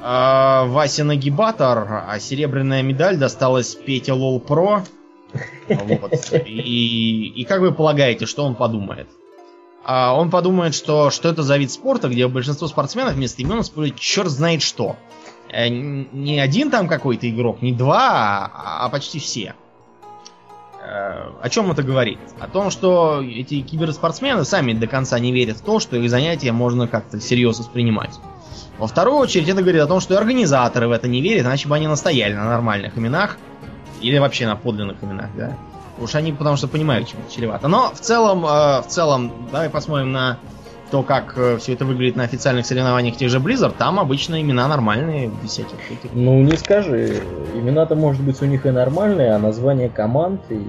э, 0.00 0.02
Вася 0.02 1.04
Нагибатор, 1.04 2.04
а 2.06 2.18
серебряная 2.20 2.82
медаль 2.82 3.16
досталась 3.16 3.74
Петя 3.74 4.14
Лол 4.14 4.40
Про. 4.40 4.84
Вот. 5.68 6.32
И, 6.46 7.32
и 7.36 7.44
как 7.44 7.60
вы 7.60 7.72
полагаете, 7.72 8.26
что 8.26 8.44
он 8.44 8.54
подумает? 8.54 9.08
А 9.84 10.14
он 10.14 10.30
подумает, 10.30 10.74
что, 10.74 11.10
что 11.10 11.28
это 11.28 11.42
за 11.42 11.56
вид 11.56 11.70
спорта, 11.70 12.08
где 12.08 12.28
большинство 12.28 12.68
спортсменов 12.68 13.14
вместо 13.14 13.42
имен 13.42 13.60
используют 13.60 13.98
черт 13.98 14.28
знает 14.28 14.62
что. 14.62 14.96
Э, 15.50 15.68
не 15.68 16.40
один 16.40 16.70
там 16.70 16.88
какой-то 16.88 17.28
игрок, 17.28 17.62
не 17.62 17.72
два, 17.72 18.50
а, 18.52 18.84
а 18.84 18.88
почти 18.88 19.18
все. 19.18 19.54
Э, 20.82 21.30
о 21.42 21.48
чем 21.48 21.70
это 21.70 21.82
говорит? 21.82 22.18
О 22.38 22.48
том, 22.48 22.70
что 22.70 23.22
эти 23.22 23.60
киберспортсмены 23.62 24.44
сами 24.44 24.72
до 24.72 24.86
конца 24.86 25.18
не 25.18 25.32
верят 25.32 25.58
в 25.58 25.62
то, 25.62 25.80
что 25.80 25.96
их 25.96 26.10
занятия 26.10 26.52
можно 26.52 26.86
как-то 26.86 27.18
всерьез 27.18 27.58
воспринимать. 27.58 28.18
Во 28.78 28.86
вторую 28.86 29.16
очередь 29.18 29.48
это 29.48 29.60
говорит 29.60 29.82
о 29.82 29.86
том, 29.86 30.00
что 30.00 30.14
и 30.14 30.16
организаторы 30.16 30.86
в 30.86 30.92
это 30.92 31.08
не 31.08 31.20
верят, 31.20 31.46
иначе 31.46 31.68
бы 31.68 31.74
они 31.74 31.88
настояли 31.88 32.34
на 32.34 32.44
нормальных 32.44 32.96
именах 32.96 33.36
или 34.00 34.18
вообще 34.18 34.46
на 34.46 34.54
подлинных 34.54 35.02
именах, 35.02 35.30
да. 35.36 35.56
Уж 35.98 36.14
они 36.14 36.32
потому 36.32 36.56
что 36.56 36.68
понимают, 36.68 37.08
чем 37.08 37.18
это 37.20 37.34
чревато. 37.34 37.66
Но 37.66 37.90
в 37.92 37.98
целом, 37.98 38.46
э, 38.46 38.82
в 38.82 38.86
целом, 38.86 39.48
давай 39.50 39.68
посмотрим 39.68 40.12
на 40.12 40.38
то, 40.90 41.02
как 41.02 41.34
э, 41.36 41.58
все 41.58 41.74
это 41.74 41.84
выглядит 41.84 42.16
на 42.16 42.24
официальных 42.24 42.66
соревнованиях 42.66 43.16
тех 43.16 43.30
же 43.30 43.38
Blizzard, 43.38 43.74
там 43.76 43.98
обычно 43.98 44.40
имена 44.40 44.68
нормальные, 44.68 45.30
без 45.42 45.50
всяких 45.50 45.90
этих. 45.90 46.10
Ну, 46.12 46.42
не 46.42 46.56
скажи, 46.56 47.22
имена-то, 47.54 47.94
может 47.94 48.22
быть, 48.22 48.40
у 48.42 48.46
них 48.46 48.66
и 48.66 48.70
нормальные, 48.70 49.34
а 49.34 49.38
название 49.38 49.88
команд 49.88 50.40
и... 50.50 50.60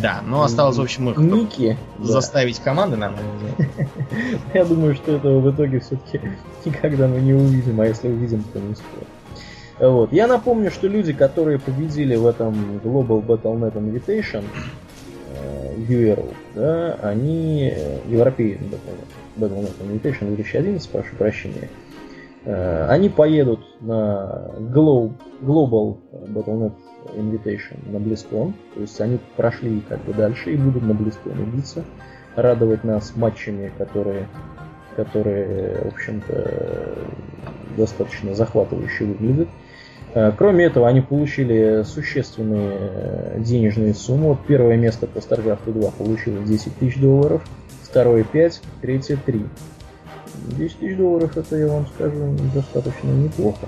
Да, 0.00 0.20
но 0.24 0.42
осталось, 0.42 0.76
в 0.76 0.82
общем, 0.82 1.10
их 1.10 1.18
Ники. 1.18 1.76
заставить 1.98 2.60
команды 2.60 2.96
нормально 2.96 3.28
Я 4.54 4.64
думаю, 4.64 4.94
что 4.94 5.16
этого 5.16 5.40
в 5.40 5.50
итоге 5.54 5.80
все-таки 5.80 6.20
никогда 6.64 7.08
мы 7.08 7.20
не 7.20 7.34
увидим, 7.34 7.80
а 7.80 7.86
если 7.86 8.08
увидим, 8.08 8.44
то 8.52 8.58
не 8.58 8.74
скоро. 8.74 9.90
Вот. 9.90 10.12
Я 10.12 10.26
напомню, 10.26 10.70
что 10.70 10.88
люди, 10.88 11.12
которые 11.12 11.58
победили 11.58 12.14
в 12.14 12.26
этом 12.26 12.80
Global 12.84 13.24
Battle.net 13.24 13.74
Invitation, 13.74 14.44
URL, 15.88 16.34
да, 16.54 16.94
они 17.02 17.72
European 18.08 18.74
Battle.net 19.36 19.74
Invitation 19.80 20.34
2011, 20.34 20.90
прошу 20.90 21.16
прощения, 21.16 21.68
э, 22.44 22.86
они 22.88 23.08
поедут 23.08 23.60
на 23.80 24.50
Global 24.58 25.12
Battle.net 25.40 26.72
Invitation 27.16 27.78
на 27.90 27.96
BlizzCon, 27.96 28.52
то 28.74 28.80
есть 28.80 29.00
они 29.00 29.18
прошли 29.36 29.80
как 29.88 30.04
бы 30.04 30.12
дальше 30.12 30.52
и 30.52 30.56
будут 30.56 30.82
на 30.82 30.92
BlizzCon 30.92 31.56
биться, 31.56 31.84
радовать 32.36 32.84
нас 32.84 33.16
матчами, 33.16 33.72
которые, 33.78 34.28
которые 34.96 35.82
в 35.84 35.94
общем-то, 35.94 36.98
достаточно 37.76 38.34
захватывающе 38.34 39.04
выглядят. 39.04 39.48
Э, 40.14 40.32
кроме 40.36 40.64
этого, 40.64 40.88
они 40.88 41.00
получили 41.00 41.82
существенные 41.84 42.76
э, 42.78 43.40
денежные 43.40 43.94
суммы. 43.94 44.28
Вот 44.28 44.40
первое 44.46 44.76
место 44.76 45.06
по 45.06 45.18
StarCraft 45.18 45.72
2 45.72 45.90
получило 45.92 46.38
10 46.42 46.76
тысяч 46.76 47.00
долларов, 47.00 47.42
второе 47.82 48.24
5, 48.24 48.62
третье 48.80 49.16
3. 49.24 49.46
10 50.58 50.78
тысяч 50.78 50.96
долларов, 50.96 51.36
это, 51.36 51.56
я 51.56 51.68
вам 51.68 51.86
скажу, 51.86 52.34
достаточно 52.54 53.08
неплохо. 53.08 53.66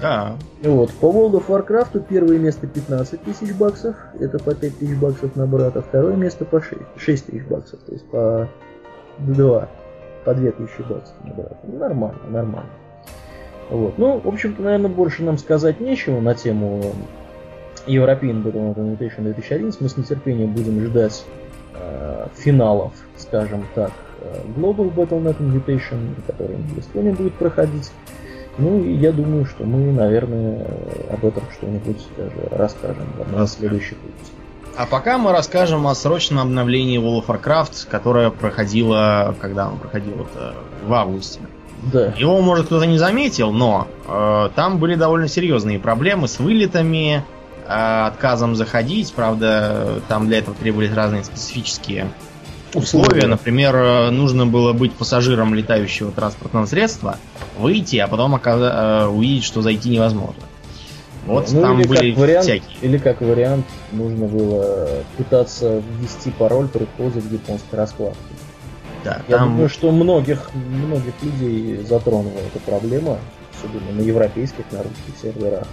Да. 0.00 0.36
Вот. 0.62 0.92
По 0.94 1.06
World 1.06 1.32
of 1.32 1.46
Warcraft 1.46 2.06
первое 2.08 2.38
место 2.38 2.66
15 2.66 3.22
тысяч 3.22 3.54
баксов, 3.54 3.96
это 4.20 4.38
по 4.38 4.54
5 4.54 4.78
тысяч 4.78 4.96
баксов 4.96 5.34
на 5.36 5.46
брата, 5.46 5.82
второе 5.82 6.16
место 6.16 6.44
по 6.44 6.60
6, 6.60 6.80
6 6.96 7.26
тысяч 7.26 7.44
баксов, 7.44 7.80
то 7.80 7.92
есть 7.92 8.04
по 8.06 8.48
2, 9.18 9.68
по 10.24 10.34
2 10.34 10.50
тысячи 10.52 10.82
баксов 10.82 11.14
на 11.24 11.34
брата. 11.34 11.58
Нормально, 11.64 12.20
нормально. 12.28 12.70
Вот. 13.70 13.98
Ну, 13.98 14.18
в 14.18 14.28
общем-то, 14.28 14.62
наверное, 14.62 14.90
больше 14.90 15.22
нам 15.22 15.38
сказать 15.38 15.80
нечего 15.80 16.20
на 16.20 16.34
тему 16.34 16.82
European 17.86 18.42
Battle 18.42 18.74
Invitation 18.74 19.24
2011. 19.24 19.80
Мы 19.80 19.88
с 19.88 19.96
нетерпением 19.96 20.52
будем 20.52 20.84
ждать 20.84 21.24
э, 21.74 22.26
финалов, 22.36 22.92
скажем 23.16 23.66
так, 23.74 23.92
э, 24.20 24.40
Global 24.56 24.92
Battle.net 24.92 25.38
Invitation, 25.38 26.14
который 26.26 26.56
в 26.56 26.78
Эстонии 26.78 27.10
будет 27.10 27.34
проходить. 27.34 27.90
Ну 28.56 28.82
и 28.82 28.94
я 28.94 29.12
думаю, 29.12 29.44
что 29.44 29.64
мы, 29.64 29.92
наверное, 29.92 30.66
об 31.10 31.24
этом 31.24 31.44
что-нибудь 31.52 32.04
даже 32.16 32.48
расскажем 32.50 33.06
в 33.16 33.20
одном 33.20 33.44
из 33.44 33.52
следующих 33.52 33.98
выпусков. 34.02 34.34
А 34.76 34.86
пока 34.86 35.18
мы 35.18 35.32
расскажем 35.32 35.86
о 35.86 35.94
срочном 35.94 36.38
обновлении 36.40 37.00
World 37.00 37.26
of 37.26 37.42
Warcraft, 37.42 37.88
которое 37.88 38.30
проходило, 38.30 39.34
когда 39.40 39.66
оно 39.66 39.76
проходило 39.76 40.26
в 40.84 40.92
августе. 40.92 41.40
Да. 41.92 42.12
Его, 42.16 42.40
может, 42.40 42.66
кто-то 42.66 42.86
не 42.86 42.98
заметил, 42.98 43.52
но 43.52 43.86
э, 44.06 44.50
там 44.54 44.78
были 44.78 44.94
довольно 44.94 45.28
серьезные 45.28 45.78
проблемы 45.78 46.28
с 46.28 46.38
вылетами, 46.38 47.24
э, 47.66 48.06
отказом 48.06 48.56
заходить. 48.56 49.12
Правда, 49.14 50.00
там 50.08 50.26
для 50.26 50.38
этого 50.38 50.56
требовались 50.56 50.92
разные 50.92 51.24
специфические 51.24 52.10
условия. 52.74 53.26
Например, 53.26 53.76
э, 53.76 54.10
нужно 54.10 54.46
было 54.46 54.72
быть 54.72 54.92
пассажиром 54.92 55.54
летающего 55.54 56.10
транспортного 56.10 56.66
средства, 56.66 57.16
выйти, 57.58 57.96
а 57.96 58.08
потом 58.08 58.34
оказ- 58.34 58.60
э, 58.60 59.06
увидеть, 59.06 59.44
что 59.44 59.62
зайти 59.62 59.90
невозможно. 59.90 60.42
Вот 61.26 61.50
ну, 61.52 61.60
там 61.60 61.80
или 61.80 61.86
были 61.86 62.10
как 62.12 62.20
вариант, 62.20 62.44
всякие. 62.44 62.76
Или 62.80 62.98
как 62.98 63.20
вариант, 63.20 63.66
нужно 63.92 64.26
было 64.26 64.88
пытаться 65.18 65.82
ввести 66.00 66.30
пароль 66.30 66.68
при 66.68 66.86
входе 66.86 67.20
в 67.20 67.30
японской 67.30 67.76
раскладке. 67.76 68.18
Да, 69.04 69.22
Я 69.28 69.38
там... 69.38 69.50
думаю, 69.50 69.68
что 69.68 69.90
многих, 69.90 70.50
многих 70.54 71.14
людей 71.22 71.84
затронула 71.84 72.38
эта 72.38 72.58
проблема, 72.64 73.18
особенно 73.56 73.92
на 73.92 74.00
европейских, 74.00 74.64
на 74.72 74.78
русских 74.78 75.14
серверах. 75.22 75.66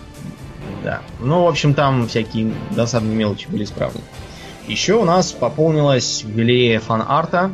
Да. 0.83 1.01
Ну, 1.19 1.43
в 1.43 1.47
общем, 1.47 1.73
там 1.73 2.07
всякие 2.07 2.53
досадные 2.75 3.15
мелочи 3.15 3.47
были 3.49 3.63
исправлены. 3.63 4.03
Еще 4.67 4.95
у 4.95 5.05
нас 5.05 5.31
пополнилась 5.31 6.23
галерея 6.25 6.79
фан-арта. 6.79 7.51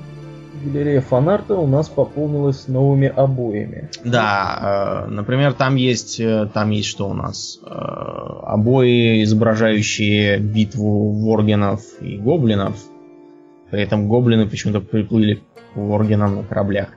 Галерея 0.63 1.01
фанарта 1.01 1.55
у 1.55 1.67
нас 1.67 1.89
пополнилась 1.89 2.67
новыми 2.67 3.07
обоями. 3.07 3.89
Да, 4.05 5.05
э, 5.07 5.09
например, 5.09 5.53
там 5.53 5.75
есть, 5.75 6.19
э, 6.19 6.47
там 6.53 6.69
есть 6.69 6.87
что 6.87 7.09
у 7.09 7.13
нас? 7.13 7.59
Э, 7.65 7.69
обои, 8.43 9.23
изображающие 9.23 10.37
битву 10.37 11.11
воргенов 11.11 11.81
и 11.99 12.17
гоблинов. 12.17 12.75
При 13.71 13.81
этом 13.81 14.07
гоблины 14.07 14.47
почему-то 14.47 14.81
приплыли 14.81 15.35
к 15.73 15.77
воргенам 15.77 16.35
на 16.35 16.43
кораблях. 16.43 16.89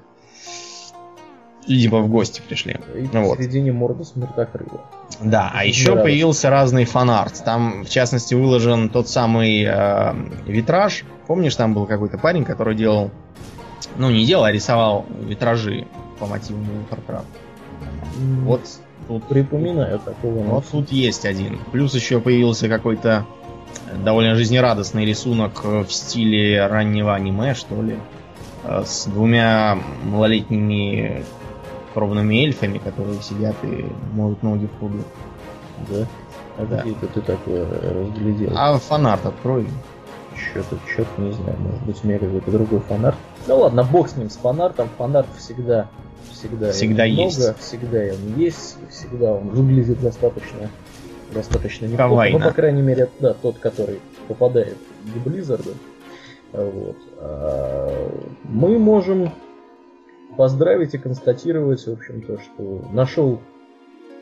Либо 1.66 1.96
в 1.96 2.08
гости 2.10 2.42
пришли. 2.46 2.76
И 2.94 3.08
Ну 3.10 3.24
вот. 3.24 3.38
посередине 3.38 3.72
морда 3.72 4.04
смертокрыла. 4.04 4.82
Да, 5.22 5.50
а 5.54 5.64
еще 5.64 5.92
Нравится. 5.92 6.04
появился 6.04 6.50
разный 6.50 6.84
фанарт. 6.84 7.42
Там, 7.42 7.84
в 7.84 7.88
частности, 7.88 8.34
выложен 8.34 8.90
тот 8.90 9.08
самый 9.08 9.62
э, 9.64 10.14
витраж. 10.46 11.04
Помнишь, 11.26 11.56
там 11.56 11.72
был 11.72 11.86
какой-то 11.86 12.18
парень, 12.18 12.44
который 12.44 12.74
делал, 12.74 13.10
ну 13.96 14.10
не 14.10 14.26
делал, 14.26 14.44
а 14.44 14.52
рисовал 14.52 15.06
витражи 15.22 15.86
по 16.18 16.26
мотивам 16.26 16.66
Warcraft. 16.90 17.24
Вот 18.42 18.60
тут, 19.08 19.24
Припоминаю 19.28 20.00
такого. 20.00 20.40
вот 20.42 20.64
тут 20.70 20.92
есть 20.92 21.24
один. 21.24 21.58
Плюс 21.72 21.94
еще 21.94 22.20
появился 22.20 22.68
какой-то 22.68 23.24
довольно 24.02 24.34
жизнерадостный 24.34 25.04
рисунок 25.04 25.60
э, 25.64 25.84
в 25.84 25.92
стиле 25.92 26.66
раннего 26.66 27.14
аниме, 27.14 27.54
что 27.54 27.80
ли, 27.82 27.98
э, 28.64 28.82
с 28.84 29.06
двумя 29.06 29.78
малолетними 30.04 31.24
кровными 31.92 32.34
эльфами, 32.44 32.78
которые 32.78 33.20
сидят 33.22 33.54
и 33.62 33.86
моют 34.14 34.42
ноги 34.42 34.66
в 34.66 34.70
пруду. 34.72 35.02
Да. 35.90 36.06
А 36.58 36.66
Да. 36.66 36.82
где 36.82 36.92
это 36.92 37.06
ты 37.08 37.20
такое 37.20 37.66
разглядел? 37.68 38.52
А 38.56 38.78
фанарт 38.78 39.26
открой. 39.26 39.66
Что-то, 40.36 40.76
что-то 40.92 41.20
не 41.20 41.32
знаю, 41.32 41.56
может 41.60 41.82
быть, 41.82 41.96
у 42.02 42.06
меня 42.08 42.18
какой-то 42.18 42.50
другой 42.50 42.80
фанарт. 42.80 43.16
Ну 43.46 43.58
ладно, 43.58 43.84
бог 43.84 44.08
с 44.08 44.16
ним, 44.16 44.28
с 44.30 44.36
фанартом. 44.36 44.88
Фанарт 44.98 45.28
всегда, 45.38 45.88
всегда, 46.32 46.72
Всегда 46.72 47.04
есть. 47.04 47.38
много, 47.38 47.54
всегда 47.60 47.98
он 47.98 48.34
есть, 48.40 48.76
всегда 48.90 49.32
он 49.32 49.48
выглядит 49.50 50.00
достаточно, 50.00 50.68
достаточно 51.32 51.86
неплохо. 51.86 52.08
Кавайно. 52.08 52.38
Ну, 52.38 52.44
по 52.44 52.52
крайней 52.52 52.82
мере, 52.82 53.08
да, 53.20 53.34
тот, 53.34 53.58
который 53.58 54.00
попадает 54.28 54.76
в 55.02 55.26
Blizzard. 55.26 55.74
Вот. 56.52 56.96
А, 57.18 58.10
Мы 58.44 58.78
можем 58.78 59.32
поздравить 60.36 60.94
и 60.94 60.98
констатировать, 60.98 61.86
в 61.86 61.92
общем-то, 61.92 62.38
что 62.40 62.88
нашел 62.92 63.40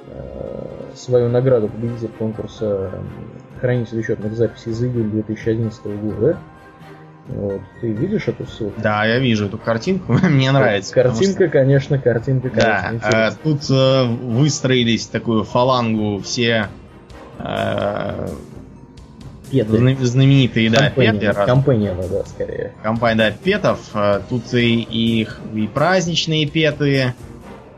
э, 0.07 0.95
свою 0.95 1.29
награду 1.29 1.69
победитель 1.69 2.11
конкурса 2.19 2.91
хранитель 3.61 4.01
учетных 4.01 4.35
записей 4.35 4.73
за 4.73 4.89
июль 4.89 5.11
2011 5.11 5.87
года. 5.87 6.39
Вот. 7.29 7.61
Ты 7.81 7.93
видишь 7.93 8.27
эту 8.27 8.47
ссылку? 8.47 8.81
Да, 8.81 9.05
я 9.05 9.19
вижу 9.19 9.47
эту 9.47 9.57
картинку, 9.57 10.13
мне 10.23 10.51
нравится. 10.51 10.93
Картинка, 10.93 11.45
что... 11.45 11.49
конечно, 11.49 11.99
картинка, 11.99 12.51
конечно. 12.51 13.01
Да, 13.01 13.29
э, 13.29 13.33
тут 13.43 13.71
э, 13.71 14.05
выстроились 14.05 15.07
такую 15.07 15.45
фалангу 15.45 16.19
все 16.19 16.69
петы. 19.53 19.97
знаменитые, 20.05 20.71
да, 20.71 20.91
петы. 20.91 21.33
Компания, 21.33 21.95
да, 21.95 22.25
скорее. 22.25 22.73
Компания, 22.83 23.17
да, 23.17 23.31
петов. 23.31 23.81
Э, 23.95 24.21
тут 24.29 24.53
и, 24.55 24.87
и, 24.89 25.29
и 25.55 25.67
праздничные 25.67 26.47
петы, 26.47 27.15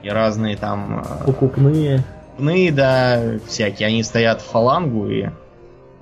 и 0.02 0.08
разные 0.08 0.56
там... 0.56 1.04
Э, 1.04 1.24
Покупные. 1.26 2.04
Покупные, 2.30 2.72
да, 2.72 3.20
всякие. 3.46 3.88
Они 3.88 4.02
стоят 4.02 4.40
в 4.40 4.44
фалангу 4.44 5.08
и 5.08 5.26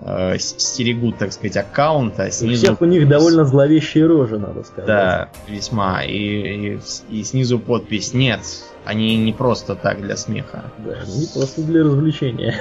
э, 0.00 0.38
стерегут, 0.38 1.18
так 1.18 1.32
сказать, 1.32 1.56
аккаунта. 1.56 2.30
Снизу... 2.30 2.62
У 2.62 2.66
всех 2.66 2.80
у 2.82 2.84
них 2.84 3.08
довольно 3.08 3.44
зловещие 3.44 4.06
рожи, 4.06 4.38
надо 4.38 4.62
сказать. 4.64 4.86
Да, 4.86 5.28
весьма. 5.48 6.04
И, 6.04 6.16
и, 6.16 6.80
и 7.10 7.24
снизу 7.24 7.58
подпись 7.58 8.14
«Нет, 8.14 8.40
они 8.84 9.16
не 9.16 9.32
просто 9.32 9.74
так 9.76 10.00
для 10.00 10.16
смеха. 10.16 10.64
Да, 10.78 10.98
не 11.06 11.26
просто 11.32 11.62
для 11.62 11.84
развлечения. 11.84 12.56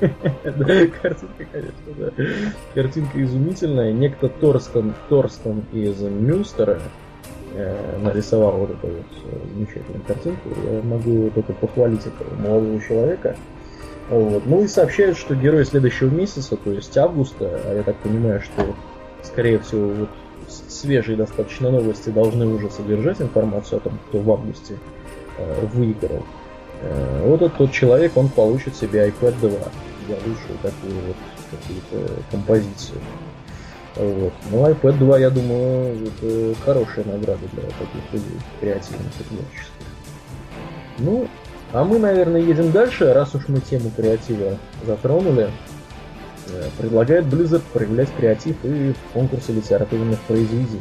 Да, 0.44 0.86
картинка, 1.00 1.46
конечно, 1.50 1.92
да. 1.96 2.10
Картинка 2.74 3.22
изумительная. 3.22 3.92
Некто 3.92 4.28
Торстон, 4.28 4.94
Торстон 5.08 5.64
из 5.72 6.00
Мюнстера 6.00 6.80
э, 7.54 7.98
нарисовал 8.02 8.52
вот 8.58 8.70
эту 8.70 8.86
вот 8.86 9.06
э, 9.24 9.38
замечательную 9.54 10.02
картинку. 10.06 10.48
Я 10.70 10.82
могу 10.82 11.30
только 11.30 11.52
похвалить 11.54 12.06
этого 12.06 12.34
молодого 12.36 12.80
человека. 12.82 13.36
Вот. 14.10 14.44
Ну 14.44 14.62
и 14.62 14.68
сообщают, 14.68 15.16
что 15.16 15.34
герой 15.34 15.64
следующего 15.64 16.10
месяца, 16.10 16.56
то 16.56 16.70
есть 16.70 16.96
августа, 16.98 17.60
а 17.64 17.74
я 17.74 17.82
так 17.82 17.96
понимаю, 17.96 18.42
что, 18.42 18.74
скорее 19.22 19.58
всего, 19.60 19.88
вот 19.88 20.10
свежие 20.68 21.16
достаточно 21.16 21.70
новости 21.70 22.10
должны 22.10 22.46
уже 22.46 22.68
содержать 22.68 23.22
информацию 23.22 23.78
о 23.78 23.80
том, 23.80 23.98
кто 24.08 24.18
в 24.18 24.30
августе 24.30 24.76
выиграл. 25.72 26.22
Э, 26.82 27.22
вот 27.26 27.42
этот 27.42 27.56
тот 27.56 27.72
человек, 27.72 28.16
он 28.16 28.28
получит 28.28 28.76
себе 28.76 29.08
iPad 29.08 29.34
2 29.40 29.50
за 29.50 30.14
лучшую 30.14 30.58
такую 30.62 30.94
вот 31.06 31.16
какую-то 31.50 32.22
композицию. 32.30 32.98
Вот. 33.96 34.32
Ну, 34.50 34.66
iPad 34.66 34.98
2, 34.98 35.18
я 35.18 35.30
думаю, 35.30 36.06
это 36.06 36.54
хорошая 36.64 37.04
награда 37.04 37.40
для 37.52 37.62
таких 37.62 38.12
людей, 38.12 38.38
креативных 38.60 39.12
и 39.20 39.24
творческих. 39.24 39.72
Ну, 40.98 41.28
а 41.72 41.84
мы, 41.84 41.98
наверное, 41.98 42.40
едем 42.40 42.72
дальше, 42.72 43.12
раз 43.12 43.34
уж 43.34 43.48
мы 43.48 43.60
тему 43.60 43.90
креатива 43.94 44.58
затронули. 44.86 45.50
Э, 46.48 46.68
предлагает 46.78 47.26
Blizzard 47.26 47.62
проявлять 47.72 48.08
креатив 48.16 48.56
и 48.64 48.92
в 48.92 49.12
конкурсе 49.12 49.52
литературных 49.52 50.20
произведений. 50.20 50.80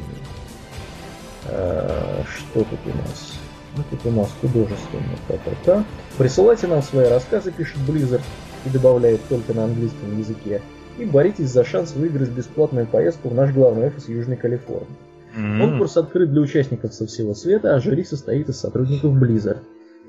Э, 1.45 2.23
что 2.25 2.63
тут 2.63 2.79
у 2.85 2.97
нас? 2.97 3.40
Ну, 3.77 3.83
тут 3.89 4.05
у 4.05 4.11
нас 4.11 4.29
художественный 4.41 5.17
КПК. 5.27 5.83
Присылайте 6.17 6.67
нам 6.67 6.81
свои 6.81 7.07
рассказы, 7.07 7.51
пишет 7.51 7.77
Blizzard, 7.87 8.21
и 8.65 8.69
добавляет 8.69 9.21
только 9.29 9.53
на 9.53 9.63
английском 9.65 10.17
языке. 10.17 10.61
И 10.97 11.05
боритесь 11.05 11.49
за 11.49 11.63
шанс 11.63 11.93
выиграть 11.93 12.29
бесплатную 12.29 12.85
поездку 12.85 13.29
в 13.29 13.33
наш 13.33 13.53
главный 13.53 13.87
офис 13.87 14.09
Южной 14.09 14.35
Калифорнии. 14.35 14.87
Mm-hmm. 15.35 15.59
Конкурс 15.59 15.97
открыт 15.97 16.31
для 16.31 16.41
участников 16.41 16.93
со 16.93 17.07
всего 17.07 17.33
света, 17.33 17.73
а 17.73 17.79
жюри 17.79 18.03
состоит 18.03 18.49
из 18.49 18.59
сотрудников 18.59 19.13
Blizzard 19.13 19.59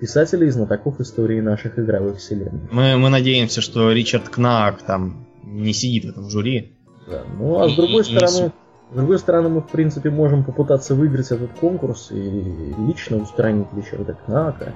писателей 0.00 0.48
и 0.48 0.50
знатоков 0.50 1.00
истории 1.00 1.40
наших 1.40 1.78
игровых 1.78 2.18
вселенных. 2.18 2.72
Мы, 2.72 2.96
мы 2.96 3.08
надеемся, 3.08 3.60
что 3.60 3.92
Ричард 3.92 4.28
Кнак 4.28 4.82
там 4.82 5.28
не 5.44 5.72
сидит 5.72 6.06
в 6.06 6.08
этом 6.08 6.28
жюри. 6.28 6.72
Да. 7.08 7.22
Ну 7.38 7.60
а 7.60 7.68
с 7.68 7.76
другой 7.76 8.00
и, 8.00 8.04
стороны. 8.04 8.52
С 8.92 8.94
другой 8.94 9.18
стороны, 9.18 9.48
мы 9.48 9.60
в 9.62 9.68
принципе 9.68 10.10
можем 10.10 10.44
попытаться 10.44 10.94
выиграть 10.94 11.30
этот 11.30 11.50
конкурс 11.58 12.10
и 12.10 12.74
лично 12.86 13.16
устранить 13.16 13.68
Ричарда 13.74 14.14
Кнака, 14.26 14.74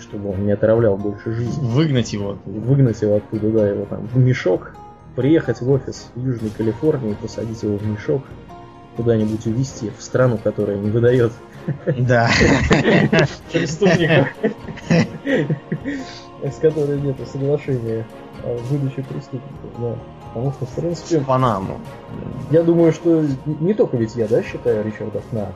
чтобы 0.00 0.30
он 0.30 0.46
не 0.46 0.52
отравлял 0.52 0.96
больше 0.96 1.34
жизни. 1.34 1.62
Выгнать 1.62 2.12
его. 2.14 2.38
Выгнать 2.46 3.02
его 3.02 3.16
оттуда, 3.16 3.50
да, 3.50 3.68
его 3.68 3.84
там 3.84 4.06
в 4.06 4.16
мешок, 4.16 4.74
приехать 5.14 5.60
в 5.60 5.70
офис 5.70 6.10
в 6.14 6.26
Южной 6.26 6.50
Калифорнии, 6.56 7.12
посадить 7.20 7.62
его 7.62 7.76
в 7.76 7.86
мешок, 7.86 8.22
куда-нибудь 8.96 9.46
увезти 9.46 9.90
в 9.96 10.02
страну, 10.02 10.38
которая 10.42 10.78
не 10.78 10.90
выдает 10.90 11.32
да. 11.98 12.30
Преступников, 13.52 14.28
с 16.42 16.56
которой 16.60 17.00
нет 17.00 17.16
соглашения 17.30 18.06
о 18.42 18.56
выдаче 18.56 19.02
преступников, 19.02 19.70
да. 19.78 19.98
Потому 20.34 20.52
что, 20.52 20.66
в 20.66 20.70
принципе... 20.74 21.20
Панаму. 21.20 21.78
Я 22.50 22.64
думаю, 22.64 22.92
что 22.92 23.24
не 23.46 23.72
только 23.72 23.96
ведь 23.96 24.16
я, 24.16 24.26
да, 24.26 24.42
считаю 24.42 24.84
Ричарда 24.84 25.22
Кнака 25.30 25.54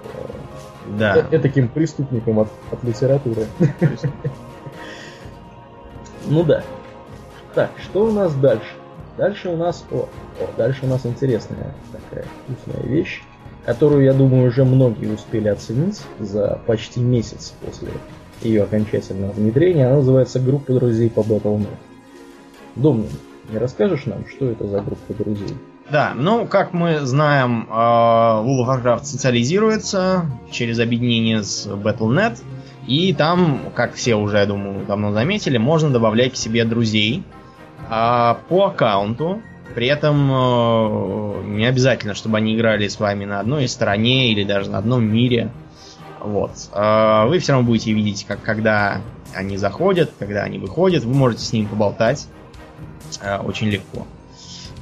да. 0.98 1.26
э 1.30 1.38
таким 1.38 1.68
преступником 1.68 2.38
от, 2.38 2.48
от 2.70 2.84
литературы. 2.84 3.46
ну 6.26 6.44
да. 6.44 6.62
Так, 7.54 7.70
что 7.82 8.06
у 8.06 8.12
нас 8.12 8.32
дальше? 8.34 8.72
Дальше 9.16 9.48
у 9.48 9.56
нас... 9.56 9.84
О, 9.90 10.08
о, 10.40 10.56
дальше 10.56 10.86
у 10.86 10.88
нас 10.88 11.04
интересная 11.04 11.74
такая 11.92 12.24
вкусная 12.46 12.86
вещь 12.86 13.22
которую, 13.68 14.02
я 14.02 14.14
думаю, 14.14 14.48
уже 14.48 14.64
многие 14.64 15.12
успели 15.12 15.48
оценить 15.48 16.00
за 16.18 16.58
почти 16.64 17.00
месяц 17.00 17.52
после 17.62 17.90
ее 18.40 18.62
окончательного 18.62 19.32
внедрения. 19.32 19.88
Она 19.88 19.96
называется 19.96 20.40
«Группа 20.40 20.72
друзей 20.72 21.10
по 21.10 21.20
Battle.net». 21.20 21.66
Домнин, 22.76 23.10
не 23.48 23.58
расскажешь 23.58 24.06
нам, 24.06 24.26
что 24.28 24.46
это 24.46 24.66
за 24.66 24.80
группа 24.80 25.14
друзей? 25.14 25.56
Да, 25.90 26.12
ну, 26.14 26.46
как 26.46 26.74
мы 26.74 27.00
знаем, 27.00 27.66
э, 27.68 27.72
World 27.72 28.66
of 28.66 28.84
Warcraft 28.84 29.04
социализируется 29.04 30.26
через 30.50 30.78
объединение 30.80 31.42
с 31.42 31.66
Battle.net, 31.66 32.38
и 32.86 33.14
там, 33.14 33.60
как 33.74 33.94
все 33.94 34.14
уже, 34.14 34.38
я 34.38 34.46
думаю, 34.46 34.84
давно 34.86 35.12
заметили, 35.12 35.56
можно 35.58 35.90
добавлять 35.90 36.34
к 36.34 36.36
себе 36.36 36.64
друзей 36.64 37.22
э, 37.88 38.34
по 38.48 38.66
аккаунту, 38.66 39.40
при 39.74 39.86
этом 39.86 40.30
э, 40.30 41.42
не 41.46 41.66
обязательно, 41.66 42.14
чтобы 42.14 42.38
они 42.38 42.54
играли 42.54 42.88
с 42.88 42.98
вами 42.98 43.24
на 43.24 43.40
одной 43.40 43.68
стороне 43.68 44.32
или 44.32 44.44
даже 44.44 44.70
на 44.70 44.78
одном 44.78 45.04
мире. 45.04 45.50
Вот. 46.20 46.52
Э, 46.72 47.26
вы 47.28 47.38
все 47.38 47.52
равно 47.52 47.66
будете 47.66 47.92
видеть, 47.92 48.24
как 48.26 48.42
когда 48.42 49.00
они 49.34 49.56
заходят, 49.56 50.10
когда 50.18 50.42
они 50.42 50.58
выходят. 50.58 51.04
Вы 51.04 51.14
можете 51.14 51.44
с 51.44 51.52
ними 51.52 51.66
поболтать. 51.66 52.26
Э, 53.22 53.38
очень 53.38 53.68
легко. 53.68 54.06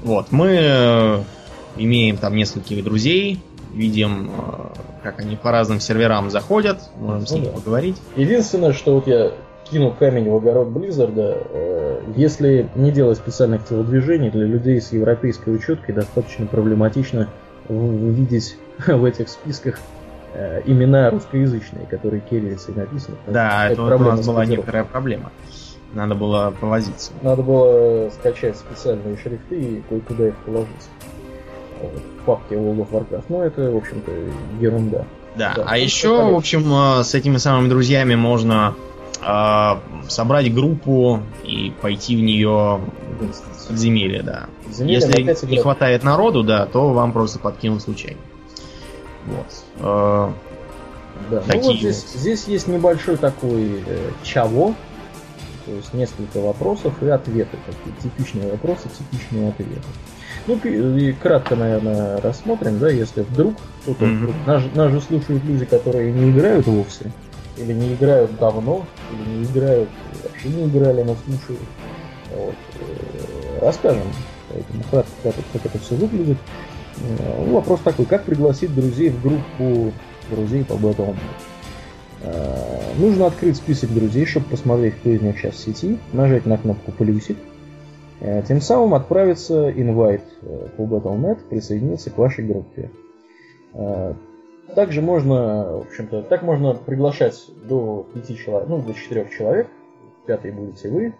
Вот. 0.03 0.31
Мы 0.31 1.25
имеем 1.77 2.17
там 2.17 2.35
нескольких 2.35 2.85
друзей. 2.85 3.41
Видим, 3.75 4.31
как 5.03 5.21
они 5.21 5.37
по 5.37 5.51
разным 5.51 5.81
серверам 5.81 6.31
заходят. 6.31 6.79
Можем 6.97 7.27
с 7.27 7.31
ну 7.31 7.37
ними 7.37 7.47
да. 7.47 7.53
поговорить. 7.53 7.97
Единственное, 8.17 8.73
что 8.73 8.95
вот 8.95 9.07
я 9.07 9.33
кинул 9.71 9.93
камень 9.93 10.31
в 10.31 10.37
огород 10.37 10.69
Близзарда. 10.69 11.39
Э, 11.51 12.01
если 12.17 12.69
не 12.75 12.93
делать 12.93 13.19
специальных 13.19 13.67
телодвижений, 13.67 14.31
для 14.31 14.45
людей 14.45 14.81
с 14.81 14.93
европейской 14.93 15.55
учеткой 15.55 15.95
достаточно 15.95 16.47
проблематично 16.47 17.29
увидеть 17.69 18.57
в 18.87 19.05
этих 19.05 19.29
списках 19.29 19.79
э, 20.35 20.62
имена 20.67 21.11
русскоязычные, 21.11 21.87
которые 21.87 22.21
кириллицей 22.21 22.75
написаны. 22.75 23.17
Да, 23.27 23.69
это 23.69 23.83
вот 23.83 23.93
у 23.93 23.99
нас 23.99 24.27
была 24.27 24.45
некоторая 24.47 24.85
проблема. 24.85 25.33
Надо 25.97 26.15
было 26.15 26.53
повозиться. 26.61 27.11
Надо 27.23 27.43
было 27.43 28.11
скачать 28.11 28.55
специальные 28.59 29.17
шрифты 29.17 29.59
и 29.59 29.83
кое-куда 29.89 30.29
их 30.29 30.37
положить. 30.45 30.69
В 31.81 32.25
папке 32.27 32.57
World 32.57 32.87
of 32.87 32.91
Warcraft. 32.91 33.25
Но 33.31 33.43
это, 33.43 33.71
в 33.71 33.77
общем-то, 33.79 34.13
ерунда. 34.61 35.07
Да, 35.37 35.55
да 35.57 35.65
а 35.67 35.79
еще, 35.79 36.33
в 36.33 36.37
общем, 36.37 36.71
э, 36.71 37.03
с 37.03 37.15
этими 37.15 37.39
самыми 37.39 37.69
друзьями 37.69 38.15
можно 38.15 38.75
э, 39.23 39.71
собрать 40.09 40.53
группу 40.53 41.23
и 41.45 41.73
пойти 41.81 42.15
в 42.15 42.21
нее 42.21 42.81
в 43.19 43.69
подземелье, 43.69 44.23
да. 44.23 44.47
Подземелье 44.67 44.99
Если 44.99 45.47
не 45.47 45.59
хватает 45.59 46.05
народу, 46.05 46.43
да, 46.43 46.67
то 46.67 46.93
вам 46.93 47.13
просто 47.15 47.39
подкинут 47.39 47.81
случайно. 47.81 48.21
Вот. 49.25 49.47
Э, 49.81 50.31
да. 51.31 51.41
Такие 51.41 51.63
ну 51.63 51.69
вот 51.71 51.77
здесь, 51.79 52.05
здесь 52.15 52.45
есть 52.49 52.69
небольшой 52.69 53.17
такой 53.17 53.83
э, 53.87 54.11
чаво, 54.23 54.75
то 55.67 55.73
есть 55.73 55.92
несколько 55.92 56.38
вопросов 56.38 56.94
и 57.02 57.08
ответы, 57.08 57.58
такие 57.67 57.96
типичные 58.02 58.50
вопросы, 58.52 58.88
типичные 58.88 59.48
ответы. 59.48 59.83
Ну, 60.46 60.54
и 60.56 61.12
кратко, 61.12 61.56
наверное, 61.56 62.21
рассмотрим, 62.21 62.79
да, 62.79 62.88
если 62.88 63.23
вдруг 63.23 63.54
кто-то, 63.83 64.04
mm-hmm. 64.04 64.33
нас, 64.46 64.62
нас 64.77 64.92
же 64.92 65.00
слушают 65.00 65.44
люди, 65.44 65.64
которые 65.64 66.12
не 66.12 66.31
играют 66.31 66.67
вовсе, 66.67 67.10
или 67.56 67.73
не 67.73 67.94
играют 67.94 68.38
давно, 68.38 68.87
или 69.12 69.38
не 69.38 69.44
играют, 69.44 69.88
вообще 70.23 70.48
не 70.50 70.67
играли, 70.67 71.02
но 71.02 71.17
слушают. 71.25 71.60
Вот. 72.33 72.54
Э, 72.81 73.58
расскажем, 73.62 74.06
поэтому 74.48 74.83
кратко, 74.88 75.12
как, 75.25 75.35
как 75.52 75.67
это 75.67 75.79
все 75.81 75.96
выглядит. 75.96 76.38
Ну, 76.98 77.54
вопрос 77.54 77.81
такой, 77.81 78.06
как 78.06 78.23
пригласить 78.23 78.73
друзей 78.73 79.10
в 79.10 79.21
группу 79.21 79.92
друзей 80.31 80.64
по 80.64 80.75
Battle.net? 80.75 81.17
Э, 82.23 82.94
нужно 82.98 83.27
открыть 83.27 83.56
список 83.56 83.92
друзей, 83.92 84.27
чтобы 84.27 84.46
посмотреть, 84.46 84.96
кто 84.96 85.10
из 85.10 85.23
них 85.23 85.38
сейчас 85.38 85.54
в 85.54 85.58
сети, 85.58 85.98
нажать 86.12 86.46
на 86.46 86.56
кнопку 86.56 86.92
плюсик, 86.92 87.37
э, 88.21 88.42
тем 88.46 88.60
самым 88.60 88.94
отправиться 88.94 89.71
инвайт 89.71 90.23
э, 90.42 90.69
по 90.77 90.83
Battle.net, 90.83 91.38
присоединиться 91.48 92.10
к 92.10 92.19
вашей 92.19 92.44
группе. 92.44 92.90
Также 94.75 95.02
можно, 95.02 95.79
в 95.79 95.87
общем-то, 95.87 96.23
так 96.23 96.42
можно 96.42 96.75
приглашать 96.75 97.44
до 97.69 98.06
пяти 98.14 98.37
человек, 98.37 98.69
ну, 98.69 98.79
до 98.79 98.94
четырех 98.94 99.31
человек, 99.31 99.69
пятый 100.27 100.50
будете 100.50 100.88
вы. 100.88 101.14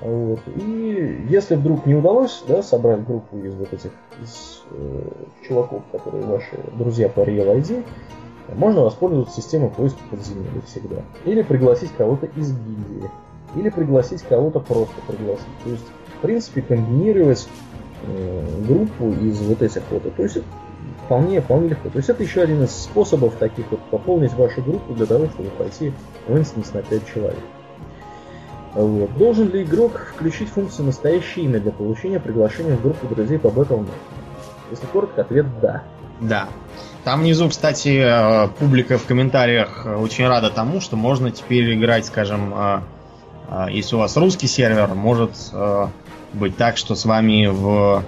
Вот. 0.00 0.40
И 0.54 1.26
если 1.28 1.56
вдруг 1.56 1.86
не 1.86 1.94
удалось 1.94 2.44
да, 2.46 2.62
собрать 2.62 3.04
группу 3.04 3.38
из 3.38 3.54
вот 3.54 3.72
этих 3.72 3.90
из, 4.22 4.62
э, 4.70 5.02
чуваков, 5.46 5.82
которые 5.90 6.24
ваши 6.24 6.56
друзья 6.74 7.08
по 7.08 7.20
Real 7.20 7.56
ID, 7.58 7.84
можно 8.54 8.82
воспользоваться 8.82 9.40
системой 9.40 9.70
поиска 9.70 9.98
подземелья 10.10 10.60
всегда. 10.66 10.96
Или 11.24 11.42
пригласить 11.42 11.90
кого-то 11.96 12.26
из 12.26 12.52
гильдии. 12.52 13.10
Или 13.56 13.70
пригласить 13.70 14.22
кого-то 14.22 14.60
просто 14.60 14.94
пригласить. 15.06 15.44
То 15.64 15.70
есть, 15.70 15.84
в 16.18 16.20
принципе, 16.20 16.62
комбинировать 16.62 17.48
э, 18.04 18.64
группу 18.66 19.10
из 19.10 19.40
вот 19.40 19.62
этих 19.62 19.82
вот. 19.90 20.14
То 20.14 20.22
есть, 20.22 20.38
вполне, 21.04 21.40
вполне 21.40 21.68
легко. 21.68 21.88
То 21.88 21.98
есть, 21.98 22.08
это 22.10 22.22
еще 22.22 22.42
один 22.42 22.64
из 22.64 22.70
способов 22.70 23.34
таких 23.36 23.70
вот 23.70 23.80
пополнить 23.90 24.34
вашу 24.34 24.62
группу 24.62 24.94
для 24.94 25.06
того, 25.06 25.26
чтобы 25.26 25.50
пойти 25.50 25.92
в 26.26 26.36
инстанс 26.36 26.72
на 26.74 26.82
5 26.82 27.06
человек. 27.06 27.38
Вот. 28.74 29.16
Должен 29.16 29.50
ли 29.50 29.62
игрок 29.62 30.12
включить 30.14 30.48
функцию 30.48 30.86
«Настоящее 30.86 31.46
имя» 31.46 31.58
для 31.58 31.72
получения 31.72 32.20
приглашения 32.20 32.76
в 32.76 32.82
группу 32.82 33.06
друзей 33.12 33.38
по 33.38 33.48
Battle.net? 33.48 33.88
Если 34.70 34.86
коротко, 34.86 35.22
ответ 35.22 35.46
«да». 35.60 35.82
Да. 36.20 36.48
Там 37.04 37.20
внизу, 37.20 37.48
кстати, 37.48 38.00
э, 38.02 38.48
публика 38.58 38.98
в 38.98 39.06
комментариях 39.06 39.86
э, 39.86 39.96
очень 39.96 40.26
рада 40.26 40.50
тому, 40.50 40.80
что 40.80 40.96
можно 40.96 41.30
теперь 41.30 41.74
играть, 41.74 42.06
скажем, 42.06 42.52
э, 42.54 42.80
если 43.70 43.96
у 43.96 44.00
вас 44.00 44.16
русский 44.16 44.46
сервер, 44.46 44.88
может 44.88 45.32
быть 46.34 46.56
так, 46.58 46.76
что 46.76 46.94
с 46.94 47.06
вами 47.06 47.46
в 47.46 48.04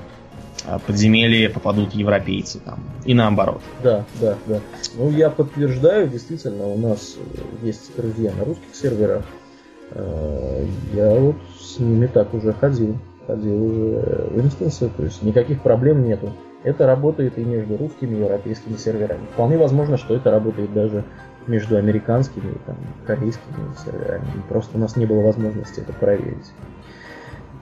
подземелье 0.86 1.48
попадут 1.48 1.94
европейцы 1.94 2.58
там. 2.58 2.80
И 3.06 3.14
наоборот. 3.14 3.62
Да, 3.82 4.04
да, 4.20 4.36
да. 4.44 4.60
Ну, 4.96 5.10
я 5.10 5.30
подтверждаю, 5.30 6.08
действительно, 6.08 6.66
у 6.66 6.76
нас 6.76 7.16
есть 7.62 7.96
друзья 7.96 8.32
на 8.38 8.44
русских 8.44 8.74
серверах. 8.74 9.24
Я 10.92 11.14
вот 11.14 11.36
с 11.58 11.78
ними 11.78 12.06
так 12.06 12.34
уже 12.34 12.52
ходил. 12.52 12.98
Ходил 13.26 13.56
в 13.56 14.40
инстансы, 14.40 14.90
то 14.94 15.04
есть 15.04 15.22
никаких 15.22 15.62
проблем 15.62 16.06
нету. 16.06 16.34
Это 16.62 16.86
работает 16.86 17.38
и 17.38 17.44
между 17.44 17.76
русскими 17.76 18.16
и 18.16 18.20
европейскими 18.20 18.76
серверами. 18.76 19.26
Вполне 19.32 19.56
возможно, 19.56 19.96
что 19.96 20.14
это 20.14 20.30
работает 20.30 20.72
даже 20.74 21.04
между 21.46 21.76
американскими 21.76 22.50
и 22.50 22.58
там, 22.66 22.76
корейскими 23.06 23.74
серверами. 23.82 24.26
Просто 24.48 24.76
у 24.76 24.80
нас 24.80 24.96
не 24.96 25.06
было 25.06 25.22
возможности 25.22 25.80
это 25.80 25.92
проверить. 25.92 26.52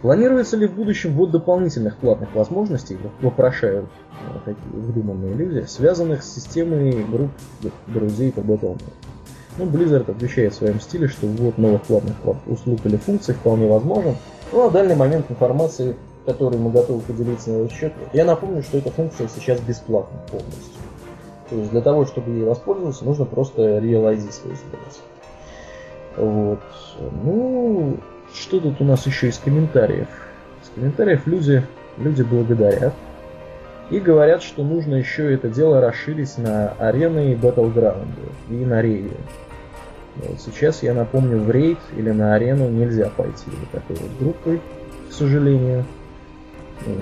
Планируется 0.03 0.57
ли 0.57 0.69
в 0.69 0.75
будущем 0.75 1.15
ввод 1.15 1.33
дополнительных 1.33 1.97
платных 1.97 2.33
возможностей, 2.35 2.97
вопрошают 3.21 3.87
э, 3.87 4.39
такие 4.45 4.81
выдуманные 4.81 5.35
люди, 5.35 5.67
связанных 5.67 6.23
с 6.23 6.35
системой 6.35 7.05
групп 7.05 7.33
друзей 7.89 8.31
по 8.31 8.41
Battle.net? 8.41 8.93
Ну, 9.59 9.65
Blizzard 9.65 10.09
отвечает 10.09 10.53
в 10.53 10.57
своем 10.57 10.79
стиле, 10.79 11.09
что 11.09 11.27
ввод 11.27 11.59
новых 11.59 11.83
платных 11.83 12.15
услуг 12.47 12.79
или 12.85 12.97
функций 12.97 13.35
вполне 13.35 13.67
возможен, 13.69 14.15
но 14.53 14.67
на 14.67 14.71
данный 14.71 14.95
момент 14.95 15.31
информации 15.31 15.97
которой 16.29 16.59
мы 16.59 16.71
готовы 16.71 17.01
поделиться 17.01 17.51
на 17.51 17.65
этот 17.65 17.73
счет. 17.73 17.93
Я 18.13 18.27
напомню, 18.27 18.63
что 18.63 18.77
эта 18.77 18.91
функция 18.91 19.29
сейчас 19.29 19.61
бесплатна 19.61 20.19
полностью. 20.31 20.83
То 21.49 21.57
есть 21.57 21.71
для 21.71 21.81
того, 21.81 22.05
чтобы 22.05 22.33
ей 22.33 22.45
воспользоваться, 22.45 23.07
нужно 23.07 23.25
просто 23.25 23.81
сделать. 23.81 25.01
Вот. 26.19 26.61
Ну, 27.25 27.97
что 28.35 28.61
тут 28.61 28.79
у 28.83 28.85
нас 28.85 29.07
еще 29.07 29.29
из 29.29 29.39
комментариев? 29.39 30.09
Из 30.63 30.69
комментариев 30.75 31.27
люди, 31.27 31.63
люди 31.97 32.23
благодарят. 32.23 32.93
И 33.89 33.99
говорят, 33.99 34.43
что 34.43 34.63
нужно 34.63 34.97
еще 34.97 35.33
это 35.33 35.49
дело 35.49 35.81
расширить 35.81 36.37
на 36.37 36.75
арены 36.79 37.33
и 37.33 37.37
батлграунды 37.37 38.21
и 38.51 38.67
на 38.67 38.83
рейде. 38.83 39.17
Вот 40.17 40.39
сейчас 40.41 40.83
я 40.83 40.93
напомню, 40.93 41.39
в 41.39 41.51
рейд 41.51 41.79
или 41.97 42.11
на 42.11 42.35
арену 42.35 42.69
нельзя 42.69 43.09
пойти 43.09 43.47
вот 43.47 43.71
такой 43.71 43.97
вот 43.97 44.11
группой, 44.21 44.61
к 45.09 45.13
сожалению. 45.15 45.87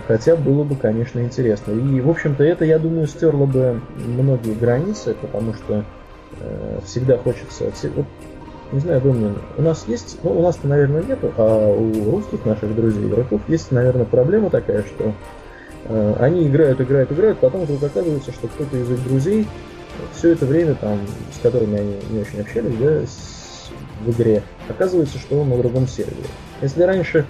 Хотя 0.07 0.37
было 0.37 0.65
бы, 0.65 0.75
конечно, 0.75 1.21
интересно. 1.21 1.73
И, 1.73 2.01
в 2.01 2.11
общем-то, 2.11 2.43
это, 2.43 2.65
я 2.65 2.79
думаю, 2.79 3.07
стерло 3.07 3.47
бы 3.47 3.81
многие 3.97 4.55
границы, 4.55 5.15
потому 5.21 5.55
что 5.55 5.85
э, 6.41 6.81
всегда 6.85 7.19
хочется... 7.19 7.71
Вот, 7.95 8.07
не 8.73 8.81
знаю, 8.81 9.01
Домнин, 9.01 9.37
у 9.57 9.63
нас 9.63 9.85
есть, 9.87 10.19
ну, 10.23 10.39
у 10.39 10.43
нас-то, 10.43 10.67
наверное, 10.67 11.03
нету, 11.03 11.33
а 11.37 11.69
у 11.69 12.11
русских 12.11 12.45
наших 12.45 12.75
друзей, 12.75 13.07
игроков, 13.07 13.41
есть, 13.49 13.71
наверное, 13.71 14.07
проблема 14.07 14.51
такая, 14.51 14.83
что 14.83 15.13
э, 15.85 16.15
они 16.19 16.49
играют, 16.49 16.81
играют, 16.81 17.13
играют, 17.13 17.39
потом 17.39 17.63
вдруг 17.63 17.83
оказывается, 17.83 18.33
что 18.33 18.49
кто-то 18.49 18.77
из 18.77 18.91
их 18.91 19.05
друзей 19.05 19.47
все 20.15 20.33
это 20.33 20.47
время, 20.47 20.75
там, 20.75 20.99
с 21.33 21.41
которыми 21.41 21.79
они 21.79 21.97
не 22.11 22.21
очень 22.21 22.41
общались, 22.41 22.77
да, 22.77 23.03
с, 23.03 23.71
в 24.05 24.11
игре, 24.11 24.43
оказывается, 24.69 25.19
что 25.19 25.41
он 25.41 25.49
на 25.49 25.59
другом 25.59 25.87
сервере. 25.87 26.27
Если 26.61 26.83
раньше 26.83 27.25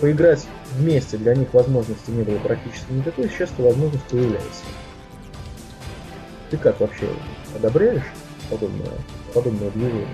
поиграть 0.00 0.44
вместе 0.76 1.16
для 1.16 1.34
них 1.34 1.52
возможности 1.52 2.10
не 2.10 2.22
было 2.22 2.38
практически 2.38 2.92
никакой, 2.92 3.28
сейчас 3.28 3.50
эта 3.52 3.62
возможность 3.62 4.04
появляется. 4.04 4.64
Ты 6.50 6.56
как 6.56 6.80
вообще 6.80 7.08
одобряешь 7.54 8.04
подобное, 8.50 8.92
подобное 9.32 9.70
движение? 9.70 10.06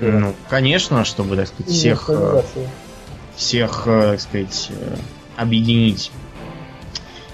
Ну, 0.00 0.34
конечно, 0.48 1.04
чтобы, 1.04 1.36
так 1.36 1.48
сказать, 1.48 1.70
всех, 1.70 2.08
э, 2.08 2.42
всех, 3.36 3.82
э, 3.86 4.12
так 4.12 4.20
сказать, 4.20 4.70
э, 4.70 4.96
объединить. 5.36 6.10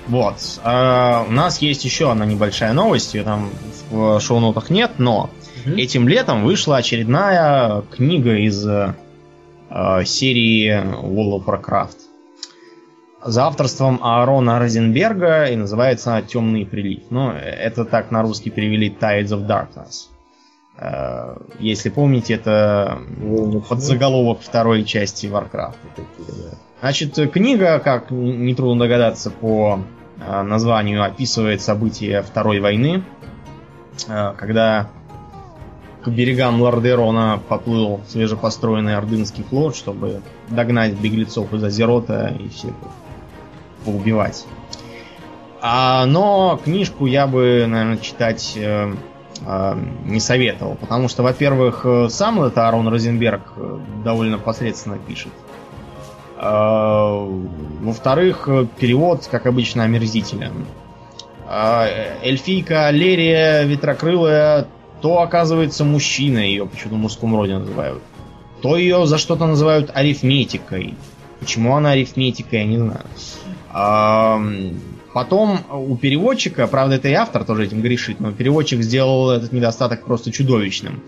Вот. 0.09 0.36
А 0.64 1.24
у 1.28 1.32
нас 1.32 1.59
есть 1.59 1.84
еще 1.84 2.11
одна 2.11 2.26
небольшая 2.26 2.72
новость, 2.72 3.14
ее 3.14 3.22
там 3.22 3.51
в 3.90 4.20
шоу-нотах 4.20 4.70
нет, 4.70 4.92
но 4.99 5.30
угу. 5.64 5.76
этим 5.76 6.09
летом 6.09 6.44
вышла 6.44 6.78
очередная 6.78 7.82
книга 7.82 8.36
из 8.36 8.66
э, 8.66 8.94
серии 10.05 10.72
World 10.80 11.44
of 11.44 11.44
Warcraft 11.44 12.06
за 13.27 13.47
авторством 13.47 13.99
Аарона 14.03 14.59
Розенберга 14.59 15.47
и 15.47 15.57
называется 15.57 16.22
«Темный 16.27 16.64
прилив». 16.64 17.03
Ну, 17.11 17.31
это 17.31 17.85
так 17.85 18.11
на 18.11 18.22
русский 18.22 18.51
перевели 18.51 18.89
«Tides 18.89 19.29
of 19.29 19.47
Darkness». 19.47 20.09
Э, 20.79 21.37
если 21.59 21.89
помните, 21.89 22.35
это 22.35 22.99
подзаголовок 23.68 24.41
второй 24.41 24.85
части 24.85 25.27
Warcraft. 25.27 25.74
Значит, 26.81 27.33
книга, 27.33 27.79
как 27.81 28.11
нетрудно 28.11 28.85
догадаться 28.85 29.31
по 29.31 29.81
э, 30.18 30.43
названию, 30.43 31.03
описывает 31.03 31.62
события 31.62 32.22
Второй 32.22 32.61
войны, 32.61 33.03
э, 34.09 34.35
когда 34.37 34.89
к 36.05 36.09
берегам 36.09 36.62
Лордерона 36.62 37.41
поплыл 37.49 38.01
свежепостроенный 38.07 38.97
ордынский 38.97 39.43
флот, 39.43 39.74
чтобы 39.74 40.20
догнать 40.49 40.93
беглецов 40.93 41.53
из 41.53 41.64
Азерота 41.64 42.29
и 42.29 42.49
всех 42.49 42.72
поубивать. 43.87 44.45
А, 45.62 46.05
но 46.07 46.61
книжку 46.62 47.07
я 47.07 47.26
бы, 47.26 47.64
наверное, 47.66 47.97
читать 47.97 48.53
э, 48.57 48.93
э, 49.47 49.76
не 50.05 50.20
советовал, 50.20 50.76
потому 50.76 51.09
что, 51.09 51.22
во-первых, 51.22 51.80
э, 51.84 52.09
сам 52.11 52.43
этот 52.43 52.59
Арон 52.59 52.89
Розенберг 52.89 53.53
э, 53.57 53.78
довольно 54.05 54.39
посредственно 54.39 54.99
пишет. 54.99 55.32
Э, 56.39 57.26
во-вторых, 57.80 58.49
перевод, 58.78 59.26
как 59.30 59.47
обычно, 59.47 59.84
омерзителен. 59.84 60.66
Э, 61.49 62.18
эльфийка 62.22 62.91
Лерия 62.91 63.62
Ветрокрылая 63.62 64.66
то 65.01 65.20
оказывается 65.20 65.84
мужчина, 65.84 66.39
ее 66.39 66.66
почему-то 66.66 66.97
в 66.97 66.99
мужском 66.99 67.37
роде 67.37 67.57
называют, 67.59 68.03
то 68.62 68.76
ее 68.76 69.07
за 69.07 69.18
что-то 69.18 69.47
называют 69.47 69.91
арифметикой. 69.95 70.95
Почему 71.39 71.76
она 71.76 71.91
арифметика, 71.91 72.57
я 72.57 72.64
не 72.64 72.78
знаю. 72.78 73.05
Потом 75.16 75.61
у 75.70 75.97
переводчика, 75.97 76.66
правда, 76.66 76.97
это 76.97 77.09
и 77.09 77.12
автор 77.12 77.45
тоже 77.45 77.64
этим 77.64 77.81
грешит, 77.81 78.20
но 78.20 78.33
переводчик 78.33 78.83
сделал 78.83 79.31
этот 79.31 79.53
недостаток 79.53 80.05
просто 80.05 80.31
чудовищным. 80.31 81.03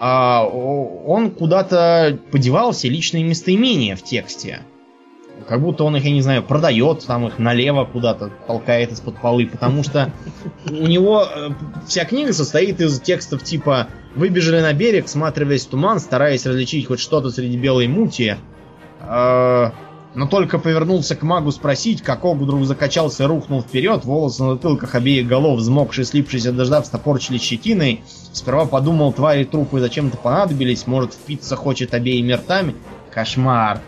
А, 0.00 0.44
он 0.44 1.30
куда-то 1.30 2.18
подевал 2.30 2.72
все 2.72 2.88
личные 2.88 3.24
местоимения 3.24 3.96
в 3.96 4.02
тексте. 4.02 4.60
Как 5.48 5.60
будто 5.60 5.84
он 5.84 5.96
их, 5.96 6.04
я 6.04 6.10
не 6.10 6.22
знаю, 6.22 6.42
продает, 6.42 7.04
там 7.06 7.26
их 7.26 7.38
налево 7.38 7.84
куда-то 7.84 8.30
толкает 8.46 8.92
из-под 8.92 9.18
полы, 9.18 9.46
потому 9.46 9.82
что 9.82 10.12
у 10.66 10.86
него 10.86 11.24
э, 11.24 11.50
вся 11.86 12.04
книга 12.04 12.32
состоит 12.32 12.80
из 12.80 13.00
текстов 13.00 13.42
типа 13.42 13.88
«Выбежали 14.14 14.60
на 14.60 14.72
берег, 14.72 15.06
всматриваясь 15.06 15.66
в 15.66 15.70
туман, 15.70 16.00
стараясь 16.00 16.46
различить 16.46 16.86
хоть 16.86 17.00
что-то 17.00 17.30
среди 17.30 17.58
белой 17.58 17.88
мути», 17.88 18.36
а, 19.00 19.72
но 20.14 20.26
только 20.26 20.58
повернулся 20.58 21.16
к 21.16 21.22
магу 21.22 21.50
спросить, 21.50 22.02
как 22.02 22.24
Огу 22.24 22.44
вдруг 22.44 22.64
закачался 22.64 23.26
рухнул 23.26 23.62
вперед, 23.62 24.04
волосы 24.04 24.42
на 24.42 24.54
затылках 24.54 24.94
обеих 24.94 25.26
голов, 25.26 25.58
взмокшие, 25.58 26.04
слипшиеся 26.04 26.52
дождя, 26.52 26.80
встопорчили 26.82 27.38
щетиной. 27.38 28.02
Сперва 28.32 28.66
подумал, 28.66 29.12
твари 29.12 29.44
трупы 29.44 29.80
зачем-то 29.80 30.16
понадобились, 30.16 30.86
может, 30.86 31.12
впиться 31.12 31.56
хочет 31.56 31.94
обеими 31.94 32.32
ртами. 32.32 32.74
Кошмар! 33.12 33.80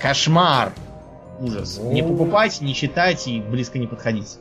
Кошмар! 0.00 0.72
Ужас. 1.40 1.80
Не 1.82 2.02
покупать, 2.02 2.60
не 2.60 2.74
читать 2.74 3.26
и 3.26 3.40
близко 3.40 3.78
не 3.78 3.86
подходить. 3.86 4.38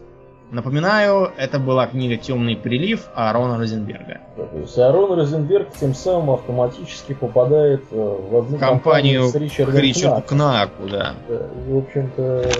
Напоминаю, 0.53 1.31
это 1.35 1.57
была 1.57 1.87
книга 1.87 2.15
«Темный 2.15 2.55
прилив» 2.55 3.07
Аарона 3.15 3.57
Розенберга. 3.57 4.19
То 4.35 4.59
есть 4.59 4.77
Аарон 4.77 5.17
Розенберг 5.17 5.69
тем 5.73 5.95
самым 5.95 6.29
автоматически 6.29 7.13
попадает 7.13 7.81
э, 7.89 7.95
в 7.95 8.37
одну 8.37 8.59
Компанию 8.59 9.23
компанию 9.23 9.23
с 9.29 9.33
Ричардом 9.35 9.81
Ричарду. 9.81 10.21
Кнаку, 10.27 10.87
да. 10.87 11.15
В 11.27 11.77
общем-то, 11.79 12.51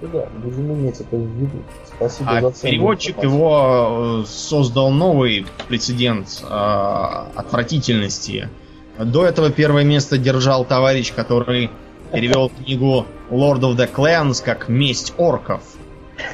да, 0.00 0.26
будем 0.42 0.72
иметь 0.72 1.00
это 1.00 1.16
в 1.16 1.20
виду. 1.20 1.58
Спасибо 1.94 2.30
А 2.30 2.40
за 2.40 2.50
ценную 2.50 2.72
переводчик 2.72 3.16
информацию. 3.16 3.38
его 3.38 4.22
э, 4.22 4.26
создал 4.26 4.90
новый 4.90 5.46
прецедент 5.68 6.42
э, 6.42 6.46
отвратительности. 7.34 8.48
До 8.98 9.26
этого 9.26 9.50
первое 9.50 9.84
место 9.84 10.16
держал 10.16 10.64
товарищ, 10.64 11.12
который 11.12 11.68
перевел 12.10 12.48
книгу 12.48 13.04
Lord 13.30 13.60
of 13.60 13.76
the 13.76 13.86
Clans 13.92 14.42
как 14.42 14.70
«Месть 14.70 15.12
орков». 15.18 15.60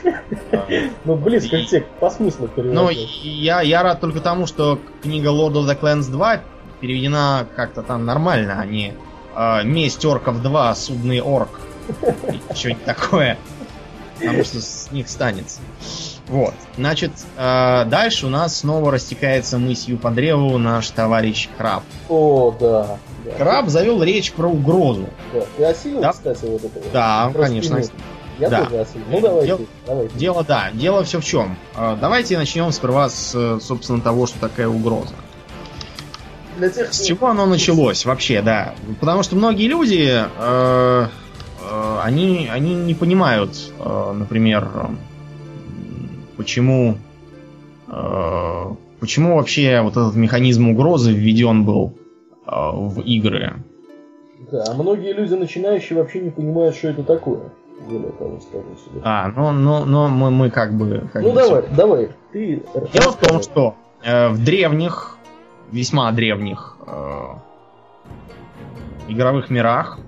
Ну, 1.04 1.16
близко 1.16 1.56
И- 1.56 1.80
к 1.80 1.86
по 2.00 2.10
смыслу 2.10 2.48
Но 2.56 2.62
переводить. 2.62 3.20
я, 3.24 3.60
я 3.60 3.82
рад 3.82 4.00
только 4.00 4.20
тому, 4.20 4.46
что 4.46 4.78
книга 5.02 5.28
Lord 5.30 5.52
of 5.54 5.66
the 5.68 5.78
Clans 5.78 6.10
2 6.10 6.40
переведена 6.80 7.46
как-то 7.56 7.82
там 7.82 8.04
нормально, 8.04 8.56
а 8.60 8.66
не 8.66 8.94
э, 9.36 9.64
«Месть 9.64 10.04
орков 10.04 10.42
2. 10.42 10.74
Судный 10.74 11.20
орк». 11.20 11.60
Что-нибудь 12.54 12.84
такое. 12.84 13.38
Потому 14.18 14.44
что 14.44 14.60
с 14.60 14.88
них 14.92 15.08
станется. 15.08 15.60
Вот. 16.28 16.54
Значит, 16.76 17.10
э, 17.36 17.84
дальше 17.86 18.26
у 18.26 18.28
нас 18.30 18.58
снова 18.60 18.92
растекается 18.92 19.58
мысью 19.58 19.98
по 19.98 20.10
древу 20.10 20.56
наш 20.58 20.88
товарищ 20.90 21.48
Краб. 21.58 21.82
О, 22.08 22.54
да. 22.58 22.98
да. 23.24 23.32
Краб 23.32 23.68
завел 23.68 24.00
речь 24.02 24.32
про 24.32 24.46
угрозу. 24.48 25.08
Да. 25.34 25.40
Ты 25.56 25.64
осилил, 25.64 26.00
Да. 26.00 26.12
кстати, 26.12 26.44
вот 26.44 26.64
это? 26.64 26.80
Да, 26.92 27.30
Про 27.32 27.42
конечно. 27.42 27.82
спину? 27.82 28.00
Я 28.42 28.50
Да. 28.50 28.58
осилил. 28.80 29.04
Ну, 29.08 29.20
давайте, 29.20 29.46
Дел- 29.46 29.66
давайте. 29.86 30.18
Дело, 30.18 30.44
да, 30.44 30.70
дело 30.72 31.04
все 31.04 31.20
в 31.20 31.24
чем. 31.24 31.56
Э, 31.76 31.96
Давайте 32.00 32.36
начнем 32.36 32.72
сперва 32.72 33.08
с, 33.08 33.32
э, 33.36 33.60
собственно, 33.60 34.00
того, 34.00 34.26
что 34.26 34.40
такая 34.40 34.66
угроза. 34.66 35.14
Для 36.58 36.68
тех, 36.68 36.92
С 36.92 37.02
чего 37.04 37.28
оно 37.28 37.46
началось 37.46 38.04
вообще, 38.04 38.42
да? 38.42 38.74
Потому 39.00 39.22
что 39.22 39.36
многие 39.36 39.68
люди, 39.68 40.08
э, 40.10 41.06
э, 41.70 41.98
они, 42.02 42.48
они 42.52 42.74
не 42.74 42.94
понимают, 42.94 43.50
э, 43.78 44.12
например, 44.12 44.68
почему, 46.36 46.98
э, 47.88 48.64
почему 48.98 49.36
вообще 49.36 49.80
вот 49.82 49.92
этот 49.92 50.16
механизм 50.16 50.68
угрозы 50.70 51.12
введен 51.12 51.64
был 51.64 51.96
э, 52.46 52.50
в 52.50 53.00
игры. 53.02 53.62
Да, 54.50 54.64
а 54.68 54.74
многие 54.74 55.12
люди 55.12 55.34
начинающие 55.34 55.96
вообще 55.98 56.20
не 56.20 56.30
понимают, 56.30 56.74
что 56.76 56.88
это 56.88 57.04
такое. 57.04 57.40
Более 57.80 58.12
того, 58.12 58.40
скажу 58.40 58.76
себе. 58.84 59.00
А, 59.04 59.28
ну, 59.28 59.50
ну, 59.52 59.84
но 59.84 60.08
мы, 60.08 60.30
мы 60.30 60.50
как 60.50 60.72
бы... 60.74 61.08
как 61.12 61.22
ну 61.22 61.32
бы 61.32 61.34
давай, 61.34 61.64
давай, 61.76 62.10
ты 62.32 62.62
Дело 62.92 63.12
в 63.12 63.16
том, 63.16 63.42
что 63.42 63.74
э, 64.02 64.28
в 64.28 64.44
древних, 64.44 65.16
весьма 65.70 66.10
древних 66.12 66.76
э, 66.86 67.24
игровых 69.08 69.50
мирах, 69.50 69.98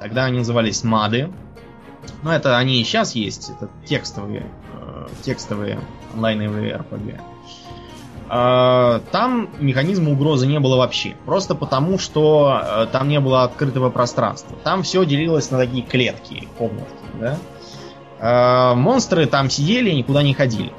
тогда 0.00 0.24
они 0.24 0.38
назывались 0.38 0.84
мады, 0.84 1.30
но 2.22 2.32
это 2.32 2.56
они 2.56 2.80
и 2.80 2.84
сейчас 2.84 3.14
есть, 3.14 3.50
это 3.50 3.68
текстовые, 3.84 4.46
э, 4.74 5.06
текстовые 5.22 5.80
онлайновые 6.14 6.76
RPG. 6.76 7.20
Э, 8.30 9.00
Там 9.12 9.48
механизма 9.58 10.10
угрозы 10.10 10.46
не 10.46 10.58
было 10.60 10.76
вообще. 10.76 11.14
Просто 11.26 11.54
потому, 11.54 11.98
что 11.98 12.60
э, 12.62 12.86
там 12.90 13.08
не 13.08 13.20
было 13.20 13.42
открытого 13.44 13.90
пространства. 13.90 14.56
Там 14.64 14.82
все 14.82 15.04
делилось 15.04 15.50
на 15.50 15.58
такие 15.58 15.82
клетки, 15.82 16.48
комнатки, 16.58 17.04
да? 17.20 17.36
Э, 18.18 18.74
Монстры 18.74 19.26
там 19.26 19.50
сидели 19.50 19.90
и 19.90 19.96
никуда 19.96 20.22
не 20.22 20.34
ходили. 20.34 20.72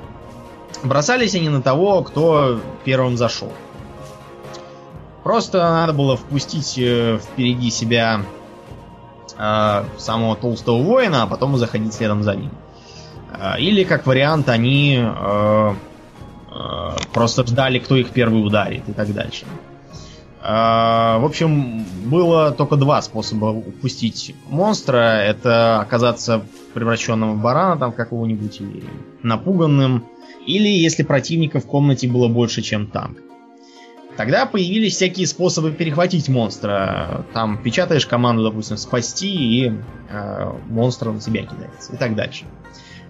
Бросались 0.83 1.35
они 1.35 1.49
на 1.49 1.61
того, 1.61 2.03
кто 2.03 2.59
первым 2.83 3.17
зашел. 3.17 3.51
Просто 5.23 5.57
надо 5.59 5.93
было 5.93 6.17
впустить 6.17 6.77
э, 6.77 7.17
впереди 7.19 7.69
себя 7.71 8.21
э, 9.37 9.83
самого 9.97 10.35
толстого 10.35 10.81
воина, 10.81 11.23
а 11.23 11.27
потом 11.27 11.57
заходить 11.57 11.93
следом 11.93 12.23
за 12.23 12.35
ним. 12.35 12.51
Э, 13.31 13.59
Или, 13.59 13.83
как 13.83 14.05
вариант, 14.05 14.49
они 14.49 15.03
просто 17.13 17.45
ждали, 17.45 17.79
кто 17.79 17.95
их 17.95 18.09
первый 18.09 18.45
ударит 18.45 18.87
и 18.87 18.93
так 18.93 19.13
дальше. 19.13 19.45
Э, 20.41 21.17
В 21.19 21.25
общем, 21.25 21.85
было 22.05 22.51
только 22.51 22.75
два 22.75 23.01
способа 23.01 23.45
упустить 23.47 24.35
монстра. 24.47 25.21
Это 25.21 25.79
оказаться 25.79 26.45
превращенным 26.73 27.39
в 27.39 27.41
барана 27.41 27.77
там 27.77 27.91
какого-нибудь 27.91 28.61
или 28.61 28.83
напуганным. 29.23 30.05
Или 30.45 30.67
если 30.69 31.01
противника 31.03 31.59
в 31.59 31.65
комнате 31.65 32.07
было 32.07 32.27
больше, 32.27 32.61
чем 32.61 32.87
танк. 32.87 33.17
Тогда 34.17 34.45
появились 34.45 34.93
всякие 34.93 35.27
способы 35.27 35.71
перехватить 35.71 36.29
монстра. 36.29 37.25
Там 37.33 37.57
печатаешь 37.61 38.05
команду, 38.05 38.43
допустим, 38.43 38.77
спасти, 38.77 39.27
и 39.27 39.73
э, 40.09 40.51
монстр 40.69 41.09
на 41.09 41.19
тебя 41.19 41.41
кидается. 41.41 41.93
И 41.93 41.97
так 41.97 42.15
дальше. 42.15 42.45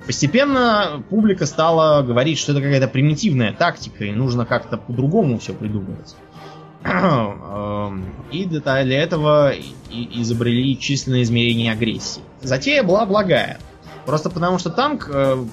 Постепенно 0.06 1.04
публика 1.10 1.46
стала 1.46 2.04
говорить, 2.04 2.38
что 2.38 2.52
это 2.52 2.62
какая-то 2.62 2.88
примитивная 2.88 3.54
тактика, 3.54 4.06
и 4.06 4.12
нужно 4.12 4.46
как-то 4.46 4.78
по-другому 4.78 5.40
все 5.40 5.54
придумывать. 5.54 6.16
Эм, 6.84 8.06
И 8.32 8.46
для 8.46 9.02
этого 9.02 9.54
изобрели 9.90 10.78
численное 10.78 11.24
измерение 11.24 11.72
агрессии. 11.72 12.22
Затея 12.42 12.84
была 12.84 13.06
благая. 13.06 13.58
Просто 14.06 14.30
потому, 14.30 14.60
что 14.60 14.70
танк 14.70 15.10
э, 15.12 15.44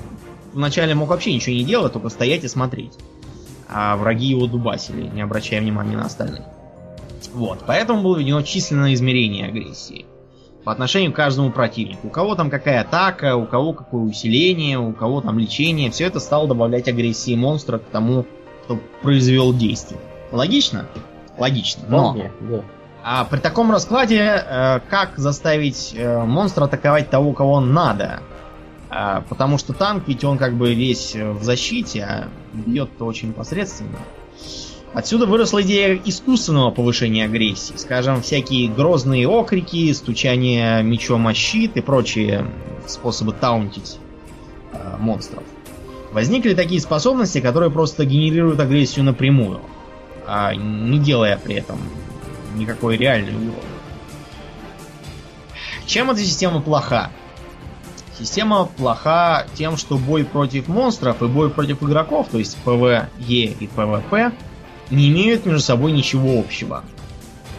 вначале 0.53 0.94
мог 0.94 1.09
вообще 1.09 1.32
ничего 1.32 1.55
не 1.55 1.64
делать, 1.64 1.94
только 1.94 2.11
стоять 2.11 2.44
и 2.44 2.48
смотреть. 2.48 2.92
А 3.68 3.96
враги 3.96 4.26
его 4.26 4.46
дубасили, 4.46 5.09
не 5.09 5.22
обращая 5.22 5.62
внимания 5.62 5.96
на 5.96 6.05
остальных. 6.05 6.42
Вот. 7.32 7.61
Поэтому 7.66 8.03
было 8.03 8.18
введено 8.18 8.42
численное 8.42 8.92
измерение 8.92 9.46
агрессии. 9.46 10.05
По 10.64 10.70
отношению 10.70 11.12
к 11.12 11.16
каждому 11.16 11.50
противнику. 11.50 12.06
У 12.06 12.10
кого 12.10 12.34
там 12.34 12.48
какая 12.48 12.82
атака, 12.82 13.36
у 13.36 13.46
кого 13.46 13.72
какое 13.72 14.02
усиление, 14.02 14.78
у 14.78 14.92
кого 14.92 15.20
там 15.20 15.38
лечение. 15.38 15.90
Все 15.90 16.06
это 16.06 16.20
стало 16.20 16.46
добавлять 16.46 16.88
агрессии 16.88 17.34
монстра 17.34 17.78
к 17.78 17.84
тому, 17.84 18.26
кто 18.64 18.78
произвел 19.02 19.52
действие. 19.52 20.00
Логично? 20.30 20.86
Логично. 21.36 21.82
Но 21.88 22.16
да. 22.40 22.62
а 23.02 23.24
при 23.24 23.38
таком 23.38 23.72
раскладе, 23.72 24.18
э, 24.18 24.80
как 24.88 25.18
заставить 25.18 25.92
э, 25.96 26.24
монстра 26.24 26.66
атаковать 26.66 27.10
того, 27.10 27.32
кого 27.32 27.60
надо? 27.60 28.20
А, 28.88 29.22
потому 29.28 29.58
что 29.58 29.72
танк, 29.72 30.04
ведь 30.06 30.22
он 30.22 30.38
как 30.38 30.54
бы 30.54 30.74
весь 30.74 31.16
э, 31.16 31.30
в 31.32 31.42
защите, 31.42 32.02
а 32.04 32.28
бьет-то 32.52 33.04
очень 33.04 33.32
посредственно. 33.32 33.98
Отсюда 34.95 35.24
выросла 35.24 35.62
идея 35.62 35.99
искусственного 36.05 36.70
повышения 36.70 37.24
агрессии. 37.24 37.74
Скажем, 37.76 38.20
всякие 38.20 38.68
грозные 38.68 39.26
окрики, 39.26 39.90
стучание 39.93 40.82
мечом 40.82 41.26
о 41.26 41.34
щит 41.34 41.76
и 41.76 41.80
прочие 41.80 42.47
способы 42.86 43.32
таунтить 43.32 43.97
э, 44.72 44.97
монстров. 44.99 45.45
Возникли 46.12 46.53
такие 46.53 46.78
способности, 46.78 47.40
которые 47.40 47.70
просто 47.70 48.05
генерируют 48.05 48.61
агрессию 48.61 49.07
напрямую, 49.07 49.62
а 50.26 50.55
не 50.55 50.99
делая 50.99 51.38
при 51.38 51.55
этом 51.55 51.78
никакой 52.55 52.99
реальной 52.99 53.34
угрозы. 53.34 53.66
Чем 55.86 56.11
эта 56.11 56.20
система 56.20 56.61
плоха? 56.61 57.11
Система 58.18 58.66
плоха 58.66 59.47
тем, 59.55 59.78
что 59.78 59.97
бой 59.97 60.24
против 60.24 60.68
монстров 60.68 61.22
и 61.22 61.26
бой 61.28 61.49
против 61.49 61.82
игроков, 61.82 62.28
то 62.30 62.38
есть 62.38 62.59
PvE 62.58 63.08
и 63.26 63.68
PvP, 63.74 64.32
не 64.93 65.09
имеют 65.09 65.47
между 65.47 65.61
собой 65.61 65.93
ничего 65.93 66.38
общего. 66.38 66.84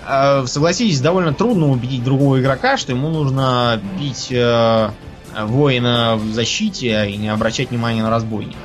Э, 0.07 0.45
Согласитесь, 0.45 1.01
довольно 1.01 1.33
трудно 1.33 1.69
убедить 1.69 2.03
другого 2.03 2.39
игрока, 2.39 2.77
что 2.77 2.91
ему 2.91 3.09
нужно 3.09 3.81
бить 3.99 4.29
э, 4.31 4.89
воина 5.37 6.15
в 6.15 6.33
защите 6.33 7.09
и 7.09 7.17
не 7.17 7.29
обращать 7.29 7.71
внимания 7.71 8.03
на 8.03 8.09
разбойника. 8.09 8.57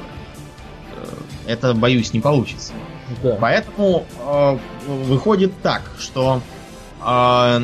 Э, 0.97 1.05
Это, 1.47 1.75
боюсь, 1.75 2.13
не 2.13 2.21
получится. 2.21 2.73
Да. 3.23 3.39
Поэтому 3.41 4.05
э, 4.21 4.59
выходит 4.87 5.53
так, 5.63 5.83
что 5.99 6.43
э, 7.05 7.61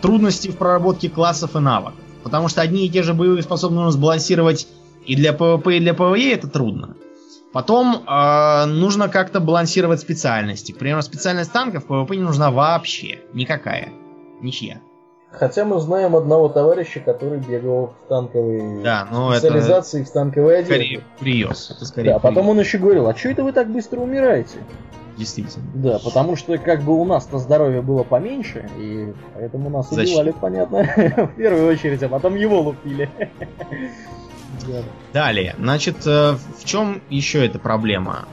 трудности 0.00 0.48
в 0.48 0.56
проработке 0.56 1.08
классов 1.08 1.56
и 1.56 1.58
навыков. 1.58 1.98
Потому 2.22 2.48
что 2.48 2.60
одни 2.60 2.86
и 2.86 2.88
те 2.88 3.02
же 3.02 3.14
боевые 3.14 3.42
способности 3.42 3.82
нужно 3.82 3.90
сбалансировать 3.90 4.68
и 5.04 5.16
для 5.16 5.32
PvP, 5.32 5.78
и 5.78 5.80
для 5.80 5.92
PvE 5.92 6.34
это 6.34 6.46
трудно. 6.46 6.94
Потом 7.52 8.04
э, 8.06 8.64
нужно 8.66 9.08
как-то 9.08 9.40
балансировать 9.40 10.00
специальности. 10.00 10.72
К 10.72 10.78
примеру, 10.78 11.02
специальность 11.02 11.52
танков 11.52 11.84
в 11.86 11.92
PvP 11.92 12.16
не 12.16 12.22
нужна 12.22 12.50
вообще. 12.50 13.20
Никакая. 13.34 13.90
Ничья. 14.40 14.80
Хотя 15.30 15.64
мы 15.64 15.80
знаем 15.80 16.14
одного 16.14 16.48
товарища, 16.48 17.00
который 17.00 17.38
бегал 17.38 17.94
в 18.04 18.08
танковой 18.08 18.82
Да, 18.82 19.06
но 19.10 19.32
специализации, 19.32 20.02
это 20.02 20.10
в 20.10 20.12
танковой 20.12 20.58
одежде. 20.58 20.74
скорее 20.74 21.00
приез. 21.20 21.70
Это 21.70 21.84
скорее 21.86 22.12
Да, 22.12 22.18
потом 22.18 22.44
приез. 22.44 22.50
он 22.50 22.60
еще 22.60 22.78
говорил, 22.78 23.06
а 23.08 23.14
что 23.16 23.30
это 23.30 23.42
вы 23.44 23.52
так 23.52 23.70
быстро 23.70 24.00
умираете? 24.00 24.58
Действительно. 25.16 25.64
Да, 25.74 25.98
потому 26.04 26.36
что 26.36 26.56
как 26.58 26.82
бы 26.82 26.94
у 26.98 27.04
нас-то 27.04 27.38
здоровье 27.38 27.80
было 27.82 28.02
поменьше, 28.02 28.68
и 28.78 29.12
поэтому 29.34 29.68
нас 29.70 29.88
Зачем? 29.90 30.14
убивали, 30.20 30.34
понятно, 30.38 30.82
в 31.32 31.36
первую 31.36 31.66
очередь, 31.70 32.02
а 32.02 32.08
потом 32.08 32.34
его 32.34 32.60
лупили. 32.60 33.10
Да. 34.66 34.82
Далее, 35.12 35.54
значит, 35.58 36.06
э, 36.06 36.36
в 36.58 36.64
чем 36.64 37.02
еще 37.10 37.44
эта 37.44 37.58
проблема? 37.58 38.26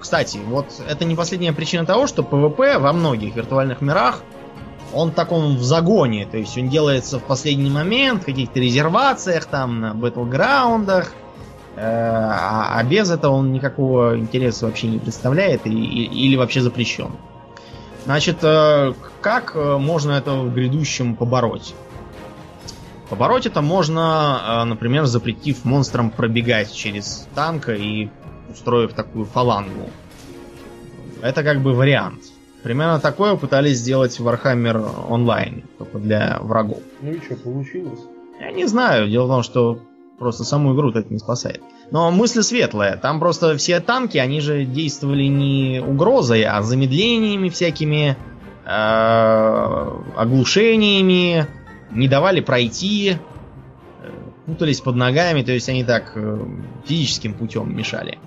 Кстати, 0.00 0.38
вот 0.46 0.66
это 0.86 1.04
не 1.04 1.14
последняя 1.14 1.52
причина 1.52 1.86
того, 1.86 2.06
что 2.06 2.22
PvP 2.22 2.78
во 2.78 2.92
многих 2.92 3.34
виртуальных 3.34 3.80
мирах, 3.80 4.22
он 4.92 5.12
так 5.12 5.32
он 5.32 5.56
в 5.56 5.62
загоне, 5.62 6.26
то 6.26 6.36
есть 6.36 6.56
он 6.58 6.68
делается 6.68 7.18
в 7.18 7.22
последний 7.22 7.70
момент, 7.70 8.22
в 8.22 8.26
каких-то 8.26 8.60
резервациях, 8.60 9.46
там, 9.46 9.80
на 9.80 9.94
батлграундах, 9.94 11.12
э, 11.76 11.80
а, 11.80 12.78
а 12.78 12.84
без 12.84 13.10
этого 13.10 13.32
он 13.34 13.52
никакого 13.52 14.18
интереса 14.18 14.66
вообще 14.66 14.86
не 14.88 14.98
представляет 14.98 15.66
и- 15.66 15.70
и- 15.70 16.26
или 16.26 16.36
вообще 16.36 16.60
запрещен. 16.60 17.12
Значит, 18.04 18.36
э, 18.42 18.92
как 19.22 19.56
э, 19.56 19.78
можно 19.78 20.12
это 20.12 20.32
в 20.34 20.52
грядущем 20.52 21.16
побороть? 21.16 21.74
Побороть 23.14 23.46
это 23.46 23.62
можно, 23.62 24.40
э, 24.44 24.64
например, 24.64 25.04
запретив 25.04 25.64
монстрам 25.64 26.10
пробегать 26.10 26.74
через 26.74 27.28
танка 27.36 27.72
и 27.72 28.08
устроив 28.50 28.92
такую 28.92 29.24
фалангу. 29.24 29.88
Это 31.22 31.44
как 31.44 31.60
бы 31.60 31.74
вариант. 31.74 32.22
Примерно 32.64 32.98
такое 32.98 33.36
пытались 33.36 33.78
сделать 33.78 34.18
в 34.18 34.26
Warhammer 34.26 35.08
Online, 35.08 35.62
только 35.78 35.98
для 36.00 36.38
врагов. 36.40 36.80
Ну 37.02 37.12
и 37.12 37.20
что, 37.20 37.36
получилось? 37.36 38.00
Я 38.40 38.50
не 38.50 38.66
знаю, 38.66 39.08
дело 39.08 39.26
в 39.26 39.28
том, 39.28 39.42
что 39.44 39.78
просто 40.18 40.42
саму 40.42 40.74
игру 40.74 40.90
это 40.90 41.04
не 41.08 41.20
спасает. 41.20 41.62
Но 41.92 42.10
мысль 42.10 42.42
светлая. 42.42 42.96
Там 42.96 43.20
просто 43.20 43.56
все 43.56 43.78
танки, 43.78 44.18
они 44.18 44.40
же 44.40 44.64
действовали 44.64 45.26
не 45.26 45.80
угрозой, 45.80 46.42
а 46.42 46.60
замедлениями 46.62 47.48
всякими, 47.48 48.16
э, 48.66 50.00
оглушениями, 50.16 51.46
не 51.94 52.08
давали 52.08 52.40
пройти, 52.40 53.16
э, 54.02 54.10
путались 54.46 54.80
под 54.80 54.96
ногами, 54.96 55.42
то 55.42 55.52
есть 55.52 55.68
они 55.68 55.84
так 55.84 56.12
э, 56.16 56.38
физическим 56.86 57.34
путем 57.34 57.74
мешали. 57.76 58.18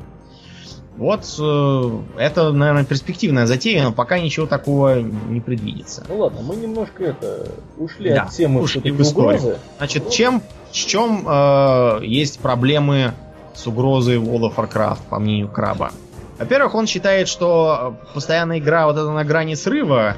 Вот 0.97 1.25
э, 1.39 1.99
это, 2.17 2.51
наверное, 2.51 2.83
перспективная 2.83 3.45
затея, 3.45 3.83
но 3.83 3.91
пока 3.91 4.17
ничего 4.17 4.47
такого 4.47 4.99
не 4.99 5.41
предвидится. 5.41 6.03
Ну 6.09 6.17
ладно, 6.17 6.41
мы 6.41 6.55
немножко 6.55 7.03
это 7.03 7.47
ушли 7.77 8.13
Да, 8.13 8.23
от 8.23 8.31
темы 8.31 8.61
ушли 8.61 8.89
в 8.89 9.01
историю. 9.01 9.39
угрозы. 9.39 9.59
Значит, 9.77 10.09
чем, 10.09 10.41
в 10.71 10.73
чем 10.73 11.23
э, 11.27 11.99
есть 12.03 12.39
проблемы 12.39 13.13
с 13.53 13.67
угрозой 13.67 14.17
World 14.17 14.51
of 14.51 14.55
Warcraft, 14.55 14.99
по 15.09 15.19
мнению 15.19 15.49
Краба? 15.49 15.91
Во-первых, 16.39 16.73
он 16.73 16.87
считает, 16.87 17.27
что 17.27 17.95
постоянная 18.15 18.57
игра 18.59 18.85
вот 18.87 18.93
эта 18.97 19.09
на 19.11 19.23
грани 19.23 19.53
срыва, 19.55 20.17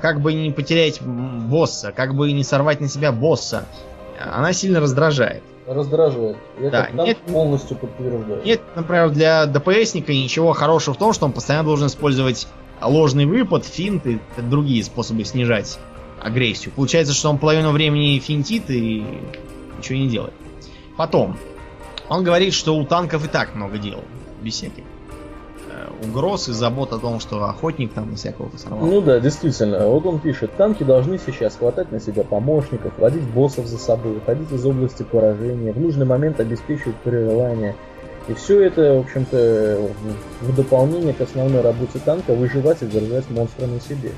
как 0.00 0.20
бы 0.20 0.32
не 0.34 0.50
потерять 0.50 1.00
босса, 1.02 1.92
как 1.92 2.14
бы 2.14 2.30
не 2.32 2.44
сорвать 2.44 2.80
на 2.80 2.88
себя 2.88 3.12
босса, 3.12 3.66
она 4.20 4.52
сильно 4.52 4.80
раздражает. 4.80 5.42
Раздражает. 5.66 6.36
Я 6.60 6.70
Да, 6.70 6.88
нет- 6.90 7.18
полностью 7.18 7.76
подтверждаю. 7.76 8.42
Нет, 8.44 8.60
например, 8.76 9.10
для 9.10 9.46
ДПСника 9.46 10.12
ничего 10.12 10.52
хорошего 10.52 10.94
в 10.94 10.98
том, 10.98 11.12
что 11.12 11.26
он 11.26 11.32
постоянно 11.32 11.64
должен 11.64 11.88
использовать 11.88 12.46
ложный 12.80 13.26
выпад, 13.26 13.64
финт 13.64 14.06
и 14.06 14.20
другие 14.38 14.84
способы 14.84 15.24
снижать 15.24 15.78
агрессию. 16.22 16.72
Получается, 16.74 17.14
что 17.14 17.30
он 17.30 17.38
половину 17.38 17.72
времени 17.72 18.18
финтит 18.18 18.70
и 18.70 19.04
ничего 19.78 19.98
не 19.98 20.08
делает. 20.08 20.34
Потом, 20.96 21.36
он 22.08 22.22
говорит, 22.22 22.54
что 22.54 22.76
у 22.76 22.84
танков 22.84 23.24
и 23.24 23.28
так 23.28 23.54
много 23.54 23.78
дел, 23.78 24.02
без 24.42 24.54
всяких 24.54 24.84
угроз 26.04 26.48
и 26.48 26.52
забот 26.52 26.92
о 26.92 26.98
том, 26.98 27.20
что 27.20 27.44
охотник 27.44 27.92
там 27.92 28.12
и 28.12 28.16
всякого 28.16 28.50
сорвал. 28.56 28.86
Ну 28.86 29.00
да, 29.00 29.20
действительно. 29.20 29.86
Вот 29.88 30.06
он 30.06 30.18
пишет, 30.18 30.50
танки 30.56 30.82
должны 30.82 31.18
сейчас 31.18 31.56
хватать 31.56 31.92
на 31.92 32.00
себя 32.00 32.22
помощников, 32.22 32.92
водить 32.98 33.22
боссов 33.22 33.66
за 33.66 33.78
собой, 33.78 34.16
уходить 34.18 34.50
из 34.52 34.64
области 34.64 35.02
поражения, 35.02 35.72
в 35.72 35.80
нужный 35.80 36.06
момент 36.06 36.40
обеспечивать 36.40 36.96
прерывание. 36.96 37.74
И 38.28 38.34
все 38.34 38.60
это, 38.62 38.94
в 38.94 39.00
общем-то, 39.00 39.78
в- 40.42 40.46
в 40.50 40.56
дополнение 40.56 41.12
к 41.14 41.20
основной 41.20 41.60
работе 41.60 42.00
танка 42.04 42.32
выживать 42.34 42.82
и 42.82 42.86
держать 42.86 43.30
монстра 43.30 43.66
на 43.66 43.80
себе. 43.80 44.10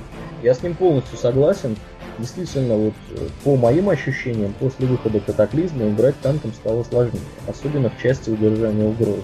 Я 0.43 0.55
с 0.55 0.63
ним 0.63 0.75
полностью 0.75 1.19
согласен. 1.19 1.77
Действительно, 2.19 2.75
вот 2.75 2.95
э, 3.13 3.17
по 3.45 3.55
моим 3.57 3.91
ощущениям, 3.91 4.53
после 4.59 4.87
выхода 4.87 5.21
катаклизма 5.21 5.89
играть 5.89 6.19
танком 6.21 6.53
стало 6.53 6.83
сложнее, 6.85 7.21
особенно 7.47 7.91
в 7.91 8.03
части 8.03 8.31
удержания 8.31 8.87
угрозы. 8.89 9.23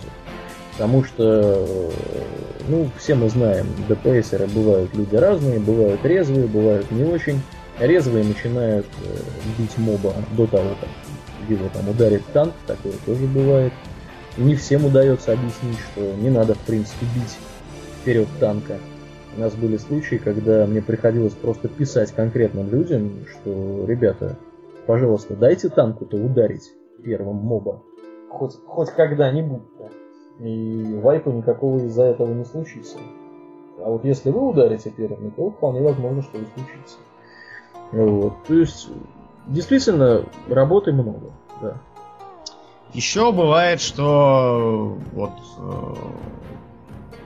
Потому 0.75 1.05
что, 1.05 1.67
э, 1.69 1.91
ну, 2.69 2.89
все 2.99 3.15
мы 3.15 3.29
знаем, 3.29 3.67
ДПСеры 3.89 4.47
бывают 4.49 4.95
люди 4.95 5.15
разные, 5.15 5.61
бывают 5.61 6.05
резвые, 6.05 6.47
бывают 6.47 6.91
не 6.91 7.05
очень. 7.05 7.41
Резвые 7.79 8.25
начинают 8.25 8.87
э, 9.03 9.17
бить 9.59 9.79
моба 9.79 10.13
до 10.37 10.47
того, 10.47 10.71
как 10.81 10.89
его 11.49 11.69
там 11.73 11.89
ударит 11.89 12.23
танк, 12.33 12.55
такое 12.67 12.95
тоже 13.07 13.27
бывает. 13.27 13.73
Не 14.37 14.57
всем 14.57 14.85
удается 14.85 15.33
объяснить, 15.33 15.79
что 15.93 16.13
не 16.17 16.31
надо, 16.31 16.55
в 16.55 16.61
принципе, 16.61 17.07
бить 17.15 17.39
вперед 18.01 18.29
танка. 18.41 18.79
У 19.37 19.41
нас 19.41 19.55
были 19.55 19.77
случаи, 19.77 20.17
когда 20.17 20.67
мне 20.67 20.83
приходилось 20.83 21.35
просто 21.35 21.69
писать 21.69 22.13
конкретным 22.13 22.71
людям, 22.71 23.27
что, 23.31 23.85
ребята, 23.87 24.39
пожалуйста, 24.87 25.35
дайте 25.35 25.69
танку-то 25.69 26.17
ударить 26.17 26.73
первым 27.05 27.37
моба. 27.37 27.83
Хоть, 28.29 28.57
хоть 28.67 28.91
когда-нибудь-то. 28.91 29.74
И 30.41 30.99
вайпа 31.03 31.29
никакого 31.29 31.79
из-за 31.85 32.05
этого 32.05 32.33
не 32.33 32.45
случится. 32.45 32.99
А 33.79 33.91
вот 33.91 34.05
если 34.05 34.31
вы 34.31 34.49
ударите 34.49 34.91
первыми, 34.91 35.31
то 35.31 35.51
вполне 35.51 35.81
возможно, 35.83 36.23
что 36.23 36.39
и 36.39 36.45
случится. 36.55 36.97
Вот. 37.93 38.45
То 38.47 38.55
есть, 38.55 38.89
действительно, 39.47 40.25
работы 40.49 40.93
много. 40.93 41.33
Да. 41.61 41.77
Еще 42.93 43.33
бывает, 43.33 43.81
что 43.81 44.97
вот 45.13 45.33
э, 45.59 45.95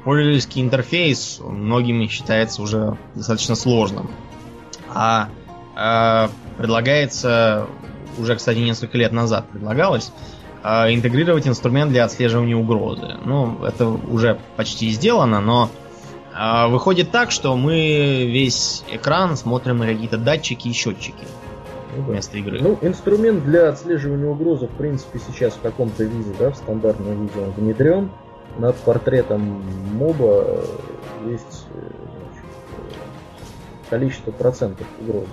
пользовательский 0.05 0.63
интерфейс 0.63 1.41
многими 1.41 2.07
считается 2.07 2.63
уже 2.63 2.97
достаточно 3.15 3.55
сложным. 3.55 4.11
А 4.89 5.29
э, 5.77 6.29
предлагается, 6.57 7.67
уже, 8.19 8.37
кстати, 8.37 8.59
несколько 8.59 8.97
лет 8.99 9.13
назад 9.13 9.47
предлагалось, 9.49 10.13
интегрировать 10.93 11.47
инструмент 11.47 11.91
для 11.91 12.05
отслеживания 12.05 12.57
угрозы. 12.57 13.16
Ну, 13.25 13.64
это 13.64 13.87
уже 13.87 14.39
почти 14.57 14.91
сделано, 14.91 15.41
но 15.41 15.71
э, 16.35 16.69
выходит 16.69 17.11
так, 17.11 17.31
что 17.31 17.57
мы 17.57 18.27
весь 18.27 18.85
экран 18.91 19.37
смотрим 19.37 19.79
на 19.79 19.87
какие-то 19.87 20.19
датчики 20.19 20.69
и 20.69 20.73
счетчики 20.73 21.25
Ну, 21.97 22.03
да. 22.03 22.12
вместо 22.12 22.39
игры. 22.39 22.59
Ну, 22.61 22.79
инструмент 22.83 23.45
для 23.45 23.69
отслеживания 23.71 24.29
угрозы, 24.29 24.66
в 24.66 24.77
принципе, 24.77 25.19
сейчас 25.19 25.55
в 25.55 25.61
каком-то 25.61 26.05
виде, 26.05 26.35
да, 26.39 26.51
в 26.51 26.57
стандартном 26.57 27.23
виде 27.27 27.41
он 27.41 27.51
внедрен. 27.53 28.11
Над 28.59 28.77
портретом 28.77 29.62
моба 29.95 30.45
э, 30.47 30.64
есть 31.31 31.66
э, 31.75 31.81
значит, 31.81 32.45
э, 32.73 33.91
количество 33.91 34.33
процентов 34.33 34.87
угрозы. 35.01 35.29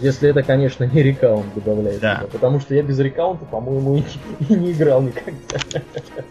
Если 0.00 0.28
это, 0.28 0.42
конечно, 0.42 0.84
не 0.84 1.02
рекаунт 1.02 1.46
добавляет. 1.54 2.00
Да. 2.00 2.16
туда, 2.16 2.28
Потому 2.32 2.60
что 2.60 2.74
я 2.74 2.82
без 2.82 2.98
рекаунта, 2.98 3.44
по-моему, 3.46 3.96
и, 3.96 4.02
и 4.48 4.54
не 4.54 4.72
играл 4.72 5.02
никогда. 5.02 5.82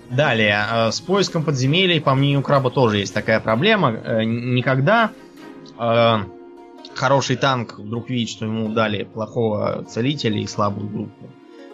Далее, 0.10 0.64
э, 0.72 0.92
с 0.92 1.02
поиском 1.02 1.44
подземелий, 1.44 2.00
по 2.00 2.14
мнению 2.14 2.42
Краба, 2.44 2.70
тоже 2.70 3.00
есть 3.00 3.14
такая 3.14 3.40
проблема. 3.40 3.92
Э, 3.92 4.24
Никогда 4.24 5.12
э, 5.80 6.18
хороший 6.94 7.36
танк 7.38 7.80
вдруг 7.80 8.10
видит, 8.10 8.30
что 8.30 8.46
ему 8.46 8.70
дали 8.70 9.04
плохого 9.04 9.84
целителя 9.86 10.40
и 10.40 10.48
слабую 10.48 10.88
группу. 10.88 11.26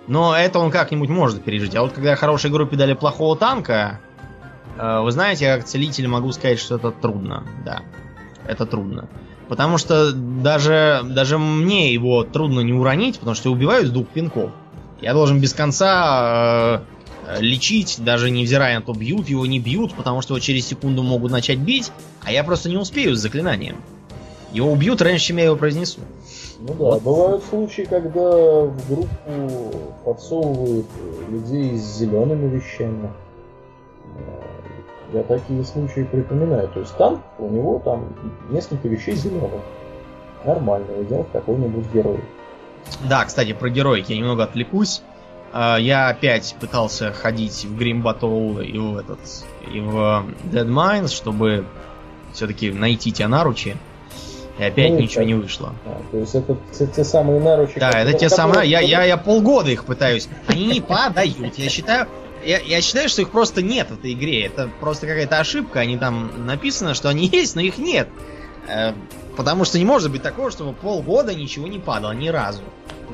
Но 0.08 0.36
это 0.36 0.60
он 0.60 0.72
как-нибудь 0.72 1.10
может 1.10 1.44
пережить. 1.44 1.76
А 1.76 1.82
вот 1.82 1.94
когда 1.94 2.16
хорошей 2.16 2.50
группе 2.52 2.76
дали 2.76 2.94
плохого 2.94 3.36
танка, 3.36 4.00
э, 4.78 5.00
вы 5.02 5.12
знаете, 5.12 5.46
я 5.46 5.58
как 5.58 5.66
целитель 5.66 6.08
могу 6.08 6.32
сказать, 6.32 6.60
что 6.60 6.78
это 6.78 6.92
трудно. 6.92 7.44
Да, 7.66 7.82
это 8.48 8.66
трудно. 8.66 9.10
Потому 9.52 9.78
что 9.78 10.14
даже, 10.14 11.02
даже 11.04 11.38
мне 11.38 11.92
его 11.92 12.24
трудно 12.24 12.62
не 12.62 12.72
уронить, 12.72 13.20
потому 13.20 13.36
что 13.36 13.52
убивают 13.52 13.90
с 13.90 13.92
двух 13.92 14.08
пинков. 14.08 14.52
Я 15.02 15.12
должен 15.12 15.42
без 15.42 15.54
конца 15.54 16.84
э, 17.28 17.42
лечить, 17.42 17.98
даже 18.00 18.32
невзирая 18.32 18.80
на 18.80 18.86
то, 18.86 18.94
бьют 18.94 19.28
его, 19.28 19.46
не 19.46 19.60
бьют, 19.60 19.94
потому 19.94 20.22
что 20.22 20.36
его 20.36 20.40
через 20.40 20.68
секунду 20.68 21.04
могут 21.04 21.34
начать 21.34 21.60
бить, 21.60 21.92
а 22.24 22.32
я 22.32 22.46
просто 22.46 22.70
не 22.70 22.78
успею 22.78 23.14
с 23.14 23.20
заклинанием. 23.20 23.76
Его 24.54 24.72
убьют 24.72 25.02
раньше, 25.02 25.26
чем 25.26 25.36
я 25.36 25.44
его 25.44 25.58
произнесу. 25.58 26.00
Ну 26.62 26.68
да, 26.68 26.74
Вот. 26.86 27.04
бывают 27.04 27.44
случаи, 27.44 27.82
когда 27.82 28.22
в 28.22 28.88
группу 28.88 29.76
подсовывают 30.06 30.88
людей 31.30 31.78
с 31.78 31.98
зелеными 31.98 32.56
вещами. 32.56 33.10
Я 35.14 35.24
такие 35.24 35.64
случаи 35.66 36.04
припоминаю. 36.04 36.68
То 36.70 36.80
есть 36.80 36.96
танк, 36.96 37.22
у 37.38 37.50
него 37.50 37.80
там 37.84 38.14
несколько 38.50 38.88
вещей 38.88 39.16
зеленых. 39.16 39.62
нормального, 40.46 41.04
делать 41.04 41.28
какой-нибудь 41.32 41.86
герой. 41.94 42.20
Да, 43.08 43.24
кстати, 43.26 43.54
про 43.54 43.70
героик 43.70 44.10
я 44.10 44.18
немного 44.18 44.44
отвлекусь. 44.44 45.04
А, 45.54 45.78
Я 45.78 46.10
опять 46.10 46.56
пытался 46.60 47.12
ходить 47.12 47.66
в 47.66 47.78
Grim 47.80 48.02
Battle 48.02 48.66
и 48.66 48.78
в 48.80 48.98
этот 48.98 49.20
и 49.72 49.80
в 49.80 50.26
Dead 50.52 50.66
Mines, 50.68 51.10
чтобы 51.10 51.66
все-таки 52.34 52.72
найти 52.72 53.12
те 53.12 53.28
наручи. 53.28 53.78
И 54.58 54.64
опять 54.64 54.92
Ну, 54.94 55.00
ничего 55.00 55.22
так. 55.22 55.28
не 55.28 55.34
вышло. 55.36 55.74
А, 55.86 56.02
то 56.12 56.18
есть 56.18 56.34
это 56.36 56.58
те, 56.72 56.88
те 56.88 57.04
самые 57.04 57.40
наручи. 57.40 57.80
Да, 57.80 57.90
это 57.90 57.98
которые- 58.14 58.18
те 58.20 58.30
самые. 58.30 58.70
Я, 58.70 58.80
я, 58.80 59.04
я 59.04 59.18
полгода 59.18 59.70
их 59.70 59.86
пытаюсь. 59.86 60.28
Они 60.48 60.66
не 60.66 60.82
падают. 60.82 61.38
Я 61.58 61.70
считаю. 61.70 62.08
Я, 62.46 62.60
я 62.60 62.82
считаю, 62.82 63.10
что 63.10 63.22
их 63.22 63.30
просто 63.30 63.62
нет 63.62 63.90
в 63.90 63.94
этой 64.00 64.14
игре. 64.14 64.46
Это 64.46 64.70
просто 64.80 65.08
какая-то 65.08 65.40
ошибка. 65.40 65.80
Они 65.82 65.98
там 65.98 66.46
написано, 66.46 66.94
что 66.94 67.10
они 67.10 67.28
есть, 67.32 67.56
но 67.56 67.62
их 67.62 67.78
нет. 67.78 68.08
Э, 68.68 68.94
Потому 69.38 69.64
что 69.64 69.80
не 69.80 69.86
может 69.86 70.12
быть 70.12 70.22
такого, 70.22 70.52
чтобы 70.52 70.74
полгода 70.74 71.34
ничего 71.34 71.66
не 71.68 71.80
падало 71.80 72.12
ни 72.12 72.28
разу. 72.28 72.62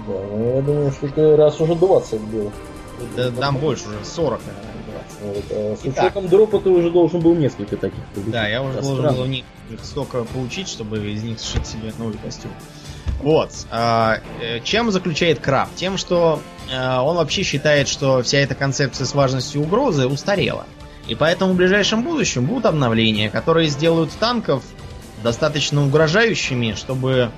Да, 0.07 0.13
ну, 0.13 0.55
я 0.55 0.61
думаю, 0.61 0.91
что 0.91 1.07
ты 1.09 1.35
раз 1.35 1.61
уже 1.61 1.75
20 1.75 2.21
был. 2.21 2.51
Да, 3.15 3.29
там 3.31 3.57
больше 3.57 3.87
уже 3.87 4.03
40, 4.03 4.41
наверное, 4.47 4.83
20. 5.21 5.21
Вот, 5.21 5.45
а 5.51 5.75
с 5.75 5.79
Итак. 5.83 6.05
учетом 6.05 6.27
дропа 6.27 6.59
ты 6.59 6.69
уже 6.69 6.89
должен 6.89 7.19
был 7.21 7.35
несколько 7.35 7.77
таких 7.77 8.03
получить. 8.07 8.31
Да, 8.31 8.47
я 8.47 8.63
уже 8.63 8.73
Да, 8.73 8.81
должен 8.81 8.97
странно. 8.97 9.17
был 9.17 9.23
у 9.23 9.27
них 9.27 9.45
их 9.69 9.79
столько 9.83 10.23
получить, 10.23 10.67
чтобы 10.67 10.97
из 11.11 11.21
них 11.23 11.39
сшить 11.39 11.67
себе 11.67 11.93
новый 11.99 12.17
костюм. 12.17 12.51
Вот. 13.21 13.51
а, 13.71 14.17
э, 14.41 14.59
чем 14.61 14.91
заключает 14.91 15.39
краб? 15.39 15.69
Тем, 15.75 15.97
что 15.97 16.39
он 16.71 17.17
вообще 17.17 17.43
считает, 17.43 17.87
что 17.87 18.21
вся 18.21 18.39
эта 18.39 18.55
концепция 18.55 19.05
с 19.05 19.13
важностью 19.15 19.61
угрозы 19.61 20.07
устарела. 20.07 20.65
И 21.07 21.15
поэтому 21.15 21.53
в 21.53 21.55
ближайшем 21.55 22.03
будущем 22.03 22.45
будут 22.45 22.65
обновления, 22.65 23.29
которые 23.29 23.69
сделают 23.69 24.11
танков 24.19 24.63
достаточно 25.23 25.85
угрожающими, 25.85 26.73
чтобы 26.73 27.31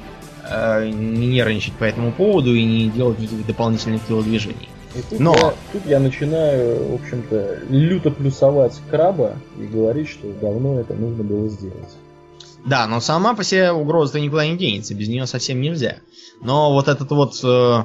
э, 0.50 0.90
не 0.90 1.28
нервничать 1.28 1.74
по 1.74 1.84
этому 1.84 2.12
поводу 2.12 2.54
и 2.56 2.64
не 2.64 2.90
делать 2.90 3.20
никаких 3.20 3.46
дополнительных 3.46 4.06
телодвижений. 4.08 4.70
И 4.96 5.02
тут, 5.08 5.20
Но- 5.20 5.36
я, 5.36 5.54
тут 5.72 5.86
я 5.86 6.00
начинаю, 6.00 6.92
в 6.92 6.96
общем-то, 6.96 7.60
люто 7.70 8.10
плюсовать 8.10 8.74
краба 8.90 9.36
и 9.60 9.64
говорить, 9.66 10.10
что 10.10 10.28
давно 10.42 10.80
это 10.80 10.96
нужно 10.96 11.24
было 11.24 11.48
сделать. 11.48 11.94
Да, 12.66 12.88
но 12.88 13.00
сама 13.00 13.36
по 13.36 13.44
себе 13.44 13.72
угроза-то 13.72 14.20
никуда 14.20 14.46
не 14.48 14.58
денется, 14.58 14.96
без 14.96 15.08
нее 15.08 15.28
совсем 15.28 15.62
нельзя. 15.62 15.98
Но 16.42 16.74
вот 16.74 16.88
этот 16.88 17.12
вот 17.12 17.40
э, 17.44 17.84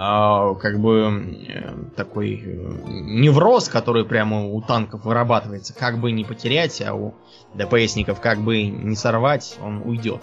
как 0.00 0.80
бы 0.80 1.46
э, 1.46 1.74
такой 1.94 2.42
э, 2.42 2.72
невроз, 2.86 3.68
который 3.68 4.06
прямо 4.06 4.46
у 4.46 4.62
танков 4.62 5.04
вырабатывается, 5.04 5.74
как 5.74 5.98
бы 5.98 6.10
не 6.10 6.24
потерять, 6.24 6.80
а 6.80 6.94
у 6.94 7.12
ДПСников 7.52 8.18
как 8.18 8.38
бы 8.38 8.62
не 8.62 8.96
сорвать, 8.96 9.58
он 9.62 9.82
уйдет. 9.84 10.22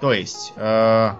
То 0.00 0.14
есть, 0.14 0.54
э, 0.56 1.10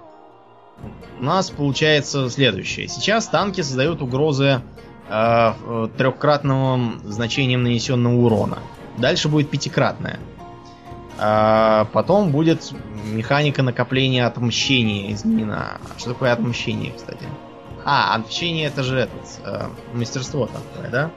у 1.20 1.22
нас 1.22 1.50
получается 1.50 2.30
следующее. 2.30 2.88
Сейчас 2.88 3.26
танки 3.26 3.60
создают 3.60 4.00
угрозы 4.00 4.62
э, 5.10 5.52
э, 5.66 5.88
трехкратным 5.98 7.00
значением 7.04 7.62
нанесенного 7.62 8.14
урона. 8.14 8.58
Дальше 8.96 9.28
будет 9.28 9.50
пятикратное. 9.50 10.18
А 11.18 11.86
потом 11.92 12.30
будет 12.30 12.72
механика 13.04 13.62
накопления 13.62 14.24
отмщения 14.24 15.12
изменена. 15.12 15.78
А 15.94 15.98
Что 15.98 16.14
такое 16.14 16.32
отмщение, 16.32 16.92
кстати? 16.92 17.26
А, 17.88 18.16
отмщение 18.16 18.66
это 18.66 18.82
же 18.82 18.98
этот, 18.98 19.40
э, 19.44 19.66
мастерство 19.94 20.46
такое, 20.46 20.90
да? 20.90 21.10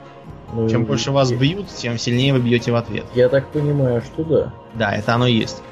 Ну, 0.54 0.68
Чем 0.68 0.84
больше 0.84 1.10
вас 1.10 1.30
бьют, 1.32 1.66
тем 1.68 1.98
сильнее 1.98 2.32
вы 2.32 2.38
бьете 2.40 2.70
в 2.70 2.76
ответ. 2.76 3.04
Я 3.14 3.28
так 3.28 3.48
понимаю, 3.48 4.00
что 4.02 4.22
да. 4.24 4.52
Да, 4.74 4.92
это 4.92 5.14
оно 5.14 5.26
и 5.26 5.32
есть. 5.32 5.62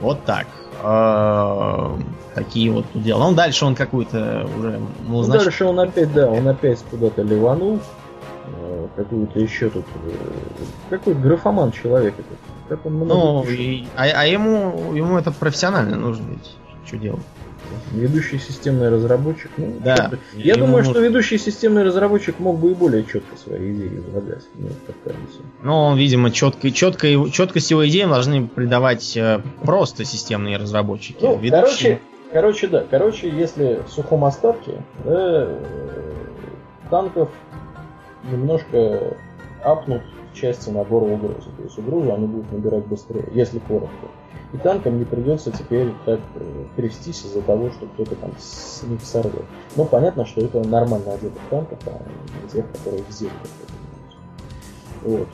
Вот 0.00 0.22
так. 0.24 0.46
Э, 0.82 1.96
Такие 2.34 2.70
вот 2.72 2.84
тут 2.92 3.02
дела. 3.02 3.28
Ну, 3.30 3.34
дальше 3.36 3.64
он 3.64 3.74
какую-то 3.74 4.46
уже 4.58 4.78
Ну, 4.78 4.88
малозначительную- 5.12 5.44
дальше 5.44 5.64
он 5.64 5.80
опять, 5.80 6.12
да, 6.12 6.28
он 6.28 6.46
опять 6.48 6.78
куда-то 6.90 7.22
ливанул. 7.22 7.78
э, 8.46 8.88
Какую-то 8.96 9.38
еще 9.40 9.70
тут... 9.70 9.84
э, 10.04 10.10
Какой 10.90 11.14
графоман 11.14 11.72
человек 11.72 12.14
этот. 12.14 12.38
Как 12.68 12.86
он 12.86 12.94
много 12.94 13.14
Ну, 13.14 13.44
и- 13.44 13.86
а, 13.96 14.02
а 14.04 14.26
ему, 14.26 14.92
ему 14.94 15.16
это 15.18 15.30
профессионально 15.32 15.96
нужно 15.96 16.24
ведь. 16.30 16.56
Что 16.86 16.96
делать? 16.98 17.22
Ведущий 17.92 18.38
системный 18.38 18.90
разработчик. 18.90 19.50
Ну, 19.56 19.76
Да. 19.82 20.10
Я 20.34 20.54
думаю, 20.56 20.78
нужно- 20.78 20.92
что 20.92 21.00
ведущий 21.00 21.38
системный 21.38 21.82
разработчик 21.82 22.38
мог 22.38 22.58
бы 22.58 22.72
и 22.72 22.74
более 22.74 23.04
четко 23.04 23.36
свои 23.36 23.72
идеи 23.74 24.00
излагать. 24.00 24.44
Мне 24.54 24.70
так 24.86 24.96
кажется. 25.02 25.40
Но 25.62 25.86
он, 25.86 25.96
видимо, 25.98 26.30
четко, 26.30 26.70
четко, 26.70 27.08
четкость 27.30 27.70
его 27.70 27.86
идеям 27.88 28.10
должны 28.10 28.46
придавать 28.46 29.16
э, 29.16 29.40
просто 29.62 30.04
системные 30.04 30.58
разработчики. 30.58 31.18
Ну, 31.22 31.38
Ведущие- 31.38 31.50
короче, 31.50 32.00
короче, 32.32 32.66
да. 32.68 32.84
Короче, 32.90 33.28
если 33.30 33.80
в 33.86 33.90
сухом 33.90 34.24
остатке, 34.26 34.72
да, 35.04 35.46
э, 35.48 35.60
танков 36.90 37.30
немножко 38.30 39.16
апнут 39.62 40.02
в 40.32 40.36
части 40.36 40.70
набора 40.70 41.04
угрозы. 41.04 41.48
То 41.56 41.62
есть 41.62 41.78
угрозу 41.78 42.12
они 42.12 42.26
будут 42.26 42.52
набирать 42.52 42.86
быстрее, 42.86 43.24
если 43.34 43.58
коротко. 43.60 44.06
И 44.54 44.56
танкам 44.58 44.98
не 45.00 45.04
придется 45.04 45.50
теперь 45.50 45.92
так 46.06 46.20
э, 46.36 46.64
трястись 46.76 47.24
из-за 47.24 47.42
того, 47.42 47.70
что 47.70 47.86
кто-то 47.86 48.14
там 48.14 48.30
с 48.38 48.84
них 48.84 49.00
сорвет. 49.02 49.44
Ну, 49.74 49.84
понятно, 49.84 50.24
что 50.24 50.42
это 50.42 50.66
нормально 50.66 51.12
одетых 51.12 51.42
танков, 51.50 51.78
а 51.86 52.00
не 52.40 52.48
тех, 52.48 52.64
которые 52.70 53.02
в 53.02 53.10
землю. 53.10 53.34
Вот. 55.02 55.26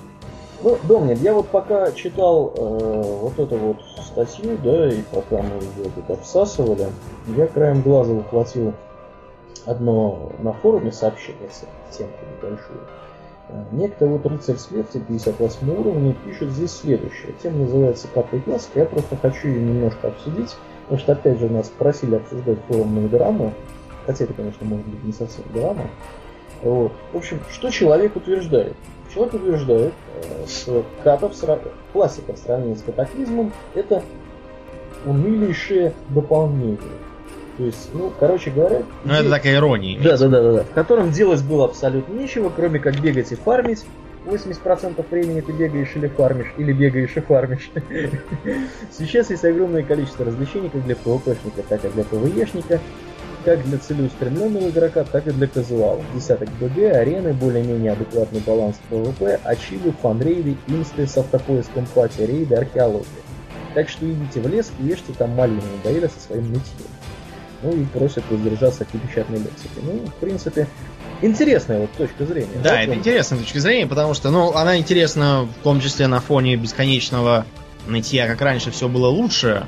Ну, 0.63 0.79
Домнин, 0.85 1.19
я 1.19 1.35
вот 1.35 1.49
пока 1.49 1.93
читал 1.93 2.55
э, 2.57 3.19
вот 3.21 3.39
эту 3.39 3.57
вот 3.57 3.77
статью, 4.07 4.57
да, 4.65 4.89
и 4.89 5.03
пока 5.03 5.43
мы 5.43 5.55
ее 5.77 5.91
тут 5.95 6.11
обсасывали, 6.11 6.87
я 7.37 7.47
краем 7.47 7.83
глаза 7.83 8.15
ухватил 8.15 8.73
одно 9.67 10.33
на 10.39 10.55
форуме 10.55 10.93
сообщение 10.93 11.51
с 11.51 11.97
темку 11.97 12.25
небольшую. 12.37 12.81
Некто 13.73 14.07
вот 14.07 14.27
рыцарь 14.27 14.57
смерти 14.57 15.03
58 15.07 15.71
уровня 15.71 16.15
пишет 16.25 16.51
здесь 16.51 16.73
следующее. 16.73 17.33
Тема 17.43 17.61
называется 17.61 18.09
«Капля 18.13 18.41
классика». 18.41 18.81
Я 18.81 18.87
просто 18.87 19.17
хочу 19.17 19.49
ее 19.49 19.61
немножко 19.61 20.09
обсудить, 20.09 20.57
потому 20.83 21.01
что 21.01 21.13
опять 21.13 21.39
же 21.39 21.49
нас 21.49 21.69
просили 21.69 22.17
обсуждать 22.17 22.59
форумные 22.69 23.09
драмы, 23.09 23.53
хотя 24.07 24.25
это, 24.25 24.35
конечно, 24.35 24.67
может 24.67 24.87
быть 24.87 25.05
не 25.05 25.13
совсем 25.13 25.45
драма. 25.53 25.89
Вот. 26.63 26.93
В 27.13 27.17
общем, 27.17 27.41
что 27.51 27.71
человек 27.71 28.17
утверждает? 28.17 28.75
Человек 29.13 29.35
утверждает, 29.35 29.95
э, 30.23 30.47
что 30.47 30.85
ката 31.03 31.29
в 31.29 31.33
сра- 31.33 31.73
классика 31.93 32.35
в 32.35 32.39
сравнении 32.39 32.75
с 32.75 32.83
катаклизмом 32.83 33.53
это 33.75 34.03
унылейшее 35.07 35.95
дополнение. 36.11 36.79
То 37.61 37.67
есть, 37.67 37.91
ну, 37.93 38.11
короче 38.19 38.51
говоря... 38.51 38.85
Ну, 39.05 39.13
это 39.13 39.29
такая 39.29 39.57
ирония. 39.57 40.01
да, 40.01 40.17
да, 40.17 40.29
да, 40.29 40.43
да, 40.43 40.53
да. 40.53 40.65
В 40.65 40.71
котором 40.71 41.11
делать 41.11 41.43
было 41.45 41.67
абсолютно 41.67 42.15
нечего, 42.15 42.49
кроме 42.49 42.79
как 42.79 42.99
бегать 43.03 43.33
и 43.33 43.35
фармить. 43.35 43.85
80% 44.25 45.05
времени 45.11 45.43
ты 45.43 45.53
бегаешь 45.53 45.95
или 45.95 46.07
фармишь, 46.07 46.55
или 46.57 46.73
бегаешь 46.73 47.15
и 47.15 47.21
фармишь. 47.21 47.71
Сейчас 48.99 49.29
есть 49.29 49.45
огромное 49.45 49.83
количество 49.83 50.25
развлечений 50.25 50.71
как 50.71 50.83
для 50.87 50.97
PvP 50.97 51.17
шника, 51.17 51.63
так 51.69 51.85
и 51.85 51.89
для 51.89 52.05
PvE 52.05 52.28
шника, 52.28 52.81
как 53.45 53.63
для 53.65 53.77
целеустремленного 53.77 54.71
игрока, 54.71 55.05
так 55.05 55.27
и 55.27 55.31
для 55.31 55.47
казуала. 55.47 56.01
Десяток 56.15 56.49
БГ, 56.63 56.79
арены, 56.97 57.35
более-менее 57.35 57.93
адекватный 57.93 58.41
баланс 58.41 58.77
PvP, 58.89 59.39
ачивы, 59.45 59.93
фанрейды, 60.01 60.57
инсты 60.69 61.07
с 61.07 61.19
автопоиском 61.19 61.85
party, 61.95 62.23
рейды, 62.23 62.55
археология. 62.55 63.05
Так 63.75 63.91
что 63.91 64.11
идите 64.11 64.41
в 64.41 64.49
лес 64.49 64.73
и 64.81 64.85
ешьте 64.85 65.13
там 65.13 65.33
малину 65.33 65.61
надоели 65.77 66.07
со 66.07 66.21
своим 66.21 66.49
нытьем. 66.49 66.90
Ну 67.63 67.73
и 67.73 67.85
просят 67.85 68.25
воздержаться 68.31 68.85
от 68.85 68.95
непечатной 68.95 69.39
лексики. 69.39 69.71
Ну, 69.83 70.07
в 70.07 70.15
принципе, 70.15 70.67
интересная 71.23 71.81
вот 71.81 71.91
точка 71.93 72.25
зрения. 72.25 72.49
Да, 72.63 72.83
это 72.83 72.95
интересная 72.95 73.39
точка 73.39 73.61
зрения, 73.61 73.87
потому 73.87 74.15
что, 74.15 74.31
ну, 74.31 74.53
она 74.55 74.79
интересна 74.79 75.43
в 75.43 75.63
том 75.63 75.81
числе 75.81 76.07
на 76.07 76.21
фоне 76.21 76.57
бесконечного 76.57 77.45
нытья, 77.87 78.27
как 78.27 78.41
раньше 78.41 78.71
все 78.71 78.89
было 78.89 79.09
лучше, 79.09 79.67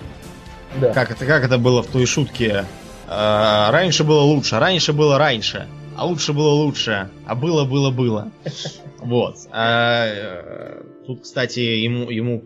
Да. 0.81 0.93
как 0.93 1.11
это, 1.11 1.27
как 1.27 1.45
это 1.45 1.59
было 1.59 1.83
в 1.83 1.87
той 1.87 2.07
шутке. 2.07 2.65
э, 3.09 3.71
раньше 3.71 4.05
было 4.05 4.23
лучше, 4.23 4.59
раньше 4.59 4.95
было 4.95 5.19
раньше, 5.19 5.67
а 5.97 6.07
лучше 6.07 6.33
было 6.33 6.49
лучше, 6.51 7.11
а 7.27 7.35
было 7.35 7.65
было 7.65 7.91
было. 7.91 8.31
Вот. 9.01 9.35
А, 9.51 10.07
э, 10.07 10.83
тут, 11.07 11.23
кстати, 11.25 11.59
ему 11.59 12.09
ему 12.09 12.45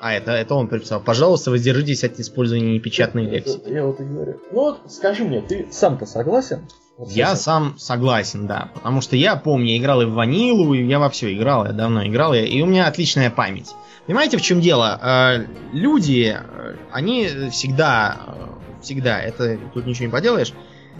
а 0.00 0.12
это 0.12 0.32
это 0.32 0.54
он 0.54 0.68
приписал. 0.68 1.00
Пожалуйста, 1.00 1.50
воздержитесь 1.50 2.04
от 2.04 2.18
использования 2.20 2.74
непечатной 2.74 3.24
лексики. 3.26 3.68
Я 3.70 3.84
вот 3.84 4.00
и 4.00 4.04
говорю. 4.04 4.40
Ну 4.52 4.60
вот, 4.60 4.80
скажи 4.88 5.24
мне, 5.24 5.40
ты 5.42 5.66
сам-то 5.70 6.06
согласен? 6.06 6.66
Вот 6.98 7.10
Я 7.10 7.32
этим? 7.32 7.36
сам 7.36 7.78
согласен, 7.78 8.46
да. 8.46 8.70
Потому 8.74 9.00
что 9.02 9.16
я 9.16 9.36
помню, 9.36 9.66
я 9.72 9.76
играл 9.76 10.00
и 10.02 10.06
в 10.06 10.12
ванилу, 10.14 10.72
и 10.72 10.82
я 10.86 10.98
во 10.98 11.10
все 11.10 11.34
играл, 11.34 11.66
я 11.66 11.72
давно 11.72 12.06
играл, 12.06 12.32
и 12.34 12.60
у 12.62 12.66
меня 12.66 12.86
отличная 12.86 13.30
память. 13.30 13.70
Понимаете, 14.06 14.38
в 14.38 14.42
чем 14.42 14.60
дело? 14.60 14.98
Э, 15.02 15.46
Люди, 15.72 16.34
э, 16.38 16.76
они 16.92 17.28
всегда, 17.50 18.16
э, 18.26 18.82
всегда, 18.82 19.20
это 19.20 19.58
тут 19.74 19.84
ничего 19.86 20.06
не 20.06 20.12
поделаешь, 20.12 20.52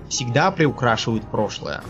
всегда 0.09 0.51
приукрашивают 0.51 1.23
прошлое. 1.31 1.83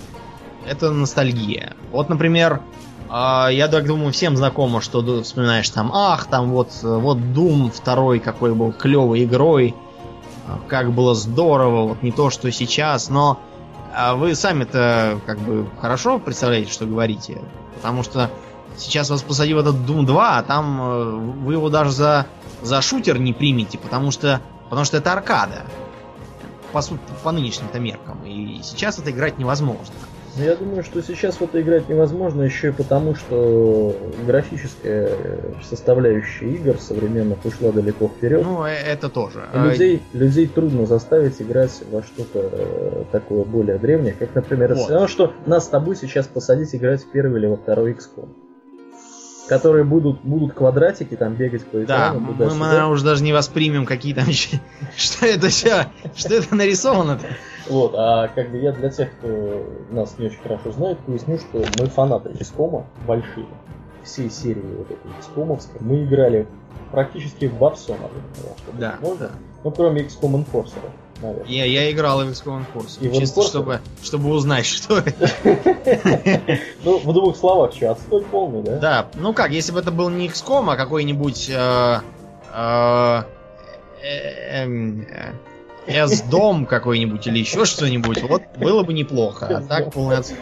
Это 0.68 0.90
ностальгия. 0.90 1.74
Вот, 1.90 2.08
например, 2.08 2.60
я 3.08 3.68
так 3.68 3.86
думаю, 3.86 4.12
всем 4.12 4.36
знакомо, 4.36 4.80
что 4.80 5.22
вспоминаешь 5.22 5.68
там, 5.70 5.90
ах, 5.92 6.26
там 6.26 6.50
вот, 6.50 6.70
вот 6.82 7.18
Doom 7.18 7.70
второй 7.70 8.18
какой 8.18 8.54
был 8.54 8.72
клевой 8.72 9.24
игрой, 9.24 9.74
как 10.68 10.92
было 10.92 11.14
здорово, 11.14 11.88
вот 11.88 12.02
не 12.02 12.12
то, 12.12 12.30
что 12.30 12.50
сейчас, 12.50 13.08
но 13.08 13.38
а 13.98 14.14
вы 14.14 14.34
сами-то 14.34 15.20
как 15.24 15.38
бы 15.38 15.66
хорошо 15.80 16.18
представляете, 16.18 16.70
что 16.70 16.84
говорите. 16.84 17.40
Потому 17.76 18.02
что 18.02 18.30
сейчас 18.76 19.08
вас 19.08 19.22
посадил 19.22 19.58
этот 19.58 19.76
Doom 19.76 20.04
2, 20.04 20.38
а 20.38 20.42
там 20.42 20.80
э, 20.82 21.04
вы 21.44 21.54
его 21.54 21.70
даже 21.70 21.92
за, 21.92 22.26
за 22.60 22.82
шутер 22.82 23.18
не 23.18 23.32
примете, 23.32 23.78
потому 23.78 24.10
что, 24.10 24.42
потому 24.68 24.84
что 24.84 24.98
это 24.98 25.14
аркада. 25.14 25.62
По, 26.72 26.82
по 27.22 27.32
нынешним-то 27.32 27.78
меркам. 27.78 28.22
И 28.26 28.60
сейчас 28.62 28.98
это 28.98 29.10
играть 29.12 29.38
невозможно. 29.38 29.94
Ну, 30.36 30.44
я 30.44 30.54
думаю, 30.54 30.84
что 30.84 31.02
сейчас 31.02 31.36
в 31.36 31.42
это 31.42 31.60
играть 31.62 31.88
невозможно 31.88 32.42
еще 32.42 32.68
и 32.68 32.72
потому, 32.72 33.14
что 33.14 33.96
графическая 34.26 35.10
составляющая 35.62 36.50
игр 36.50 36.78
современных 36.78 37.44
ушла 37.44 37.72
далеко 37.72 38.08
вперед. 38.08 38.42
Ну, 38.44 38.64
э, 38.64 38.72
это 38.72 39.08
тоже. 39.08 39.44
Людей, 39.54 40.02
людей 40.12 40.46
трудно 40.46 40.86
заставить 40.86 41.40
играть 41.40 41.82
во 41.90 42.02
что-то 42.02 42.50
э, 42.52 43.04
такое 43.12 43.44
более 43.44 43.78
древнее, 43.78 44.14
как, 44.18 44.34
например, 44.34 44.74
вот. 44.74 44.84
все 44.84 44.92
равно, 44.92 45.08
что 45.08 45.32
нас 45.46 45.64
с 45.64 45.68
тобой 45.68 45.96
сейчас 45.96 46.26
посадить 46.26 46.74
играть 46.74 47.02
в 47.02 47.10
первый 47.10 47.40
или 47.40 47.46
во 47.46 47.56
второй 47.56 47.92
XCOM 47.92 48.45
которые 49.48 49.84
будут, 49.84 50.22
будут 50.22 50.54
квадратики 50.54 51.14
там 51.16 51.34
бегать 51.34 51.64
по 51.64 51.82
экрану. 51.84 52.20
Да, 52.38 52.44
мы, 52.44 52.54
мы, 52.54 52.66
наверное, 52.66 52.86
уже 52.88 53.04
даже 53.04 53.22
не 53.22 53.32
воспримем 53.32 53.86
какие 53.86 54.14
там... 54.14 54.26
Что 54.96 55.26
это 55.26 55.48
все? 55.48 55.86
Что 56.14 56.34
это 56.34 56.54
нарисовано-то? 56.54 57.26
Вот, 57.68 57.94
а 57.96 58.28
как 58.28 58.50
бы 58.50 58.58
я 58.58 58.72
для 58.72 58.90
тех, 58.90 59.10
кто 59.18 59.66
нас 59.90 60.18
не 60.18 60.26
очень 60.26 60.40
хорошо 60.40 60.72
знает, 60.72 60.98
поясню, 60.98 61.38
что 61.38 61.64
мы 61.78 61.86
фанаты 61.86 62.30
XCOM 62.30 62.84
большие. 63.06 63.46
Всей 64.04 64.30
серии 64.30 64.62
вот 64.62 64.90
этой 64.90 65.10
XCOM 65.20 65.60
мы 65.80 66.04
играли 66.04 66.46
практически 66.92 67.46
во 67.46 67.74
всем. 67.74 67.96
Да, 68.74 68.96
можно. 69.00 69.30
Ну, 69.64 69.70
кроме 69.72 70.02
XCOM 70.02 70.44
Enforcer 70.44 70.78
наверное. 71.22 71.46
Я, 71.46 71.64
я 71.64 71.90
играл 71.90 72.24
в 72.24 72.28
XCOM 72.28 72.64
Force. 72.74 72.98
И 73.00 73.18
чисто 73.18 73.42
чтобы, 73.42 73.80
чтобы 74.02 74.30
узнать, 74.30 74.66
что 74.66 74.98
это. 74.98 75.30
Ну, 76.84 76.98
в 76.98 77.12
двух 77.12 77.36
словах, 77.36 77.74
что, 77.74 77.92
отстой 77.92 78.22
полный, 78.22 78.62
да? 78.62 78.78
Да, 78.78 79.06
ну 79.14 79.32
как, 79.32 79.50
если 79.50 79.72
бы 79.72 79.80
это 79.80 79.90
был 79.90 80.08
не 80.08 80.28
XCOM, 80.28 80.72
а 80.72 80.76
какой-нибудь 80.76 81.50
э, 81.50 82.00
э, 82.54 83.22
эм, 84.02 85.06
S-дом 85.86 86.66
какой-нибудь 86.66 87.26
или 87.26 87.38
еще 87.38 87.64
что-нибудь, 87.64 88.22
вот 88.22 88.42
было 88.58 88.82
бы 88.82 88.92
неплохо, 88.92 89.46
а 89.46 89.60
так 89.62 89.92
полный 89.92 90.18
отстой. 90.18 90.38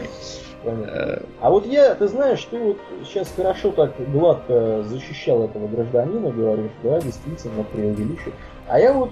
А 1.41 1.49
вот 1.49 1.67
я, 1.67 1.93
ты 1.93 2.07
знаешь, 2.07 2.43
ты 2.49 2.57
вот 2.57 2.77
сейчас 3.05 3.31
хорошо 3.35 3.71
так 3.71 3.93
гладко 4.11 4.83
защищал 4.83 5.43
этого 5.45 5.67
гражданина, 5.67 6.31
говоришь, 6.31 6.71
да, 6.81 6.99
действительно 7.01 7.63
преувеличил. 7.63 8.31
А 8.67 8.79
я 8.79 8.93
вот 8.93 9.11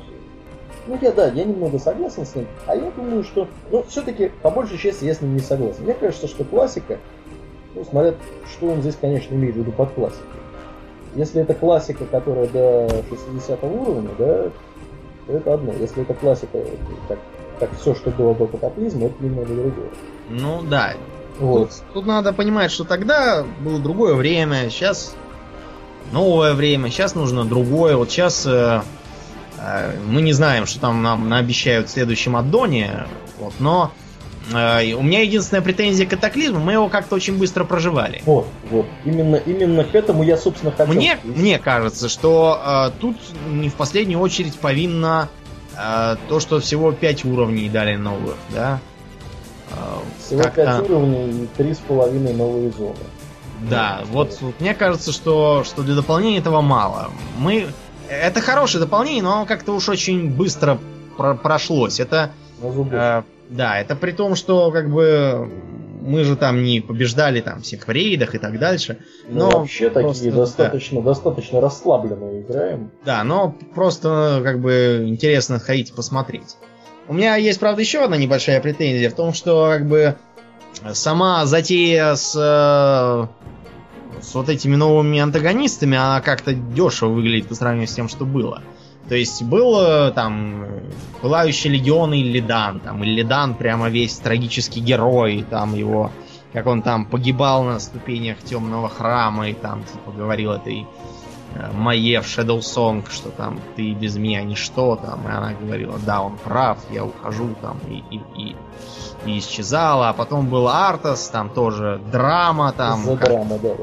ну, 0.88 0.98
я, 1.02 1.12
да, 1.12 1.28
я 1.28 1.44
немного 1.44 1.80
согласен 1.80 2.26
с 2.26 2.36
ним, 2.36 2.48
а 2.68 2.76
я 2.76 2.92
думаю, 2.92 3.24
что, 3.24 3.48
ну, 3.72 3.84
все-таки, 3.88 4.32
по 4.42 4.50
большей 4.50 4.78
части, 4.78 5.06
я 5.06 5.14
с 5.14 5.22
ним 5.22 5.36
не 5.36 5.40
согласен. 5.40 5.84
Мне 5.84 5.94
кажется, 5.94 6.28
что 6.28 6.44
классика, 6.44 7.00
ну, 7.76 7.86
смотря, 7.86 8.16
что 8.52 8.68
он 8.68 8.82
здесь, 8.82 8.98
конечно, 9.00 9.34
имеет 9.34 9.56
в 9.56 9.60
виду 9.60 9.72
под 9.72 9.92
классикой. 9.94 10.40
Если 11.16 11.42
это 11.42 11.54
классика, 11.54 12.06
которая 12.06 12.48
до 12.48 12.90
60 13.10 13.64
уровня, 13.64 14.10
да, 14.18 14.50
то 15.28 15.34
это 15.34 15.54
одно. 15.54 15.72
Если 15.74 16.02
это 16.02 16.14
классика, 16.14 16.60
как, 17.08 17.20
как 17.60 17.70
все, 17.80 17.94
что 17.96 18.10
было 18.10 18.34
до 18.34 18.48
катаклизма, 18.48 19.06
это 19.06 19.24
немного 19.24 19.54
другое. 19.54 19.90
Ну, 20.30 20.64
да. 20.64 20.94
Вот. 21.40 21.70
Тут, 21.70 21.94
тут 21.94 22.06
надо 22.06 22.34
понимать, 22.34 22.72
что 22.72 22.84
тогда 22.84 23.46
было 23.64 23.80
другое 23.80 24.16
время, 24.16 24.70
сейчас 24.70 25.16
новое 26.12 26.54
время, 26.54 26.90
сейчас 26.90 27.16
нужно 27.16 27.46
другое. 27.46 27.96
Вот 27.96 28.10
сейчас 28.10 28.46
э, 28.46 28.82
мы 30.06 30.22
не 30.22 30.34
знаем, 30.34 30.66
что 30.66 30.80
там 30.80 31.02
нам 31.02 31.32
обещают 31.32 31.90
в 31.90 31.92
следующем 31.92 32.36
аддоне, 32.36 33.06
вот, 33.40 33.54
но 33.60 33.92
э, 34.52 34.94
у 34.94 35.02
меня 35.02 35.22
единственная 35.22 35.62
претензия 35.62 36.06
к 36.06 36.10
катаклизму, 36.10 36.60
мы 36.60 36.74
его 36.74 36.90
как-то 36.90 37.16
очень 37.16 37.38
быстро 37.38 37.64
проживали. 37.64 38.22
Вот, 38.26 38.48
вот. 38.70 38.86
Именно, 39.06 39.38
именно 39.38 39.84
к 39.84 39.96
этому 39.96 40.24
я, 40.24 40.38
собственно, 40.38 40.72
хотел. 40.72 40.94
Мне, 40.94 41.18
мне 41.24 41.60
кажется, 41.60 42.10
что 42.10 42.92
э, 42.96 43.00
тут 43.00 43.18
не 43.50 43.70
в 43.70 43.76
последнюю 43.76 44.20
очередь 44.20 44.60
повинно 44.60 45.30
э, 45.78 46.16
то, 46.28 46.40
что 46.40 46.60
всего 46.60 46.92
5 46.92 47.26
уровней 47.26 47.70
дали 47.70 47.96
новых, 47.96 48.36
да. 48.54 48.80
Э, 49.72 49.76
всего 50.26 50.44
5 50.44 50.90
уровней 50.90 51.48
и 51.58 51.62
3,5 51.62 52.36
новые 52.36 52.72
зоны. 52.72 52.96
Да, 53.70 54.02
вот, 54.10 54.38
вот 54.42 54.60
мне 54.60 54.74
кажется, 54.74 55.14
что, 55.14 55.64
что 55.64 55.84
для 55.84 55.96
дополнения 55.96 56.40
этого 56.40 56.62
мало. 56.62 57.12
Мы 57.38 57.68
это 58.10 58.42
хорошее 58.42 58.84
дополнение, 58.84 59.24
но 59.24 59.34
оно 59.34 59.46
как-то 59.46 59.74
уж 59.74 59.90
очень 59.90 60.30
быстро 60.30 60.80
про 61.18 61.36
прошлось. 61.36 62.00
Это... 62.00 62.32
Э, 62.62 63.24
да, 63.50 63.80
это 63.80 63.96
при 63.96 64.12
том, 64.12 64.36
что 64.36 64.72
как 64.72 64.90
бы 64.90 65.50
мы 66.02 66.24
же 66.24 66.36
там 66.36 66.64
не 66.64 66.82
побеждали 66.82 67.42
там 67.42 67.62
всех 67.62 67.88
в 67.88 67.92
рейдах 67.92 68.36
и 68.36 68.38
так 68.38 68.60
дальше. 68.60 69.00
Ну, 69.28 69.40
но 69.40 69.52
ну, 69.52 69.58
вообще 69.60 69.90
просто, 69.90 70.14
такие 70.14 70.32
достаточно, 70.32 71.02
да. 71.02 71.06
достаточно 71.06 71.62
расслабленно 71.62 72.42
играем. 72.42 72.92
Да, 73.06 73.24
но 73.24 73.56
просто 73.74 74.42
как 74.44 74.60
бы 74.60 75.04
интересно 75.06 75.60
ходить 75.60 75.94
посмотреть. 75.94 76.58
У 77.08 77.14
меня 77.14 77.36
есть, 77.36 77.60
правда, 77.60 77.82
еще 77.82 78.04
одна 78.04 78.18
небольшая 78.18 78.62
претензия 78.62 79.10
в 79.10 79.14
том, 79.14 79.34
что 79.34 79.70
как 79.70 79.88
бы 79.88 80.16
сама 80.94 81.46
затея 81.46 82.16
с 82.16 82.34
э, 82.36 83.28
с 84.24 84.34
вот 84.36 84.50
этими 84.50 84.76
новыми 84.76 85.20
антагонистами 85.20 85.98
она 85.98 86.22
как-то 86.22 86.54
дешево 86.54 87.10
выглядит 87.10 87.48
по 87.48 87.56
сравнению 87.56 87.88
с 87.88 87.94
тем, 87.94 88.10
что 88.10 88.26
было. 88.26 88.62
То 89.10 89.16
есть 89.16 89.44
был 89.44 90.14
там 90.14 90.66
Пылающий 91.22 91.70
Легион 91.70 92.14
и 92.14 92.24
Лидан, 92.24 92.80
там, 92.80 93.04
и 93.04 93.08
Лидан 93.08 93.56
прямо 93.56 93.90
весь 93.90 94.16
трагический 94.16 94.82
герой, 94.82 95.46
там 95.50 95.76
его, 95.76 96.10
как 96.54 96.68
он 96.68 96.82
там 96.82 97.06
погибал 97.06 97.64
на 97.64 97.80
ступенях 97.80 98.38
темного 98.40 98.88
храма, 98.88 99.50
и 99.50 99.54
там, 99.54 99.84
типа, 99.84 100.12
говорил 100.12 100.54
этой 100.54 100.88
Мае 101.74 102.22
в 102.22 102.26
Shadow 102.26 102.60
Song, 102.60 103.10
что 103.12 103.30
там 103.30 103.60
ты 103.76 103.94
без 103.94 104.18
меня 104.18 104.44
ничто, 104.44 104.96
там, 104.96 105.28
и 105.28 105.32
она 105.32 105.54
говорила, 105.54 106.00
да, 106.06 106.22
он 106.22 106.38
прав, 106.38 106.80
я 106.92 107.06
ухожу, 107.06 107.56
там, 107.62 107.80
и, 107.88 108.04
и, 108.16 108.22
и 108.36 108.56
и 109.26 109.40
исчезала, 109.40 110.10
а 110.10 110.14
потом 110.14 110.50
был 110.50 110.68
Артас, 110.68 111.30
там 111.30 111.50
тоже 111.50 112.02
драма, 112.12 112.74
там. 112.74 113.04
За 113.04 113.16
как... 113.16 113.30
драма, 113.30 113.58
да, 113.58 113.76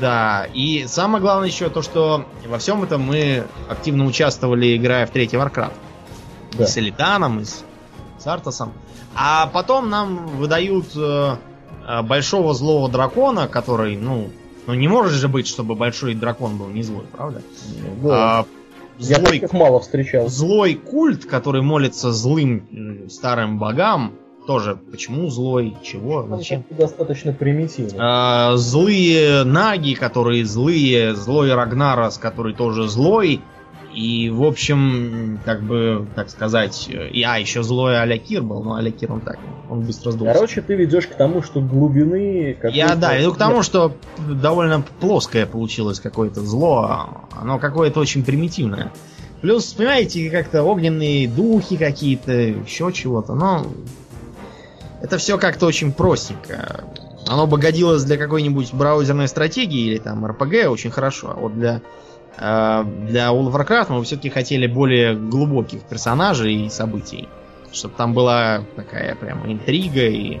Да, 0.00 0.46
и 0.52 0.86
самое 0.86 1.20
главное 1.20 1.48
еще 1.48 1.68
то, 1.70 1.82
что 1.82 2.24
во 2.46 2.58
всем 2.58 2.82
этом 2.84 3.02
мы 3.02 3.44
активно 3.68 4.04
участвовали, 4.04 4.76
играя 4.76 5.06
в 5.06 5.10
третий 5.10 5.36
Warcraft. 5.36 5.72
Да. 6.52 6.64
И 6.64 6.66
с 6.66 6.78
Элитаном, 6.78 7.40
и 7.40 7.44
с, 7.44 7.64
с 8.18 8.26
Артасом. 8.26 8.72
А 9.14 9.46
потом 9.52 9.90
нам 9.90 10.26
выдают 10.38 10.94
э, 10.96 11.36
э, 11.86 12.02
большого 12.02 12.54
злого 12.54 12.88
дракона, 12.88 13.48
который, 13.48 13.96
ну, 13.96 14.30
ну 14.68 14.74
не 14.74 14.86
может 14.86 15.14
же 15.14 15.28
быть, 15.28 15.48
чтобы 15.48 15.74
большой 15.74 16.14
дракон 16.14 16.58
был 16.58 16.68
не 16.68 16.82
злой, 16.82 17.04
правда? 17.10 17.40
Да. 18.02 18.40
А, 18.40 18.46
злой, 18.98 19.38
Я 19.38 19.48
мало 19.52 19.80
встречал. 19.80 20.28
Злой 20.28 20.74
культ, 20.74 21.24
который 21.24 21.62
молится 21.62 22.12
злым 22.12 23.08
старым 23.08 23.58
богам, 23.58 24.12
тоже 24.46 24.76
почему 24.76 25.30
злой, 25.30 25.74
чего, 25.82 26.26
зачем. 26.28 26.64
Достаточно 26.68 27.32
примитивно. 27.32 27.96
А, 27.98 28.56
злые 28.58 29.44
наги, 29.44 29.94
которые 29.94 30.44
злые, 30.44 31.14
злой 31.14 31.54
Рагнарос, 31.54 32.18
который 32.18 32.52
тоже 32.52 32.88
злой. 32.88 33.40
И, 33.98 34.30
в 34.30 34.44
общем, 34.44 35.40
как 35.44 35.60
бы, 35.60 36.06
так 36.14 36.30
сказать, 36.30 36.88
и, 36.88 37.22
а, 37.24 37.36
еще 37.36 37.64
злой 37.64 38.00
Алякир 38.00 38.42
был, 38.42 38.62
но 38.62 38.74
Алякир 38.74 39.10
он 39.10 39.20
так, 39.22 39.40
он 39.68 39.80
быстро 39.80 40.12
сдулся. 40.12 40.34
Короче, 40.34 40.62
ты 40.62 40.76
ведешь 40.76 41.08
к 41.08 41.16
тому, 41.16 41.42
что 41.42 41.60
глубины... 41.60 42.56
Я, 42.70 42.94
да, 42.94 43.20
иду 43.20 43.32
к 43.32 43.38
тому, 43.38 43.64
что 43.64 43.92
довольно 44.18 44.84
плоское 45.00 45.46
получилось 45.46 45.98
какое-то 45.98 46.42
зло, 46.42 47.08
оно 47.32 47.58
какое-то 47.58 47.98
очень 47.98 48.22
примитивное. 48.22 48.92
Плюс, 49.40 49.72
понимаете, 49.72 50.30
как-то 50.30 50.62
огненные 50.62 51.26
духи 51.26 51.76
какие-то, 51.76 52.30
еще 52.30 52.92
чего-то, 52.92 53.34
но 53.34 53.66
это 55.02 55.18
все 55.18 55.38
как-то 55.38 55.66
очень 55.66 55.90
простенько. 55.90 56.84
Оно 57.26 57.48
бы 57.48 57.58
годилось 57.58 58.04
для 58.04 58.16
какой-нибудь 58.16 58.72
браузерной 58.72 59.26
стратегии 59.26 59.88
или 59.88 59.98
там 59.98 60.24
RPG 60.24 60.68
очень 60.68 60.92
хорошо. 60.92 61.32
А 61.36 61.40
вот 61.40 61.54
для, 61.54 61.82
для 62.38 63.28
World 63.28 63.52
of 63.52 63.66
Warcraft 63.66 63.86
мы 63.90 64.04
все-таки 64.04 64.30
хотели 64.30 64.66
более 64.66 65.14
глубоких 65.14 65.82
персонажей 65.82 66.66
и 66.66 66.68
событий. 66.68 67.28
Чтобы 67.72 67.94
там 67.96 68.14
была 68.14 68.62
такая 68.76 69.14
прям 69.16 69.50
интрига 69.50 70.06
и, 70.06 70.34
и 70.34 70.40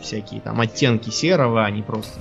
всякие 0.00 0.40
там 0.40 0.60
оттенки 0.60 1.10
серого, 1.10 1.64
а 1.64 1.70
не 1.70 1.82
просто. 1.82 2.20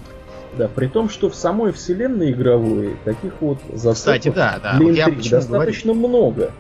Да, 0.57 0.67
при 0.67 0.87
том, 0.87 1.09
что 1.09 1.29
в 1.29 1.35
самой 1.35 1.71
вселенной 1.71 2.31
игровой 2.31 2.95
таких 3.03 3.33
вот 3.41 3.59
Кстати, 3.75 4.29
да, 4.29 4.59
да. 4.61 4.77
для 4.77 5.07
интриг 5.07 5.29
достаточно 5.29 5.93
говорю. 5.93 6.09
много. 6.09 6.51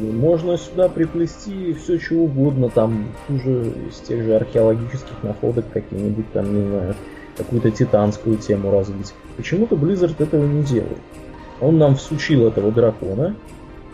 Можно 0.00 0.56
сюда 0.56 0.88
приплести 0.88 1.74
все 1.74 1.98
чего 1.98 2.24
угодно, 2.24 2.70
там 2.70 3.08
уже 3.28 3.72
из 3.90 3.96
тех 3.98 4.24
же 4.24 4.34
археологических 4.36 5.22
находок 5.22 5.66
какие-нибудь 5.72 6.32
там, 6.32 6.54
не 6.54 6.70
знаю, 6.70 6.94
какую-то 7.38 7.70
титанскую 7.70 8.36
тему 8.36 8.70
развить. 8.70 9.14
Почему-то 9.36 9.76
Blizzard 9.76 10.22
этого 10.22 10.44
не 10.44 10.62
делает. 10.62 10.98
Он 11.60 11.78
нам 11.78 11.96
всучил 11.96 12.46
этого 12.46 12.70
дракона, 12.70 13.34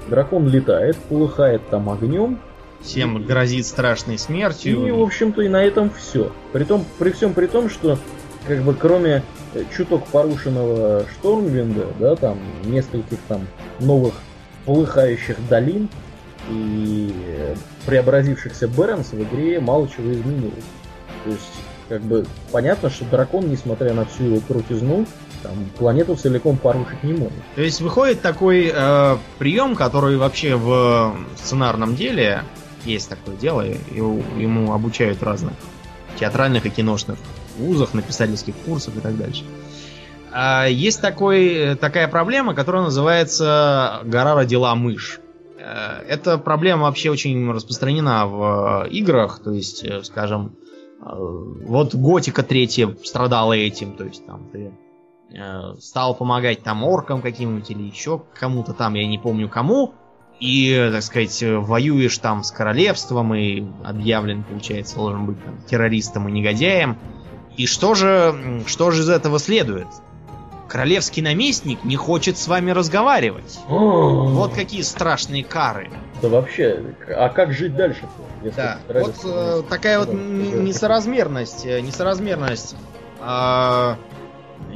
Дракон 0.08 0.48
летает, 0.48 0.96
полыхает 0.96 1.66
там 1.68 1.88
огнем. 1.88 2.38
Всем 2.82 3.24
грозит 3.24 3.66
страшной 3.66 4.18
смертью. 4.18 4.86
И, 4.86 4.90
в 4.90 5.00
общем-то, 5.00 5.42
и 5.42 5.48
на 5.48 5.62
этом 5.62 5.90
все. 5.90 6.32
Притом, 6.52 6.84
при 6.98 7.12
всем 7.12 7.32
при 7.32 7.46
том, 7.46 7.70
что 7.70 7.98
как 8.46 8.62
бы 8.62 8.74
кроме 8.74 9.22
э, 9.54 9.64
чуток 9.74 10.06
порушенного 10.08 11.06
Штормвинда, 11.14 11.86
да, 11.98 12.16
там 12.16 12.38
нескольких 12.64 13.18
там 13.26 13.46
новых 13.80 14.14
полыхающих 14.66 15.36
долин 15.48 15.88
и 16.50 17.14
э, 17.26 17.54
преобразившихся 17.86 18.68
Бернс 18.68 19.12
в 19.12 19.22
игре 19.22 19.60
мало 19.60 19.88
чего 19.88 20.12
изменилось. 20.12 20.52
То 21.24 21.30
есть, 21.30 21.52
как 21.88 22.02
бы 22.02 22.26
понятно, 22.52 22.90
что 22.90 23.04
дракон, 23.04 23.48
несмотря 23.48 23.92
на 23.92 24.04
всю 24.04 24.24
его 24.24 24.40
крутизну, 24.40 25.06
там, 25.42 25.52
планету 25.78 26.16
целиком 26.16 26.56
порушить 26.56 27.02
не 27.02 27.12
может. 27.12 27.32
То 27.54 27.62
есть 27.62 27.80
выходит 27.80 28.22
такой 28.22 28.72
э, 28.74 29.16
прием, 29.38 29.76
который 29.76 30.16
вообще 30.16 30.56
в 30.56 31.14
сценарном 31.36 31.94
деле 31.96 32.42
есть 32.84 33.08
такое 33.08 33.36
дело, 33.36 33.62
и 33.66 33.76
ему 33.96 34.72
обучают 34.72 35.22
разных 35.22 35.52
театральных 36.18 36.66
и 36.66 36.70
киношных 36.70 37.18
вузах, 37.58 37.94
на 37.94 38.02
писательских 38.02 38.54
курсах 38.64 38.96
и 38.96 39.00
так 39.00 39.16
дальше. 39.16 39.44
А 40.32 40.66
есть 40.66 41.00
такой, 41.00 41.76
такая 41.76 42.08
проблема, 42.08 42.54
которая 42.54 42.84
называется 42.84 44.00
«Гора 44.04 44.34
родила 44.34 44.74
мышь». 44.74 45.20
Э, 45.58 46.02
эта 46.08 46.38
проблема 46.38 46.84
вообще 46.84 47.10
очень 47.10 47.50
распространена 47.52 48.26
в 48.26 48.86
играх, 48.90 49.40
то 49.44 49.52
есть, 49.52 49.84
э, 49.84 50.02
скажем, 50.02 50.56
вот 51.04 51.94
Готика 51.94 52.42
третья 52.42 52.94
страдала 53.02 53.52
этим, 53.52 53.96
то 53.96 54.04
есть 54.04 54.24
там 54.26 54.48
ты 54.50 54.72
Э, 55.36 55.74
стал 55.80 56.14
помогать 56.14 56.62
там 56.62 56.84
оркам 56.84 57.20
каким-нибудь 57.20 57.68
или 57.70 57.82
еще 57.82 58.22
кому-то 58.34 58.72
там, 58.72 58.94
я 58.94 59.06
не 59.06 59.18
помню 59.18 59.48
кому, 59.48 59.94
и, 60.38 60.90
так 60.92 61.02
сказать, 61.02 61.42
воюешь 61.42 62.18
там 62.18 62.44
с 62.44 62.52
королевством 62.52 63.34
и 63.34 63.64
объявлен, 63.82 64.44
получается, 64.44 64.96
должен 64.96 65.26
быть 65.26 65.42
там, 65.44 65.58
террористом 65.66 66.28
и 66.28 66.32
негодяем. 66.32 66.98
И 67.56 67.66
что 67.66 67.94
же, 67.94 68.62
что 68.66 68.90
же 68.90 69.02
из 69.02 69.08
этого 69.08 69.38
следует? 69.38 69.88
Королевский 70.74 71.22
наместник 71.22 71.84
не 71.84 71.94
хочет 71.94 72.36
с 72.36 72.48
вами 72.48 72.72
разговаривать. 72.72 73.60
вот 73.68 74.54
какие 74.54 74.82
страшные 74.82 75.44
кары. 75.44 75.88
Да 76.20 76.28
вообще, 76.28 76.82
а 77.10 77.28
как 77.28 77.52
жить 77.52 77.76
дальше? 77.76 78.08
Да, 78.56 78.78
вот 78.88 79.14
э, 79.24 79.62
такая 79.70 80.00
вот 80.00 80.12
несоразмерность, 80.12 81.64
несоразмерность 81.64 82.74
э, 83.20 83.94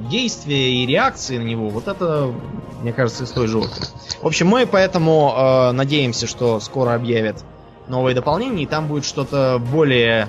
действия 0.09 0.73
и 0.73 0.87
реакции 0.87 1.37
на 1.37 1.43
него, 1.43 1.69
вот 1.69 1.89
это, 1.89 2.33
мне 2.81 2.93
кажется, 2.93 3.25
из 3.25 3.31
той 3.31 3.49
же 3.49 3.59
оперы. 3.59 3.87
В 4.23 4.27
общем, 4.29 4.47
мы 4.47 4.69
поэтому 4.69 5.35
э, 5.37 5.73
надеемся, 5.73 6.29
что 6.29 6.61
скоро 6.61 6.95
объявят 6.95 7.43
новые 7.89 8.15
дополнения, 8.15 8.63
и 8.63 8.67
там 8.67 8.87
будет 8.87 9.05
что-то 9.05 9.61
более 9.73 10.29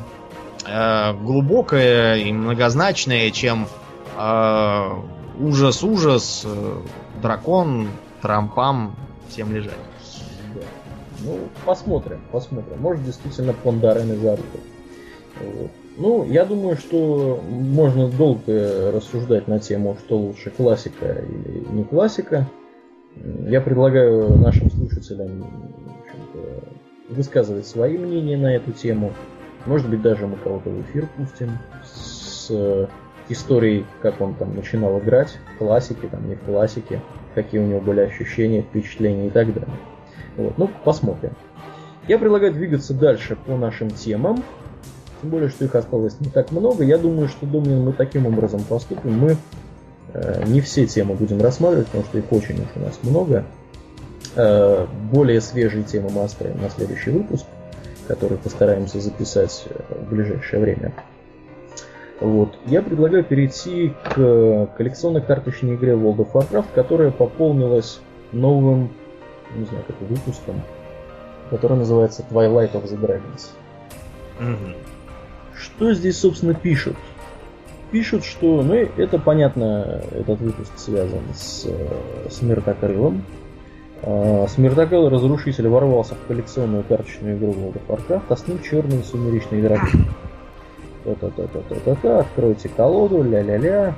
э, 0.65 1.13
глубокое 1.13 2.15
и 2.15 2.31
многозначное, 2.33 3.29
чем 3.29 3.67
э, 4.17 4.89
ужас-ужас, 5.39 6.43
э, 6.45 6.77
дракон, 7.21 7.87
трампам, 8.21 8.95
всем 9.29 9.53
лежать. 9.53 9.73
Да. 10.53 10.61
Ну, 11.21 11.39
посмотрим, 11.65 12.21
посмотрим. 12.31 12.79
Может, 12.79 13.03
действительно 13.05 13.53
Пондарен 13.53 14.11
и 14.13 14.15
зарубят. 14.15 14.45
Вот. 15.41 15.71
Ну, 15.97 16.23
я 16.25 16.45
думаю, 16.45 16.77
что 16.77 17.41
можно 17.49 18.07
долго 18.07 18.91
рассуждать 18.91 19.47
на 19.47 19.59
тему, 19.59 19.97
что 20.05 20.17
лучше, 20.17 20.49
классика 20.49 21.05
или 21.11 21.65
не 21.71 21.83
классика. 21.83 22.47
Я 23.47 23.59
предлагаю 23.59 24.37
нашим 24.37 24.71
слушателям 24.71 25.45
высказывать 27.09 27.67
свои 27.67 27.97
мнения 27.97 28.37
на 28.37 28.55
эту 28.55 28.71
тему. 28.71 29.13
Может 29.65 29.89
быть, 29.89 30.01
даже 30.01 30.25
мы 30.25 30.37
кого-то 30.37 30.69
в 30.69 30.81
эфир 30.81 31.07
пустим 31.17 31.57
с 31.83 32.87
историей, 33.29 33.85
как 34.01 34.21
он 34.21 34.35
там 34.35 34.55
начинал 34.55 34.99
играть, 34.99 35.37
в 35.55 35.59
классике, 35.59 36.07
там 36.07 36.27
не 36.27 36.35
в 36.35 36.41
классике, 36.41 37.01
какие 37.35 37.61
у 37.61 37.65
него 37.65 37.79
были 37.79 38.01
ощущения, 38.01 38.61
впечатления 38.61 39.27
и 39.27 39.29
так 39.29 39.53
далее. 39.53 39.77
Вот. 40.37 40.57
Ну, 40.57 40.69
посмотрим. 40.83 41.31
Я 42.07 42.17
предлагаю 42.17 42.53
двигаться 42.53 42.93
дальше 42.93 43.35
по 43.35 43.55
нашим 43.55 43.91
темам. 43.91 44.43
Тем 45.21 45.29
более, 45.29 45.49
что 45.49 45.65
их 45.65 45.75
осталось 45.75 46.19
не 46.19 46.29
так 46.29 46.51
много. 46.51 46.83
Я 46.83 46.97
думаю, 46.97 47.27
что 47.27 47.45
думаю, 47.45 47.81
мы 47.81 47.93
таким 47.93 48.25
образом 48.25 48.63
поступим. 48.63 49.19
Мы 49.19 49.37
э, 50.13 50.43
не 50.47 50.61
все 50.61 50.87
темы 50.87 51.15
будем 51.15 51.41
рассматривать, 51.41 51.87
потому 51.87 52.05
что 52.05 52.17
их 52.17 52.31
очень 52.31 52.55
уж 52.61 52.69
у 52.75 52.79
нас 52.79 52.99
много. 53.03 53.45
Э, 54.35 54.87
более 55.11 55.41
свежие 55.41 55.83
темы 55.83 56.09
мы 56.09 56.23
оставим 56.23 56.61
на 56.61 56.69
следующий 56.69 57.11
выпуск, 57.11 57.45
который 58.07 58.37
постараемся 58.37 58.99
записать 58.99 59.67
в 59.89 60.09
ближайшее 60.09 60.61
время. 60.61 60.93
Вот. 62.19 62.57
Я 62.65 62.81
предлагаю 62.81 63.23
перейти 63.23 63.93
к 64.03 64.69
коллекционной 64.77 65.21
карточной 65.21 65.75
игре 65.75 65.93
World 65.93 66.17
of 66.17 66.31
Warcraft, 66.33 66.67
которая 66.75 67.11
пополнилась 67.11 68.01
новым, 68.31 68.89
не 69.55 69.65
знаю, 69.65 69.83
как 69.87 69.95
выпуском, 70.01 70.61
который 71.49 71.77
называется 71.77 72.25
Twilight 72.29 72.73
of 72.73 72.83
the 72.83 72.99
Dragons. 72.99 73.51
Mm-hmm. 74.39 74.75
Что 75.55 75.93
здесь, 75.93 76.19
собственно, 76.19 76.53
пишут? 76.53 76.95
Пишут, 77.91 78.23
что, 78.23 78.61
ну, 78.61 78.73
это 78.73 79.17
понятно, 79.17 80.03
этот 80.11 80.39
выпуск 80.41 80.71
связан 80.77 81.21
с, 81.33 81.67
с 82.29 82.41
Миртокрылом. 82.41 83.23
А, 84.03 84.45
Смертокрыл 84.47 85.09
Разрушитель 85.09 85.67
ворвался 85.67 86.15
в 86.15 86.27
коллекционную 86.27 86.83
карточную 86.83 87.37
игру 87.37 87.51
World 87.51 87.81
of 87.87 87.87
Warcraft, 87.87 88.23
а 88.29 88.35
с 88.35 88.47
ним 88.47 88.61
черные 88.61 89.03
сумеречные 89.03 89.61
игроки. 89.61 89.97
Та-та-та-та-та-та-та, 91.15 92.19
откройте 92.19 92.69
колоду, 92.69 93.23
ля-ля-ля. 93.23 93.95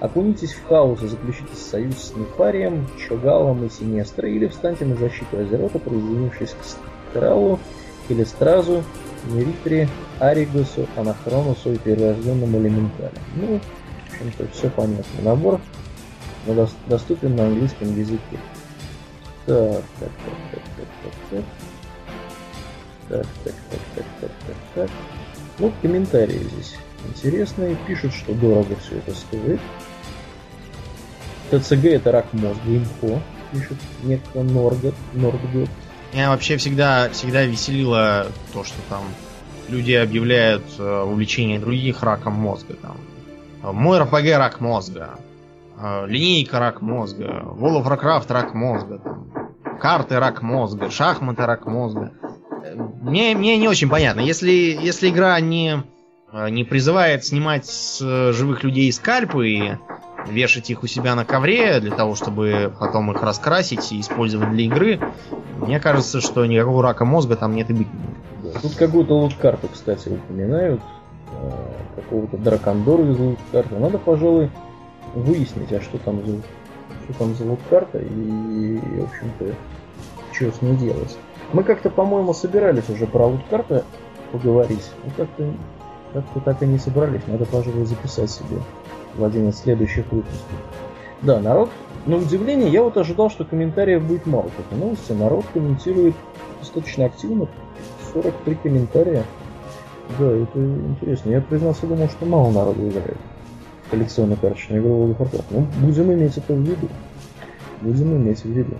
Окунитесь 0.00 0.52
в 0.52 0.66
хаос 0.66 1.02
и 1.02 1.08
заключите 1.08 1.54
союз 1.56 1.94
с 1.96 2.16
Нефарием, 2.16 2.86
Чогалом 2.98 3.64
и 3.64 3.70
Синестрой, 3.70 4.32
или 4.32 4.46
встаньте 4.46 4.84
на 4.84 4.96
защиту 4.96 5.38
Азерота, 5.38 5.78
присоединившись 5.78 6.50
к 6.50 7.12
Кралу 7.12 7.58
или 8.08 8.24
Стразу, 8.24 8.82
Меритре, 9.30 9.88
Аригусу, 10.18 10.86
Анахронусу 10.96 11.72
и 11.72 11.78
перерожденному 11.78 12.58
элементалю. 12.58 13.12
Ну, 13.36 13.58
в 13.58 14.26
общем-то, 14.26 14.46
все 14.52 14.70
понятно. 14.70 15.22
Набор 15.22 15.60
доступен 16.88 17.36
на 17.36 17.46
английском 17.46 17.94
языке. 17.96 18.38
Так, 19.46 19.82
так, 19.98 20.10
так, 20.24 20.34
так, 20.50 20.62
так, 20.76 20.86
так, 21.02 21.12
так. 21.30 21.44
Так, 23.08 23.26
так, 23.44 23.54
так, 23.70 23.80
так, 23.94 24.04
так, 24.20 24.30
так, 24.46 24.56
так. 24.74 24.90
Ну, 25.60 25.70
комментарии 25.82 26.38
здесь 26.38 26.76
интересные. 27.06 27.76
Пишут, 27.86 28.14
что 28.14 28.32
дорого 28.32 28.76
все 28.76 28.96
это 28.96 29.14
стоит. 29.14 29.60
ТЦГ 31.50 31.84
это 31.84 32.12
рак 32.12 32.32
мозга, 32.32 32.60
имхо, 32.66 33.20
пишет 33.52 33.76
некто 34.02 34.42
Норгот, 34.42 34.94
Нордгот. 35.12 35.68
Меня 36.14 36.30
вообще 36.30 36.56
всегда, 36.56 37.10
всегда 37.10 37.44
веселило 37.44 38.28
то, 38.54 38.64
что 38.64 38.76
там 38.88 39.02
люди 39.68 39.92
объявляют 39.92 40.64
э, 40.78 41.02
увлечение 41.02 41.60
других 41.60 42.02
раком 42.02 42.32
мозга. 42.34 42.74
Там. 42.74 42.96
Мой 43.74 43.98
РПГ 43.98 44.36
рак 44.38 44.60
мозга. 44.60 45.18
Э, 45.78 46.06
линейка 46.06 46.58
рак 46.58 46.80
мозга. 46.80 47.24
World 47.24 47.84
of 47.84 48.32
рак 48.32 48.54
мозга. 48.54 48.98
Там. 48.98 49.30
Карты 49.78 50.18
рак 50.18 50.40
мозга. 50.40 50.90
Шахматы 50.90 51.44
рак 51.44 51.66
мозга. 51.66 52.12
Мне, 53.02 53.34
мне 53.34 53.56
не 53.56 53.68
очень 53.68 53.88
понятно. 53.88 54.20
Если, 54.20 54.50
если 54.50 55.10
игра 55.10 55.38
не, 55.40 55.82
э, 56.32 56.50
не 56.50 56.64
призывает 56.64 57.24
снимать 57.24 57.66
с 57.66 57.98
живых 58.32 58.64
людей 58.64 58.92
скальпы 58.92 59.48
и 59.48 59.72
вешать 60.28 60.70
их 60.70 60.82
у 60.82 60.86
себя 60.86 61.14
на 61.14 61.24
ковре 61.24 61.80
для 61.80 61.92
того, 61.92 62.14
чтобы 62.14 62.72
потом 62.78 63.10
их 63.12 63.22
раскрасить 63.22 63.92
и 63.92 64.00
использовать 64.00 64.50
для 64.50 64.64
игры, 64.64 65.00
мне 65.58 65.80
кажется, 65.80 66.20
что 66.20 66.44
никакого 66.46 66.82
рака 66.82 67.04
мозга 67.04 67.36
там 67.36 67.54
нет 67.54 67.70
и 67.70 67.74
быть 67.74 67.88
не 67.92 68.52
Тут 68.62 68.74
какую-то 68.74 69.14
лут-карту, 69.14 69.68
кстати, 69.72 70.08
упоминают. 70.08 70.80
Э, 71.32 71.50
какого-то 71.96 72.36
дракондора 72.38 73.04
из 73.04 73.18
лут-карты. 73.18 73.76
Надо, 73.76 73.98
пожалуй, 73.98 74.50
выяснить, 75.14 75.72
а 75.72 75.80
что 75.80 75.98
там 75.98 76.24
за, 76.26 76.38
что 77.04 77.18
там 77.18 77.34
за 77.34 77.44
лут-карта 77.44 77.98
и, 77.98 78.78
в 78.78 79.04
общем-то, 79.04 79.54
что 80.32 80.52
с 80.52 80.62
ней 80.62 80.76
делать. 80.76 81.16
Мы 81.52 81.64
как-то, 81.64 81.90
по-моему, 81.90 82.32
собирались 82.32 82.88
уже 82.88 83.06
про 83.06 83.26
лут-карты 83.26 83.84
поговорить. 84.32 84.88
Ну, 85.04 85.10
как-то 85.16 85.52
как-то 86.12 86.40
так 86.40 86.62
и 86.62 86.66
не 86.66 86.78
собрались. 86.78 87.22
Надо, 87.26 87.44
пожалуй, 87.46 87.84
записать 87.84 88.30
себе 88.30 88.58
в 89.14 89.24
один 89.24 89.48
из 89.48 89.58
следующих 89.58 90.10
выпусков. 90.10 90.56
Да, 91.22 91.40
народ, 91.40 91.70
на 92.06 92.16
удивление, 92.16 92.68
я 92.68 92.82
вот 92.82 92.96
ожидал, 92.96 93.30
что 93.30 93.44
комментариев 93.44 94.02
будет 94.02 94.26
мало 94.26 94.48
к 94.48 94.60
этой 94.60 94.78
новости. 94.78 95.12
Народ 95.12 95.44
комментирует 95.52 96.14
достаточно 96.60 97.06
активно. 97.06 97.46
43 98.12 98.54
комментария. 98.56 99.24
Да, 100.18 100.26
это 100.26 100.58
интересно. 100.58 101.30
Я 101.30 101.40
признался, 101.40 101.86
думал, 101.86 102.08
что 102.08 102.26
мало 102.26 102.50
народу 102.50 102.88
играет 102.88 103.18
коллекционную 103.90 104.38
карточную 104.38 104.82
игру 104.82 105.06
World 105.06 105.16
of 105.16 105.30
Warcraft. 105.30 105.44
Ну, 105.50 105.66
будем 105.80 106.12
иметь 106.12 106.36
это 106.36 106.54
в 106.54 106.60
виду. 106.60 106.88
Будем 107.80 108.16
иметь 108.16 108.42
в 108.42 108.48
виду. 108.48 108.76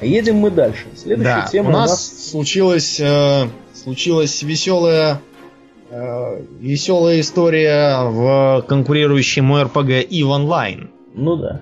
Едем 0.00 0.36
мы 0.36 0.50
дальше. 0.50 0.86
Следующая 0.96 1.42
да, 1.42 1.48
тема 1.50 1.68
у 1.68 1.72
нас, 1.72 1.88
у 1.88 1.92
нас... 1.92 2.30
случилась, 2.30 3.00
э, 3.00 3.48
случилась 3.72 4.42
веселая, 4.42 5.20
э, 5.90 6.42
веселая 6.60 7.20
история 7.20 8.02
в 8.08 8.64
конкурирующем 8.68 9.52
RPG 9.54 10.08
EVE 10.08 10.28
Online. 10.28 10.88
Ну 11.14 11.36
да. 11.36 11.60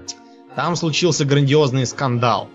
Там 0.56 0.76
случился 0.76 1.24
грандиозный 1.24 1.86
скандал. 1.86 2.48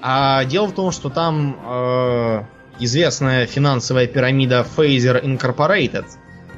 А 0.00 0.44
дело 0.44 0.66
в 0.66 0.72
том, 0.72 0.90
что 0.90 1.10
там 1.10 1.56
э, 1.64 2.42
известная 2.80 3.46
финансовая 3.46 4.06
пирамида 4.06 4.66
Phaser 4.76 5.22
Incorporated, 5.22 6.06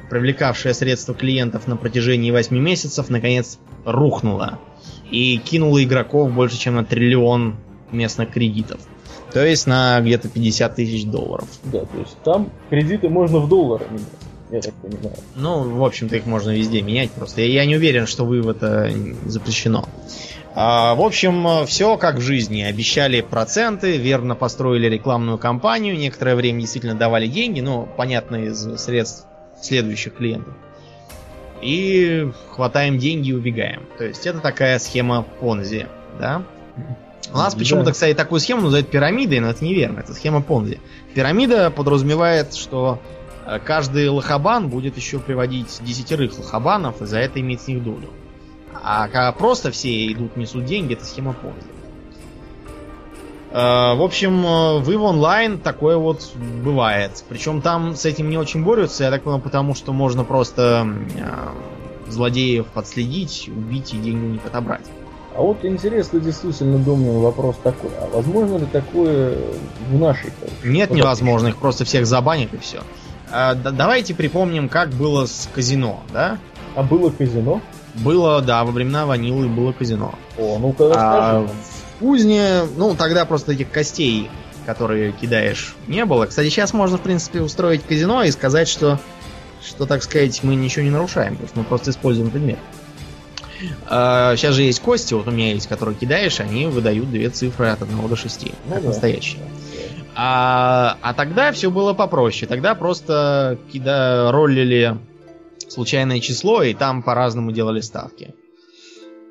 привлекавшая 0.09 0.73
средства 0.73 1.13
клиентов 1.13 1.67
на 1.67 1.77
протяжении 1.77 2.31
8 2.31 2.57
месяцев, 2.57 3.09
наконец 3.09 3.59
рухнула. 3.85 4.59
И 5.11 5.37
кинула 5.37 5.83
игроков 5.83 6.31
больше, 6.31 6.57
чем 6.57 6.75
на 6.75 6.85
триллион 6.85 7.57
местных 7.91 8.31
кредитов. 8.31 8.79
То 9.31 9.45
есть 9.45 9.67
на 9.67 9.99
где-то 9.99 10.29
50 10.29 10.75
тысяч 10.75 11.05
долларов. 11.05 11.47
Да, 11.63 11.79
то 11.79 11.99
есть 11.99 12.17
там 12.23 12.49
кредиты 12.69 13.09
можно 13.09 13.39
в 13.39 13.49
доллары 13.49 13.85
менять. 13.89 14.05
Я 14.51 14.61
так 14.61 14.73
понимаю. 14.75 15.15
Ну, 15.35 15.77
в 15.77 15.83
общем-то, 15.83 16.15
их 16.15 16.25
можно 16.25 16.51
везде 16.51 16.81
менять. 16.81 17.11
Просто 17.11 17.41
я, 17.41 17.47
я 17.47 17.65
не 17.65 17.75
уверен, 17.75 18.05
что 18.05 18.25
вы 18.25 18.41
в 18.41 18.49
это 18.49 18.89
запрещено. 19.25 19.85
А, 20.53 20.95
в 20.95 21.01
общем, 21.01 21.65
все 21.65 21.97
как 21.97 22.15
в 22.15 22.21
жизни. 22.21 22.61
Обещали 22.61 23.21
проценты, 23.21 23.97
верно 23.97 24.35
построили 24.35 24.87
рекламную 24.87 25.37
кампанию, 25.37 25.97
некоторое 25.97 26.35
время 26.35 26.61
действительно 26.61 26.95
давали 26.95 27.27
деньги, 27.27 27.59
ну, 27.59 27.87
понятно, 27.97 28.37
из 28.37 28.77
средств 28.77 29.27
следующих 29.61 30.15
клиентов. 30.15 30.53
И 31.61 32.31
хватаем 32.51 32.99
деньги 32.99 33.29
и 33.29 33.33
убегаем. 33.33 33.83
То 33.97 34.05
есть 34.05 34.25
это 34.25 34.39
такая 34.39 34.79
схема 34.79 35.25
Понзи, 35.39 35.87
да? 36.19 36.43
У 37.35 37.37
нас 37.37 37.53
да. 37.53 37.59
почему-то, 37.59 37.91
кстати, 37.91 38.15
такую 38.15 38.39
схему 38.39 38.61
называют 38.61 38.89
пирамидой, 38.89 39.41
но 39.41 39.49
это 39.49 39.61
неверно. 39.65 39.99
Это 39.99 40.13
схема 40.13 40.41
Понзи. 40.41 40.79
Пирамида 41.13 41.69
подразумевает, 41.69 42.53
что 42.53 43.01
э, 43.45 43.59
каждый 43.59 44.07
лохабан 44.07 44.69
будет 44.69 44.95
еще 44.95 45.19
приводить 45.19 45.81
десятерых 45.81 46.37
лохабанов 46.37 47.01
и 47.01 47.05
за 47.05 47.19
это 47.19 47.41
иметь 47.41 47.59
с 47.59 47.67
них 47.67 47.83
долю. 47.83 48.07
А 48.81 49.07
когда 49.07 49.33
просто 49.33 49.71
все 49.71 50.09
идут, 50.13 50.37
несут 50.37 50.63
деньги, 50.63 50.93
это 50.93 51.03
схема 51.03 51.33
Понзи. 51.33 51.67
Э, 53.51 53.95
в 53.95 54.01
общем, 54.01 54.41
в 54.41 54.89
EVE 54.89 54.95
Online 54.95 55.57
такое 55.57 55.97
вот 55.97 56.31
бывает. 56.63 57.21
Причем 57.27 57.61
там 57.61 57.97
с 57.97 58.05
этим 58.05 58.29
не 58.29 58.37
очень 58.37 58.63
борются, 58.63 59.03
я 59.03 59.11
так 59.11 59.23
понял, 59.23 59.41
потому 59.41 59.75
что 59.75 59.91
можно 59.91 60.23
просто 60.23 60.87
э, 61.17 62.09
злодеев 62.09 62.67
подследить, 62.67 63.49
убить 63.49 63.93
и 63.93 63.97
деньги 63.97 64.25
у 64.25 64.29
них 64.29 64.45
отобрать. 64.45 64.85
А 65.37 65.41
вот 65.41 65.65
интересно, 65.65 66.21
действительно, 66.21 66.77
думаю, 66.77 67.19
вопрос 67.19 67.57
такой. 67.61 67.89
А 67.99 68.07
возможно 68.11 68.57
ли 68.57 68.65
такое 68.67 69.37
в 69.89 69.99
нашей 69.99 70.31
Нет, 70.63 70.89
вот 70.89 70.97
невозможно. 70.97 71.47
Их 71.49 71.57
просто 71.57 71.83
всех 71.83 72.05
забанят 72.07 72.53
и 72.53 72.57
все. 72.57 72.81
А, 73.31 73.53
да, 73.53 73.71
давайте 73.71 74.13
припомним, 74.13 74.69
как 74.69 74.91
было 74.91 75.25
с 75.25 75.49
казино, 75.53 75.99
да? 76.13 76.37
А 76.75 76.83
было 76.83 77.09
казино? 77.09 77.61
Было, 77.95 78.41
да, 78.41 78.63
во 78.63 78.71
времена 78.71 79.05
ванилы 79.05 79.49
было 79.49 79.73
казино. 79.73 80.15
О, 80.37 80.57
ну-ка 80.57 80.91
а, 80.95 81.41
В 81.41 81.99
кузне, 81.99 82.61
ну, 82.77 82.95
тогда 82.95 83.25
просто 83.25 83.51
этих 83.51 83.69
костей, 83.71 84.29
которые 84.65 85.11
кидаешь, 85.11 85.75
не 85.87 86.05
было. 86.05 86.27
Кстати, 86.27 86.47
сейчас 86.47 86.73
можно, 86.73 86.97
в 86.97 87.01
принципе, 87.01 87.41
устроить 87.41 87.83
казино 87.83 88.23
и 88.23 88.31
сказать, 88.31 88.69
что, 88.69 88.99
что 89.61 89.85
так 89.85 90.01
сказать, 90.01 90.43
мы 90.43 90.55
ничего 90.55 90.83
не 90.85 90.91
нарушаем. 90.91 91.35
То 91.35 91.43
есть 91.43 91.55
мы 91.57 91.65
просто 91.65 91.91
используем 91.91 92.31
предмет. 92.31 92.59
Сейчас 93.87 94.53
же 94.55 94.63
есть 94.63 94.81
кости, 94.81 95.13
вот 95.13 95.27
у 95.27 95.31
меня 95.31 95.53
есть, 95.53 95.67
которые 95.67 95.95
кидаешь, 95.95 96.39
они 96.39 96.65
выдают 96.67 97.09
две 97.09 97.29
цифры 97.29 97.67
от 97.67 97.81
1 97.81 98.07
до 98.07 98.15
6, 98.15 98.45
ну, 98.65 98.73
как 98.73 98.81
да. 98.83 98.87
настоящие. 98.89 99.41
А, 100.15 100.97
а 101.01 101.13
тогда 101.13 101.51
все 101.51 101.69
было 101.69 101.93
попроще. 101.93 102.47
Тогда 102.47 102.73
просто 102.73 103.57
кида 103.71 104.29
роллили 104.31 104.97
случайное 105.67 106.19
число, 106.21 106.63
и 106.63 106.73
там 106.73 107.03
по-разному 107.03 107.51
делали 107.51 107.81
ставки. 107.81 108.33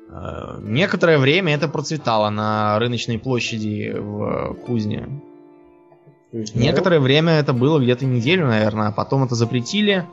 Э, 0.09 0.59
некоторое 0.61 1.17
время 1.17 1.55
это 1.55 1.67
процветало 1.67 2.29
на 2.29 2.77
рыночной 2.79 3.17
площади 3.17 3.95
в 3.97 4.55
Кузне. 4.65 5.09
Некоторое 6.53 6.99
время 6.99 7.33
это 7.33 7.53
было 7.53 7.79
где-то 7.79 8.05
неделю, 8.05 8.47
наверное, 8.47 8.89
а 8.89 8.91
потом 8.91 9.23
это 9.23 9.35
запретили. 9.35 10.05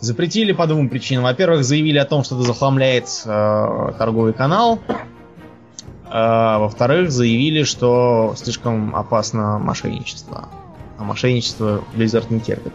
Запретили 0.00 0.52
по 0.52 0.66
двум 0.66 0.88
причинам. 0.88 1.24
Во-первых, 1.24 1.64
заявили 1.64 1.98
о 1.98 2.04
том, 2.04 2.22
что 2.22 2.36
это 2.36 2.44
захламляет 2.44 3.06
э, 3.24 3.92
торговый 3.98 4.32
канал. 4.32 4.78
Э, 6.10 6.58
во-вторых, 6.58 7.10
заявили, 7.10 7.64
что 7.64 8.34
слишком 8.36 8.94
опасно 8.94 9.58
мошенничество. 9.58 10.48
А 10.98 11.04
мошенничество 11.04 11.82
Blizzard 11.94 12.26
не 12.30 12.40
терпит. 12.40 12.72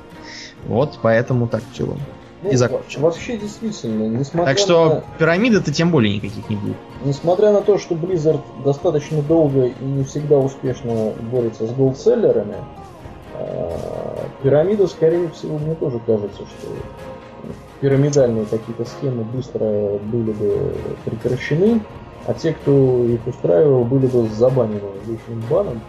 Вот 0.66 1.00
поэтому 1.02 1.48
так 1.48 1.64
чего 1.74 1.96
ну, 2.44 2.52
и 2.52 2.56
закончилось. 2.56 2.98
Вообще 2.98 3.38
действительно, 3.38 4.04
несмотря 4.08 4.54
Так 4.54 4.60
что 4.60 4.86
на... 4.86 5.04
пирамиды-то 5.18 5.74
тем 5.74 5.92
более 5.92 6.16
никаких 6.16 6.50
не 6.50 6.56
будет. 6.58 6.76
Несмотря 7.04 7.52
на 7.52 7.62
то, 7.62 7.78
что 7.78 7.96
Blizzard 7.96 8.42
достаточно 8.64 9.22
долго 9.22 9.68
и 9.68 9.84
не 9.84 10.04
всегда 10.04 10.38
успешно 10.38 11.14
борется 11.32 11.68
с 11.68 11.72
голдселлерами, 11.72 12.58
а, 13.34 14.28
пирамида, 14.42 14.88
скорее 14.88 15.30
всего, 15.30 15.58
мне 15.58 15.76
тоже 15.76 16.00
кажется, 16.06 16.42
что 16.42 16.68
пирамидальные 17.84 18.46
какие-то 18.46 18.86
схемы 18.86 19.26
быстро 19.26 20.00
были 20.00 20.32
бы 20.32 20.74
прекращены, 21.04 21.82
а 22.26 22.34
те, 22.34 22.54
кто 22.54 23.04
их 23.04 23.28
устраивал, 23.28 23.84
были 23.84 24.08
бы 24.08 24.30
забанены 24.30 24.80
вечным 25.06 25.44
баном. 25.50 25.82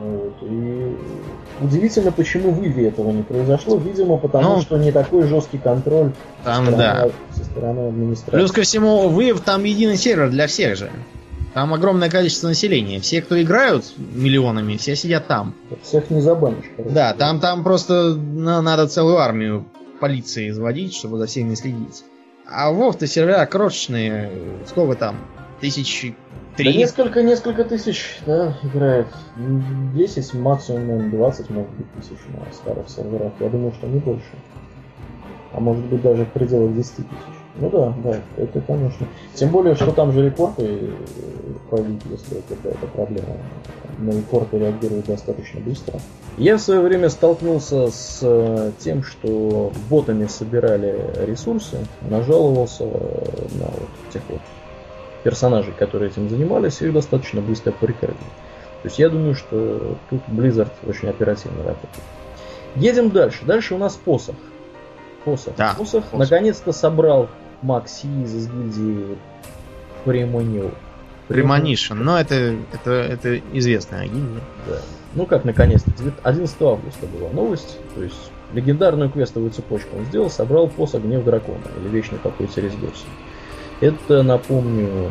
Вот. 0.00 0.34
И 0.42 0.96
удивительно, 1.60 2.10
почему 2.10 2.50
в 2.50 2.60
Иви 2.60 2.86
этого 2.86 3.12
не 3.12 3.22
произошло. 3.22 3.76
Видимо, 3.76 4.18
потому 4.18 4.56
ну, 4.56 4.60
что 4.62 4.78
не 4.78 4.90
такой 4.90 5.22
жесткий 5.28 5.58
контроль 5.58 6.10
там, 6.42 6.66
со, 6.66 6.72
стороны, 6.72 6.76
да. 6.76 7.10
со 7.32 7.44
стороны 7.44 7.88
администрации. 7.88 8.36
Плюс 8.36 8.50
ко 8.50 8.62
всему, 8.62 9.08
в 9.08 9.20
Ив 9.20 9.40
там 9.42 9.62
единый 9.62 9.96
сервер 9.96 10.30
для 10.30 10.48
всех 10.48 10.76
же. 10.76 10.90
Там 11.54 11.72
огромное 11.72 12.10
количество 12.10 12.48
населения. 12.48 12.98
Все, 12.98 13.22
кто 13.22 13.40
играют 13.40 13.84
миллионами, 13.96 14.76
все 14.76 14.96
сидят 14.96 15.28
там. 15.28 15.54
Всех 15.84 16.10
не 16.10 16.20
забанишь. 16.20 16.66
Короче. 16.76 16.92
Да, 16.92 17.14
там, 17.14 17.38
там 17.38 17.62
просто 17.62 18.16
надо 18.16 18.88
целую 18.88 19.18
армию 19.18 19.64
полиции 19.98 20.50
изводить, 20.50 20.94
чтобы 20.94 21.18
за 21.18 21.26
всеми 21.26 21.54
следить. 21.54 22.04
А 22.46 22.70
вов-то 22.70 23.06
сервера 23.06 23.44
крошечные. 23.46 24.30
Сколько 24.66 24.94
там? 24.94 25.16
Тысячи 25.60 26.14
Три? 26.56 26.72
Да 26.72 26.78
несколько, 26.78 27.22
несколько 27.22 27.64
тысяч, 27.64 28.18
да, 28.24 28.56
играет. 28.62 29.08
10, 29.36 30.34
максимум, 30.34 31.10
20, 31.10 31.50
может 31.50 31.70
быть, 31.72 31.92
тысяч 31.92 32.18
на 32.28 32.50
старых 32.50 32.88
серверах. 32.88 33.32
Я 33.40 33.50
думаю, 33.50 33.72
что 33.72 33.86
не 33.86 33.98
больше. 33.98 34.24
А 35.52 35.60
может 35.60 35.84
быть, 35.84 36.00
даже 36.00 36.24
в 36.24 36.32
пределах 36.32 36.74
10 36.74 36.94
тысяч. 36.94 37.06
Ну 37.56 37.70
да, 37.70 37.94
да, 38.02 38.20
это 38.38 38.60
конечно. 38.62 39.06
Тем 39.34 39.50
более, 39.50 39.74
что 39.74 39.92
там 39.92 40.12
же 40.12 40.24
репорты 40.24 40.92
проводить, 41.68 42.02
если 42.10 42.38
это 42.38 42.54
какая-то 42.56 42.86
проблема. 42.86 43.36
На 43.98 44.10
репорты 44.10 44.58
реагируют 44.58 45.06
достаточно 45.06 45.60
быстро. 45.60 45.98
Я 46.36 46.56
в 46.58 46.60
свое 46.60 46.80
время 46.80 47.08
столкнулся 47.08 47.90
с 47.90 48.20
э, 48.22 48.72
тем, 48.78 49.02
что 49.02 49.72
ботами 49.88 50.26
собирали 50.26 50.98
ресурсы, 51.24 51.78
нажаловался 52.02 52.84
на 52.84 53.66
вот 53.66 53.88
тех 54.12 54.22
вот 54.28 54.40
персонажей, 55.24 55.72
которые 55.78 56.10
этим 56.10 56.28
занимались, 56.28 56.82
их 56.82 56.92
достаточно 56.92 57.40
быстро 57.40 57.72
прикрыли. 57.72 58.14
То 58.82 58.88
есть 58.88 58.98
я 58.98 59.08
думаю, 59.08 59.34
что 59.34 59.96
тут 60.10 60.20
Blizzard 60.28 60.70
очень 60.86 61.08
оперативно 61.08 61.64
работает. 61.64 62.04
Едем 62.76 63.10
дальше. 63.10 63.44
Дальше 63.44 63.74
у 63.74 63.78
нас 63.78 63.96
посох. 63.96 64.36
Посох. 65.24 65.54
Да, 65.56 65.74
посох. 65.76 66.04
посох. 66.04 66.18
Наконец-то 66.18 66.72
собрал 66.72 67.28
Макси 67.62 68.06
из 68.06 68.48
гильдии 68.48 69.18
Премонил. 70.04 70.70
Премонишн. 71.28 71.94
Но 71.94 72.18
это, 72.18 72.56
это, 72.72 72.90
это 72.90 73.38
известная 73.52 74.06
гильдия. 74.06 74.40
Да. 74.66 74.80
Ну 75.14 75.26
как 75.26 75.44
наконец-то. 75.44 75.90
11 76.22 76.62
августа 76.62 77.06
была 77.06 77.30
новость. 77.30 77.78
То 77.94 78.02
есть 78.02 78.30
легендарную 78.52 79.10
квестовую 79.10 79.50
цепочку 79.50 79.96
он 79.96 80.04
сделал, 80.04 80.30
собрал 80.30 80.68
посох 80.68 81.02
гнев 81.02 81.24
дракона 81.24 81.64
или 81.80 81.88
вечный 81.88 82.18
покой 82.18 82.48
Серезгорси. 82.54 83.06
Это, 83.80 84.22
напомню, 84.22 85.10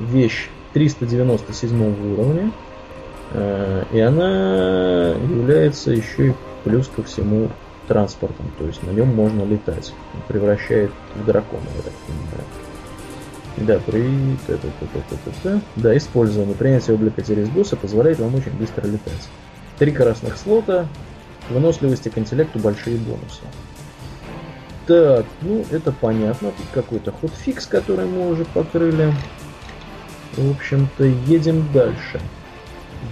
вещь 0.00 0.48
397 0.72 2.14
уровня. 2.14 2.52
Э, 3.32 3.84
и 3.92 4.00
она 4.00 5.10
является 5.10 5.90
еще 5.90 6.28
и 6.28 6.34
плюс 6.64 6.88
ко 6.88 7.02
всему 7.02 7.50
транспортом. 7.86 8.50
То 8.58 8.66
есть 8.66 8.82
на 8.82 8.90
нем 8.90 9.08
можно 9.14 9.44
летать. 9.44 9.92
Он 10.14 10.20
превращает 10.28 10.90
в 11.14 11.24
дракона, 11.24 11.66
я 11.76 11.82
так 11.82 11.92
понимаю. 12.06 12.44
Да, 13.60 13.80
при... 13.80 14.36
Да, 15.76 15.96
использование. 15.96 16.54
Принятие 16.54 16.94
облика 16.94 17.22
через 17.22 17.48
босса 17.48 17.76
позволяет 17.76 18.18
вам 18.18 18.34
очень 18.34 18.52
быстро 18.52 18.86
летать. 18.86 19.28
Три 19.78 19.92
красных 19.92 20.36
слота, 20.36 20.86
выносливости 21.50 22.08
к 22.08 22.18
интеллекту 22.18 22.58
большие 22.58 22.96
бонусы. 22.96 23.40
Так, 24.86 25.26
ну 25.42 25.64
это 25.70 25.92
понятно. 25.92 26.50
Тут 26.50 26.66
какой-то 26.72 27.12
хотфикс, 27.12 27.66
который 27.66 28.06
мы 28.06 28.30
уже 28.30 28.44
покрыли. 28.46 29.12
В 30.36 30.50
общем-то, 30.50 31.04
едем 31.04 31.66
дальше. 31.72 32.20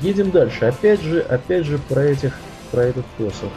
едем 0.01 0.31
дальше. 0.31 0.67
Опять 0.67 1.03
же, 1.03 1.21
опять 1.21 1.67
же 1.67 1.79
про 1.79 2.05
этих, 2.05 2.35
про 2.71 2.85
этот 2.85 3.05
посох. 3.19 3.53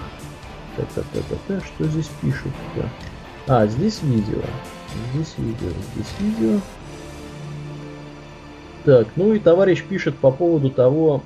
Так, 0.75 0.87
так, 0.95 1.05
так, 1.13 1.39
так, 1.47 1.65
что 1.65 1.85
здесь 1.85 2.09
пишут-то? 2.21 2.89
А, 3.47 3.67
здесь 3.67 4.01
видео. 4.01 4.41
Здесь 5.13 5.33
видео, 5.37 5.69
здесь 5.93 6.13
видео. 6.19 6.59
Так, 8.85 9.07
ну 9.18 9.34
и 9.34 9.39
товарищ 9.39 9.84
пишет 9.84 10.15
по 10.18 10.31
поводу 10.31 10.69
того, 10.69 11.22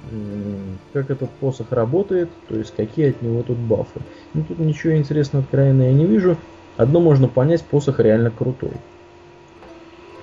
как 0.91 1.11
этот 1.11 1.29
посох 1.29 1.71
работает, 1.71 2.29
то 2.49 2.55
есть 2.55 2.75
какие 2.75 3.11
от 3.11 3.21
него 3.21 3.43
тут 3.43 3.57
бафы. 3.57 4.01
Ну 4.33 4.43
тут 4.43 4.57
ничего 4.59 4.95
интересного 4.97 5.43
откровенно 5.43 5.83
я 5.83 5.93
не 5.93 6.05
вижу. 6.05 6.37
Одно 6.77 6.99
можно 6.99 7.27
понять, 7.27 7.63
посох 7.63 7.99
реально 7.99 8.31
крутой. 8.31 8.71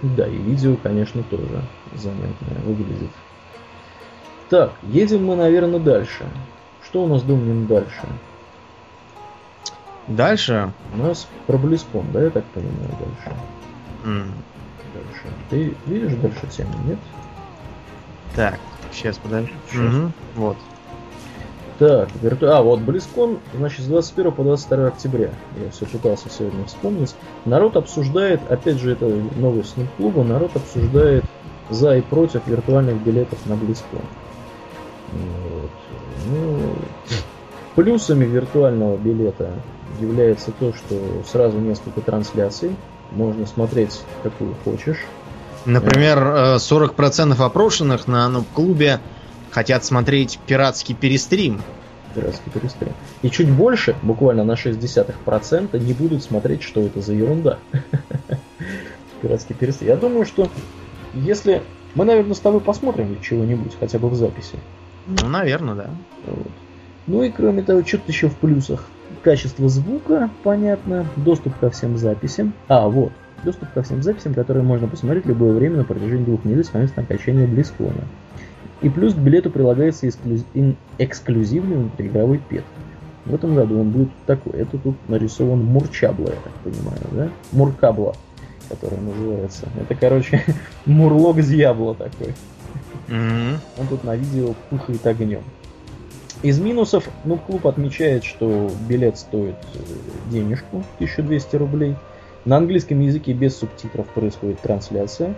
Да, 0.03 0.27
и 0.27 0.37
видео, 0.37 0.77
конечно, 0.83 1.23
тоже 1.23 1.63
заметное 1.95 2.59
выглядит. 2.65 3.11
Так, 4.49 4.73
едем 4.83 5.25
мы, 5.25 5.37
наверное, 5.37 5.79
дальше. 5.79 6.25
Что 6.83 7.05
у 7.05 7.07
нас 7.07 7.23
думаем 7.23 7.67
дальше? 7.67 8.09
Дальше? 10.09 10.73
У 10.95 10.97
нас 10.97 11.29
про 11.47 11.57
Близкон, 11.57 12.07
да, 12.13 12.25
я 12.25 12.31
так 12.31 12.45
понимаю, 12.47 12.91
дальше. 12.99 13.39
Mm. 14.05 14.33
Дальше. 14.95 15.35
Ты 15.51 15.75
видишь 15.87 16.15
дальше 16.17 16.47
тему, 16.51 16.73
нет? 16.87 16.99
Так, 18.35 18.59
сейчас, 18.93 19.19
подожди. 19.19 19.53
Сейчас. 19.71 19.95
Угу, 19.95 20.13
вот. 20.37 20.57
Так, 21.81 22.11
вирту... 22.21 22.53
а, 22.53 22.61
вот 22.61 22.81
Близкон, 22.81 23.39
значит, 23.55 23.81
с 23.81 23.87
21 23.87 24.33
по 24.33 24.45
22 24.45 24.89
октября. 24.89 25.31
Я 25.57 25.71
все 25.71 25.87
пытался 25.87 26.29
сегодня 26.29 26.67
вспомнить. 26.67 27.15
Народ 27.47 27.77
обсуждает, 27.77 28.41
опять 28.51 28.79
же, 28.79 28.93
это 28.93 29.07
новость 29.07 29.71
снуп 29.71 29.89
клуба, 29.97 30.23
народ 30.23 30.55
обсуждает 30.55 31.25
за 31.71 31.97
и 31.97 32.03
против 32.03 32.47
виртуальных 32.47 32.97
билетов 33.03 33.39
на 33.47 33.57
Близкон. 33.57 34.03
Вот. 35.13 35.71
Ну, 36.29 36.75
плюсами 37.77 38.27
виртуального 38.27 38.99
билета 38.99 39.51
является 40.01 40.53
то, 40.53 40.75
что 40.75 40.97
сразу 41.27 41.59
несколько 41.59 42.03
трансляций. 42.03 42.77
Можно 43.13 43.47
смотреть, 43.47 44.01
какую 44.23 44.55
хочешь. 44.65 44.99
Например, 45.67 46.19
40% 46.57 47.35
э, 47.39 47.45
опрошенных 47.45 48.07
на 48.07 48.29
Нуб-клубе 48.29 49.01
хотят 49.51 49.85
смотреть 49.85 50.39
пиратский 50.47 50.95
перестрим. 50.95 51.61
Пиратский 52.15 52.51
перестрим. 52.53 52.93
И 53.23 53.31
чуть 53.31 53.49
больше, 53.49 53.95
буквально 54.03 54.45
на 54.45 54.53
0,6%, 54.53 55.79
не 55.79 55.93
будут 55.93 56.23
смотреть, 56.23 56.63
что 56.63 56.81
это 56.81 57.01
за 57.01 57.13
ерунда. 57.13 57.59
Пиратский 59.23 59.55
перестрим. 59.55 59.89
Я 59.89 59.97
думаю, 59.97 60.25
что 60.25 60.49
если... 61.15 61.63
Мы, 61.95 62.05
наверное, 62.05 62.35
с 62.35 62.41
тобой 62.41 62.61
посмотрим 62.61 63.21
чего-нибудь, 63.21 63.73
хотя 63.79 63.99
бы 63.99 64.09
в 64.09 64.15
записи. 64.15 64.57
Ну, 65.07 65.29
наверное, 65.29 65.75
да. 65.75 65.91
Вот. 66.27 66.47
Ну 67.09 67.25
и 67.25 67.31
кроме 67.31 67.63
того, 67.63 67.85
что-то 67.85 68.05
еще 68.07 68.29
в 68.29 68.37
плюсах. 68.37 68.87
Качество 69.23 69.69
звука, 69.69 70.31
понятно, 70.43 71.07
доступ 71.17 71.57
ко 71.59 71.71
всем 71.71 71.99
записям. 71.99 72.55
А, 72.69 72.89
вот, 72.89 73.13
доступ 73.45 73.71
ко 73.73 73.83
всем 73.83 74.03
записям, 74.03 74.33
которые 74.33 74.65
можно 74.65 74.89
посмотреть 74.89 75.27
в 75.27 75.29
любое 75.29 75.53
время 75.53 75.79
на 75.79 75.85
протяжении 75.85 76.25
двух 76.25 76.45
недель 76.45 76.65
с 76.65 76.73
момента 76.73 77.03
окончания 77.03 77.47
Близкона. 77.47 78.05
И 78.81 78.89
плюс 78.89 79.13
к 79.13 79.19
билету 79.19 79.51
прилагается 79.51 80.09
эксклюз... 80.09 80.43
эксклюзивный 80.99 81.77
внутриигровой 81.77 82.39
пет. 82.39 82.65
В 83.27 83.35
этом 83.35 83.55
году 83.55 83.81
он 83.81 83.91
будет 83.91 84.09
такой. 84.27 84.59
Это 84.59 84.79
тут 84.79 84.97
нарисован 85.09 85.63
Мурчабло, 85.63 86.29
я 86.29 86.37
так 86.43 86.53
понимаю, 86.65 87.01
да? 87.13 87.29
Муркабло, 87.53 88.15
который 88.71 88.99
называется. 89.01 89.69
Это, 89.79 89.95
короче, 89.95 90.43
Мурлок 90.87 91.41
Зьябло 91.41 91.95
такой. 91.95 92.35
Mm-hmm. 93.09 93.59
Он 93.79 93.87
тут 93.89 94.05
на 94.05 94.17
видео 94.17 94.55
пухает 94.71 95.07
огнем. 95.07 95.43
Из 96.43 96.59
минусов, 96.59 97.09
ну, 97.25 97.37
клуб 97.37 97.67
отмечает, 97.67 98.25
что 98.25 98.71
билет 98.89 99.19
стоит 99.19 99.57
э, 99.75 100.31
денежку, 100.31 100.83
1200 100.97 101.57
рублей. 101.57 101.97
На 102.47 102.57
английском 102.57 102.99
языке 103.01 103.35
без 103.35 103.59
субтитров 103.59 104.07
происходит 104.09 104.61
трансляция. 104.61 105.35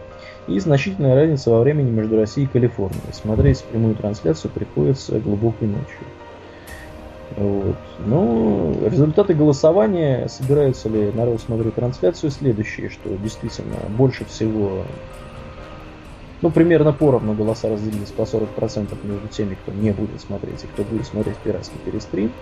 И 0.47 0.59
значительная 0.61 1.17
разница 1.17 1.51
во 1.51 1.61
времени 1.61 1.91
между 1.91 2.17
Россией 2.17 2.47
и 2.47 2.51
Калифорнией. 2.51 3.13
Смотреть 3.13 3.65
прямую 3.65 3.97
трансляцию 3.97 4.53
приходится 4.53 5.19
глубокой 5.19 5.67
ночью. 5.67 6.07
Вот. 7.37 7.77
Но 8.07 8.73
результаты 8.89 9.35
голосования, 9.35 10.29
собирается 10.29 10.89
ли 10.89 11.11
народ 11.13 11.41
смотреть 11.41 11.75
трансляцию, 11.75 12.31
следующие, 12.31 12.91
что 12.91 13.17
действительно 13.17 13.77
больше 13.89 14.25
всего 14.25 14.85
ну, 16.43 16.51
примерно 16.51 16.93
поровну 16.93 17.35
голоса 17.35 17.69
разделились 17.69 18.11
по 18.11 18.23
40% 18.23 18.97
между 19.05 19.29
теми, 19.29 19.55
кто 19.55 19.73
не 19.73 19.93
будет 19.93 20.21
смотреть 20.21 20.65
и 20.65 20.67
кто 20.67 20.83
будет 20.83 21.07
смотреть 21.07 21.37
пиратский 21.37 21.79
перестрим. 21.85 22.33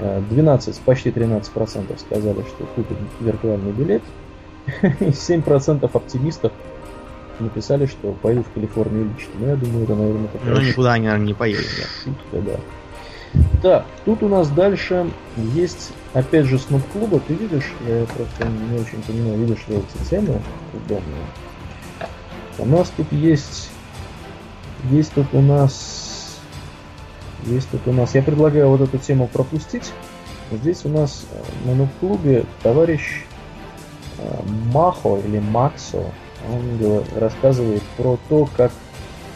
12, 0.00 0.76
э, 0.76 0.80
почти 0.84 1.10
13% 1.10 1.98
сказали, 1.98 2.42
что 2.42 2.66
купят 2.74 2.98
виртуальный 3.20 3.72
билет. 3.72 4.02
И 4.82 5.10
7% 5.10 5.88
оптимистов 5.92 6.52
написали, 7.38 7.86
что 7.86 8.12
пойдут 8.12 8.46
в 8.46 8.52
Калифорнию 8.52 9.04
лично. 9.04 9.32
Ну, 9.38 9.46
я 9.46 9.56
думаю, 9.56 9.84
это, 9.84 9.94
наверное, 9.94 10.28
такая... 10.28 10.54
Ну, 10.54 10.60
никуда 10.60 10.92
они, 10.94 11.06
наверное, 11.06 11.26
не 11.26 11.34
поедут. 11.34 11.66
Шутка, 12.02 12.40
да. 12.44 12.60
Так, 13.62 13.86
тут 14.04 14.22
у 14.22 14.28
нас 14.28 14.48
дальше 14.48 15.10
есть, 15.54 15.92
опять 16.12 16.46
же, 16.46 16.58
снуп 16.58 16.82
клуба. 16.92 17.20
Ты 17.26 17.34
видишь, 17.34 17.72
я 17.86 18.04
просто 18.04 18.46
не 18.46 18.78
очень 18.78 19.02
понимаю, 19.02 19.38
видишь 19.38 19.66
ли 19.68 19.76
эти 19.76 20.08
темы 20.08 20.40
удобные. 20.72 21.24
У 22.58 22.66
нас 22.66 22.90
тут 22.96 23.10
есть... 23.12 23.70
Есть 24.90 25.12
тут 25.14 25.26
у 25.32 25.40
нас... 25.40 26.38
Есть 27.44 27.70
тут 27.70 27.86
у 27.86 27.92
нас... 27.92 28.14
Я 28.14 28.22
предлагаю 28.22 28.68
вот 28.68 28.80
эту 28.80 28.98
тему 28.98 29.28
пропустить. 29.28 29.92
Здесь 30.50 30.84
у 30.84 30.88
нас 30.88 31.24
э, 31.32 31.74
на 31.74 31.88
клубе 32.00 32.44
товарищ 32.62 33.24
э, 34.18 34.42
Махо 34.72 35.18
или 35.18 35.38
Максо, 35.38 36.04
он 36.50 37.02
рассказывает 37.16 37.82
про 37.96 38.18
то, 38.28 38.48
как 38.56 38.70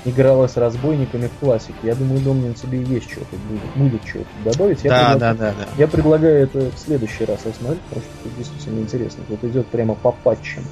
играла 0.04 0.46
с 0.46 0.56
разбойниками 0.56 1.26
в 1.26 1.40
классике. 1.40 1.74
Я 1.82 1.94
думаю, 1.94 2.20
Домнин 2.20 2.54
тебе 2.54 2.82
есть 2.82 3.10
что-то 3.10 3.36
будет, 3.48 3.76
будет 3.76 4.06
что-то 4.06 4.26
добавить. 4.44 4.84
Я 4.84 4.90
да, 4.90 5.10
предлагаю, 5.10 5.36
да, 5.36 5.52
да, 5.52 5.54
да. 5.58 5.68
Я 5.76 5.88
предлагаю 5.88 6.42
это 6.42 6.70
в 6.70 6.78
следующий 6.78 7.24
раз 7.24 7.44
рассмотреть, 7.44 7.80
потому 7.82 8.02
что 8.02 8.28
это 8.28 8.38
действительно 8.38 8.80
интересно. 8.80 9.24
Тут 9.28 9.44
идет 9.44 9.66
прямо 9.68 9.94
по 9.94 10.12
патчам. 10.12 10.64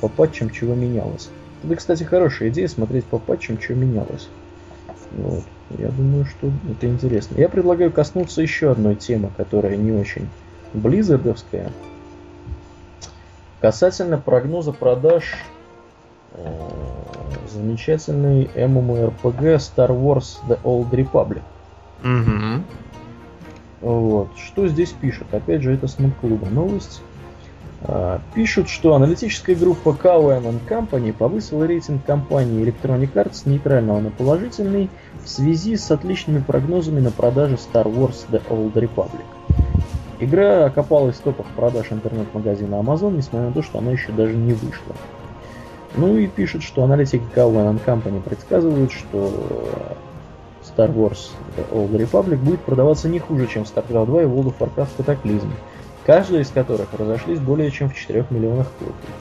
По 0.00 0.08
патчам, 0.08 0.50
чего 0.50 0.74
менялось. 0.74 1.30
Это, 1.64 1.76
кстати, 1.76 2.04
хорошая 2.04 2.50
идея 2.50 2.68
смотреть 2.68 3.04
по 3.04 3.18
патчам, 3.18 3.60
что 3.60 3.74
менялось. 3.74 4.28
Вот. 5.12 5.44
Я 5.78 5.88
думаю, 5.88 6.26
что 6.26 6.50
это 6.70 6.86
интересно. 6.86 7.36
Я 7.38 7.48
предлагаю 7.48 7.90
коснуться 7.90 8.42
еще 8.42 8.70
одной 8.70 8.94
темы, 8.94 9.30
которая 9.36 9.76
не 9.76 9.92
очень 9.92 10.28
близзардовская. 10.74 11.72
Касательно 13.60 14.18
прогноза 14.18 14.72
продаж 14.72 15.34
э, 16.34 16.68
замечательный 17.50 18.44
MMORPG 18.54 19.56
Star 19.56 19.88
Wars 19.88 20.36
The 20.46 20.60
Old 20.62 20.90
Republic. 20.90 21.42
Угу. 22.04 22.62
Вот. 23.80 24.28
Что 24.36 24.68
здесь 24.68 24.90
пишут? 24.90 25.32
Опять 25.32 25.62
же, 25.62 25.72
это 25.72 25.88
с 25.88 25.96
клуба 26.20 26.46
новость. 26.46 27.02
А, 27.82 28.20
пишут, 28.34 28.68
что 28.68 28.94
аналитическая 28.94 29.54
группа 29.54 29.90
Cowen 29.90 30.58
Company 30.68 31.12
повысила 31.12 31.64
рейтинг 31.64 32.04
компании 32.04 32.64
Electronic 32.64 33.12
Arts 33.12 33.34
с 33.34 33.46
нейтрального 33.46 34.00
на 34.00 34.10
положительный 34.10 34.88
в 35.22 35.28
связи 35.28 35.76
с 35.76 35.90
отличными 35.90 36.40
прогнозами 36.40 37.00
на 37.00 37.10
продажи 37.10 37.54
Star 37.54 37.84
Wars 37.84 38.26
The 38.30 38.42
Old 38.48 38.72
Republic. 38.72 39.24
Игра 40.18 40.64
окопалась 40.64 41.16
в 41.16 41.20
топах 41.20 41.46
продаж 41.54 41.92
интернет-магазина 41.92 42.76
Amazon, 42.76 43.16
несмотря 43.16 43.48
на 43.48 43.52
то, 43.52 43.62
что 43.62 43.78
она 43.78 43.90
еще 43.90 44.12
даже 44.12 44.34
не 44.34 44.54
вышла. 44.54 44.94
Ну 45.94 46.16
и 46.16 46.26
пишут, 46.26 46.62
что 46.62 46.84
аналитики 46.84 47.24
Cowen 47.34 47.78
Company 47.84 48.22
предсказывают, 48.22 48.92
что 48.92 49.32
Star 50.64 50.92
Wars 50.94 51.30
The 51.56 51.70
Old 51.72 51.92
Republic 51.92 52.36
будет 52.36 52.60
продаваться 52.60 53.08
не 53.08 53.18
хуже, 53.18 53.46
чем 53.46 53.62
StarCraft 53.62 54.06
2 54.06 54.22
и 54.22 54.26
World 54.26 54.54
of 54.54 54.58
Warcraft 54.58 54.88
Cataclysm 54.98 55.50
каждая 56.06 56.42
из 56.42 56.48
которых 56.50 56.94
разошлись 56.94 57.40
более 57.40 57.70
чем 57.70 57.90
в 57.90 57.94
4 57.94 58.26
миллионах 58.30 58.68
копий. 58.78 59.12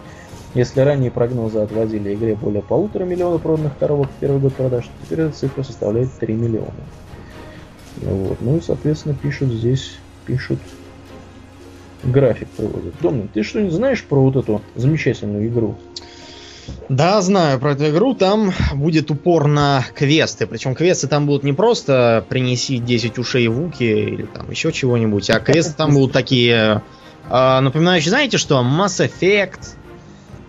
Если 0.54 0.80
ранее 0.80 1.12
прогнозы 1.12 1.60
отводили 1.60 2.14
игре 2.14 2.36
более 2.36 2.62
полутора 2.62 3.04
миллиона 3.04 3.40
проданных 3.40 3.78
коробок 3.78 4.10
в 4.10 4.20
первый 4.20 4.40
год 4.40 4.54
продаж, 4.56 4.86
то 4.86 4.92
теперь 5.06 5.26
эта 5.26 5.36
цифра 5.36 5.64
составляет 5.64 6.14
3 6.14 6.34
миллиона. 6.34 6.72
Вот. 7.98 8.40
Ну 8.40 8.58
и, 8.58 8.62
соответственно, 8.62 9.16
пишут 9.16 9.50
здесь, 9.50 9.98
пишут 10.26 10.60
график 12.04 12.48
приводят. 12.50 12.94
Домнин, 13.02 13.28
ты 13.28 13.42
что-нибудь 13.42 13.74
знаешь 13.74 14.04
про 14.04 14.22
вот 14.22 14.36
эту 14.36 14.62
замечательную 14.76 15.48
игру? 15.48 15.76
Да, 16.90 17.22
знаю 17.22 17.60
про 17.60 17.74
эту 17.74 17.90
игру. 17.90 18.14
Там 18.14 18.54
будет 18.74 19.12
упор 19.12 19.48
на 19.48 19.84
квесты. 19.96 20.48
Причем 20.48 20.76
квесты 20.76 21.08
там 21.08 21.26
будут 21.26 21.44
не 21.44 21.54
просто 21.54 22.26
принеси 22.30 22.78
10 22.78 23.18
ушей 23.18 23.48
Вуки 23.48 23.84
или 23.84 24.24
там 24.24 24.50
еще 24.52 24.72
чего-нибудь, 24.72 25.30
а 25.30 25.40
квесты 25.40 25.74
там 25.74 25.94
будут 25.94 26.12
такие, 26.12 26.82
э, 27.30 27.60
напоминающие, 27.60 28.10
знаете 28.10 28.38
что, 28.38 28.62
Mass 28.62 29.08
Effect, 29.08 29.76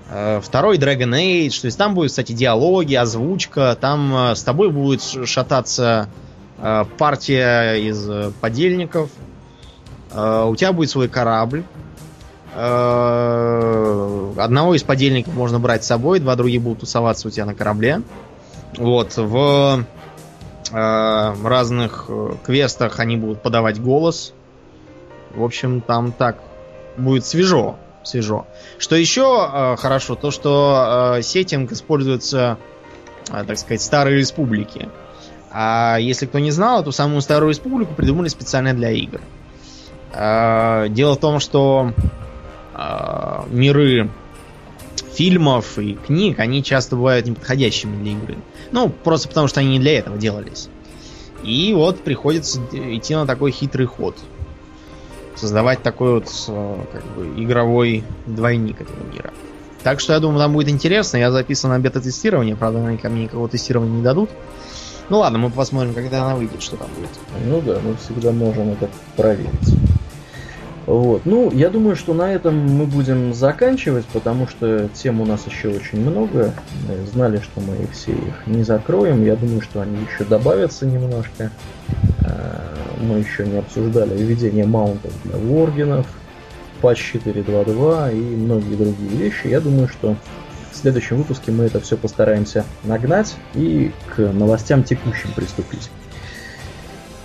Э, 0.09 0.41
второй 0.43 0.79
Dragon 0.79 1.11
Age, 1.11 1.61
то 1.61 1.67
есть 1.67 1.79
там 1.79 1.95
будет, 1.95 2.11
кстати, 2.11 2.33
диалоги, 2.33 2.95
озвучка, 2.95 3.77
там 3.81 4.15
э, 4.15 4.35
с 4.37 4.43
тобой 4.43 4.71
будет 4.71 5.03
шататься 5.03 6.09
э, 6.59 6.85
партия 6.97 7.75
из 7.75 8.09
подельников, 8.41 9.11
у 10.09 10.55
тебя 10.57 10.73
будет 10.73 10.89
свой 10.89 11.09
корабль, 11.09 11.63
одного 12.57 14.75
из 14.75 14.83
подельников 14.83 15.35
можно 15.35 15.59
брать 15.59 15.85
с 15.85 15.87
собой, 15.87 16.21
два 16.21 16.37
других 16.37 16.63
будут 16.63 16.81
тусоваться 16.81 17.29
у 17.29 17.31
тебя 17.31 17.45
на 17.45 17.55
корабле. 17.55 18.01
Вот, 18.79 19.17
в 19.17 19.85
разных 20.73 22.11
квестах 22.45 22.99
они 22.99 23.17
будут 23.17 23.43
подавать 23.43 23.81
голос. 23.81 24.33
В 25.35 25.45
общем, 25.45 25.81
там 25.81 26.13
так 26.13 26.39
будет 26.97 27.27
свежо 27.27 27.77
свежо. 28.07 28.47
Что 28.79 28.97
еще 28.97 29.51
э, 29.53 29.77
хорошо, 29.77 30.15
то 30.15 30.31
что 30.31 31.17
э, 31.19 31.23
сеттинг 31.23 31.73
используется, 31.73 32.59
э, 33.31 33.45
так 33.45 33.59
сказать, 33.59 33.83
старой 33.83 34.19
республики. 34.19 34.89
А 35.51 35.97
если 35.99 36.27
кто 36.27 36.39
не 36.39 36.51
знал, 36.51 36.83
эту 36.83 36.93
самую 36.93 37.21
старую 37.21 37.51
республику 37.51 37.95
придумали 37.95 38.29
специально 38.29 38.75
для 38.75 38.91
игр. 38.91 39.21
Э, 40.13 40.87
дело 40.89 41.15
в 41.15 41.21
том, 41.21 41.41
что 41.41 41.93
э, 42.77 43.43
миры 43.51 44.11
фильмов 45.15 45.79
и 45.79 45.95
книг, 45.95 46.39
они 46.39 46.63
часто 46.63 46.97
бывают 46.97 47.27
неподходящими 47.27 47.97
для 48.03 48.13
игры. 48.13 48.37
Ну, 48.73 48.91
просто 48.91 49.29
потому 49.29 49.49
что 49.49 49.61
они 49.61 49.71
не 49.71 49.81
для 49.81 49.99
этого 49.99 50.19
делались. 50.19 50.69
И 51.43 51.73
вот 51.75 52.01
приходится 52.01 52.61
идти 52.73 53.15
на 53.15 53.27
такой 53.27 53.53
хитрый 53.53 53.87
ход 53.87 54.17
создавать 55.37 55.83
такой 55.83 56.15
вот 56.15 56.29
э, 56.49 56.79
как 56.93 57.05
бы 57.15 57.43
игровой 57.43 58.05
двойник 58.27 58.81
этого 58.81 59.05
мира. 59.13 59.33
Так 59.83 60.01
что 60.01 60.15
я 60.15 60.19
думаю, 60.19 60.41
там 60.41 60.53
будет 60.53 60.69
интересно. 60.69 61.19
Я 61.19 61.31
записан 61.31 61.71
на 61.71 61.79
бета-тестирование, 61.79 62.57
правда, 62.57 62.85
они 62.85 62.97
ко 62.99 63.09
мне 63.09 63.25
никакого 63.25 63.49
тестирования 63.49 63.99
не 63.99 64.03
дадут. 64.03 64.31
Ну 65.09 65.21
ладно, 65.21 65.39
мы 65.39 65.51
посмотрим, 65.51 65.95
когда 65.95 66.25
она 66.25 66.35
выйдет, 66.35 66.63
что 66.63 66.77
там 66.77 66.89
будет. 66.97 67.11
Ну 67.45 67.61
да, 67.61 67.79
мы 67.85 67.95
всегда 67.97 68.33
можем 68.33 68.73
это 68.73 68.89
проверить. 69.17 69.86
Вот. 70.87 71.23
Ну, 71.25 71.51
я 71.51 71.69
думаю, 71.69 71.97
что 71.97 72.15
на 72.15 72.33
этом 72.33 72.57
мы 72.57 72.87
будем 72.87 73.35
заканчивать, 73.35 74.05
потому 74.07 74.47
что 74.47 74.89
тем 74.95 75.21
у 75.21 75.27
нас 75.27 75.45
еще 75.47 75.69
очень 75.69 76.01
много. 76.01 76.55
Мы 76.89 77.05
знали, 77.07 77.39
что 77.39 77.61
мы 77.61 77.75
их 77.83 77.91
все 77.91 78.13
их 78.13 78.47
не 78.47 78.63
закроем. 78.63 79.25
Я 79.25 79.35
думаю, 79.35 79.61
что 79.63 79.81
они 79.81 79.97
еще 80.05 80.25
добавятся 80.25 80.87
немножко. 80.87 81.51
А, 82.21 82.77
мы 83.01 83.19
еще 83.19 83.45
не 83.47 83.59
обсуждали 83.59 84.17
введение 84.17 84.65
маунтов 84.65 85.13
для 85.25 85.37
воргенов, 85.37 86.07
патч 86.81 87.15
4.2.2 87.15 88.17
и 88.17 88.37
многие 88.37 88.77
другие 88.77 89.11
вещи. 89.11 89.49
Я 89.49 89.61
думаю, 89.61 89.89
что 89.89 90.15
в 90.71 90.77
следующем 90.77 91.17
выпуске 91.17 91.51
мы 91.51 91.65
это 91.65 91.81
все 91.81 91.97
постараемся 91.97 92.65
нагнать 92.85 93.35
и 93.55 93.91
к 94.15 94.21
новостям 94.21 94.85
текущим 94.85 95.31
приступить. 95.35 95.91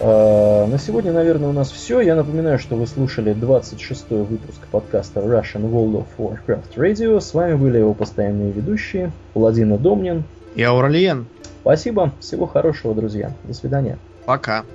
А, 0.03 0.65
на 0.65 0.79
сегодня, 0.79 1.11
наверное, 1.11 1.49
у 1.49 1.53
нас 1.53 1.71
все. 1.71 1.99
Я 2.01 2.15
напоминаю, 2.15 2.57
что 2.57 2.75
вы 2.75 2.87
слушали 2.87 3.35
26-й 3.35 4.23
выпуск 4.23 4.59
подкаста 4.71 5.19
Russian 5.19 5.69
World 5.69 6.03
of 6.03 6.07
Warcraft 6.17 6.75
Radio. 6.75 7.21
С 7.21 7.35
вами 7.35 7.53
были 7.53 7.77
его 7.77 7.93
постоянные 7.93 8.51
ведущие 8.51 9.11
Владимир 9.35 9.77
Домнин 9.77 10.23
и 10.55 10.63
Ауралиен. 10.63 11.27
Спасибо, 11.61 12.11
всего 12.19 12.47
хорошего, 12.47 12.95
друзья. 12.95 13.35
До 13.43 13.53
свидания. 13.53 13.99
Пока. 14.25 14.65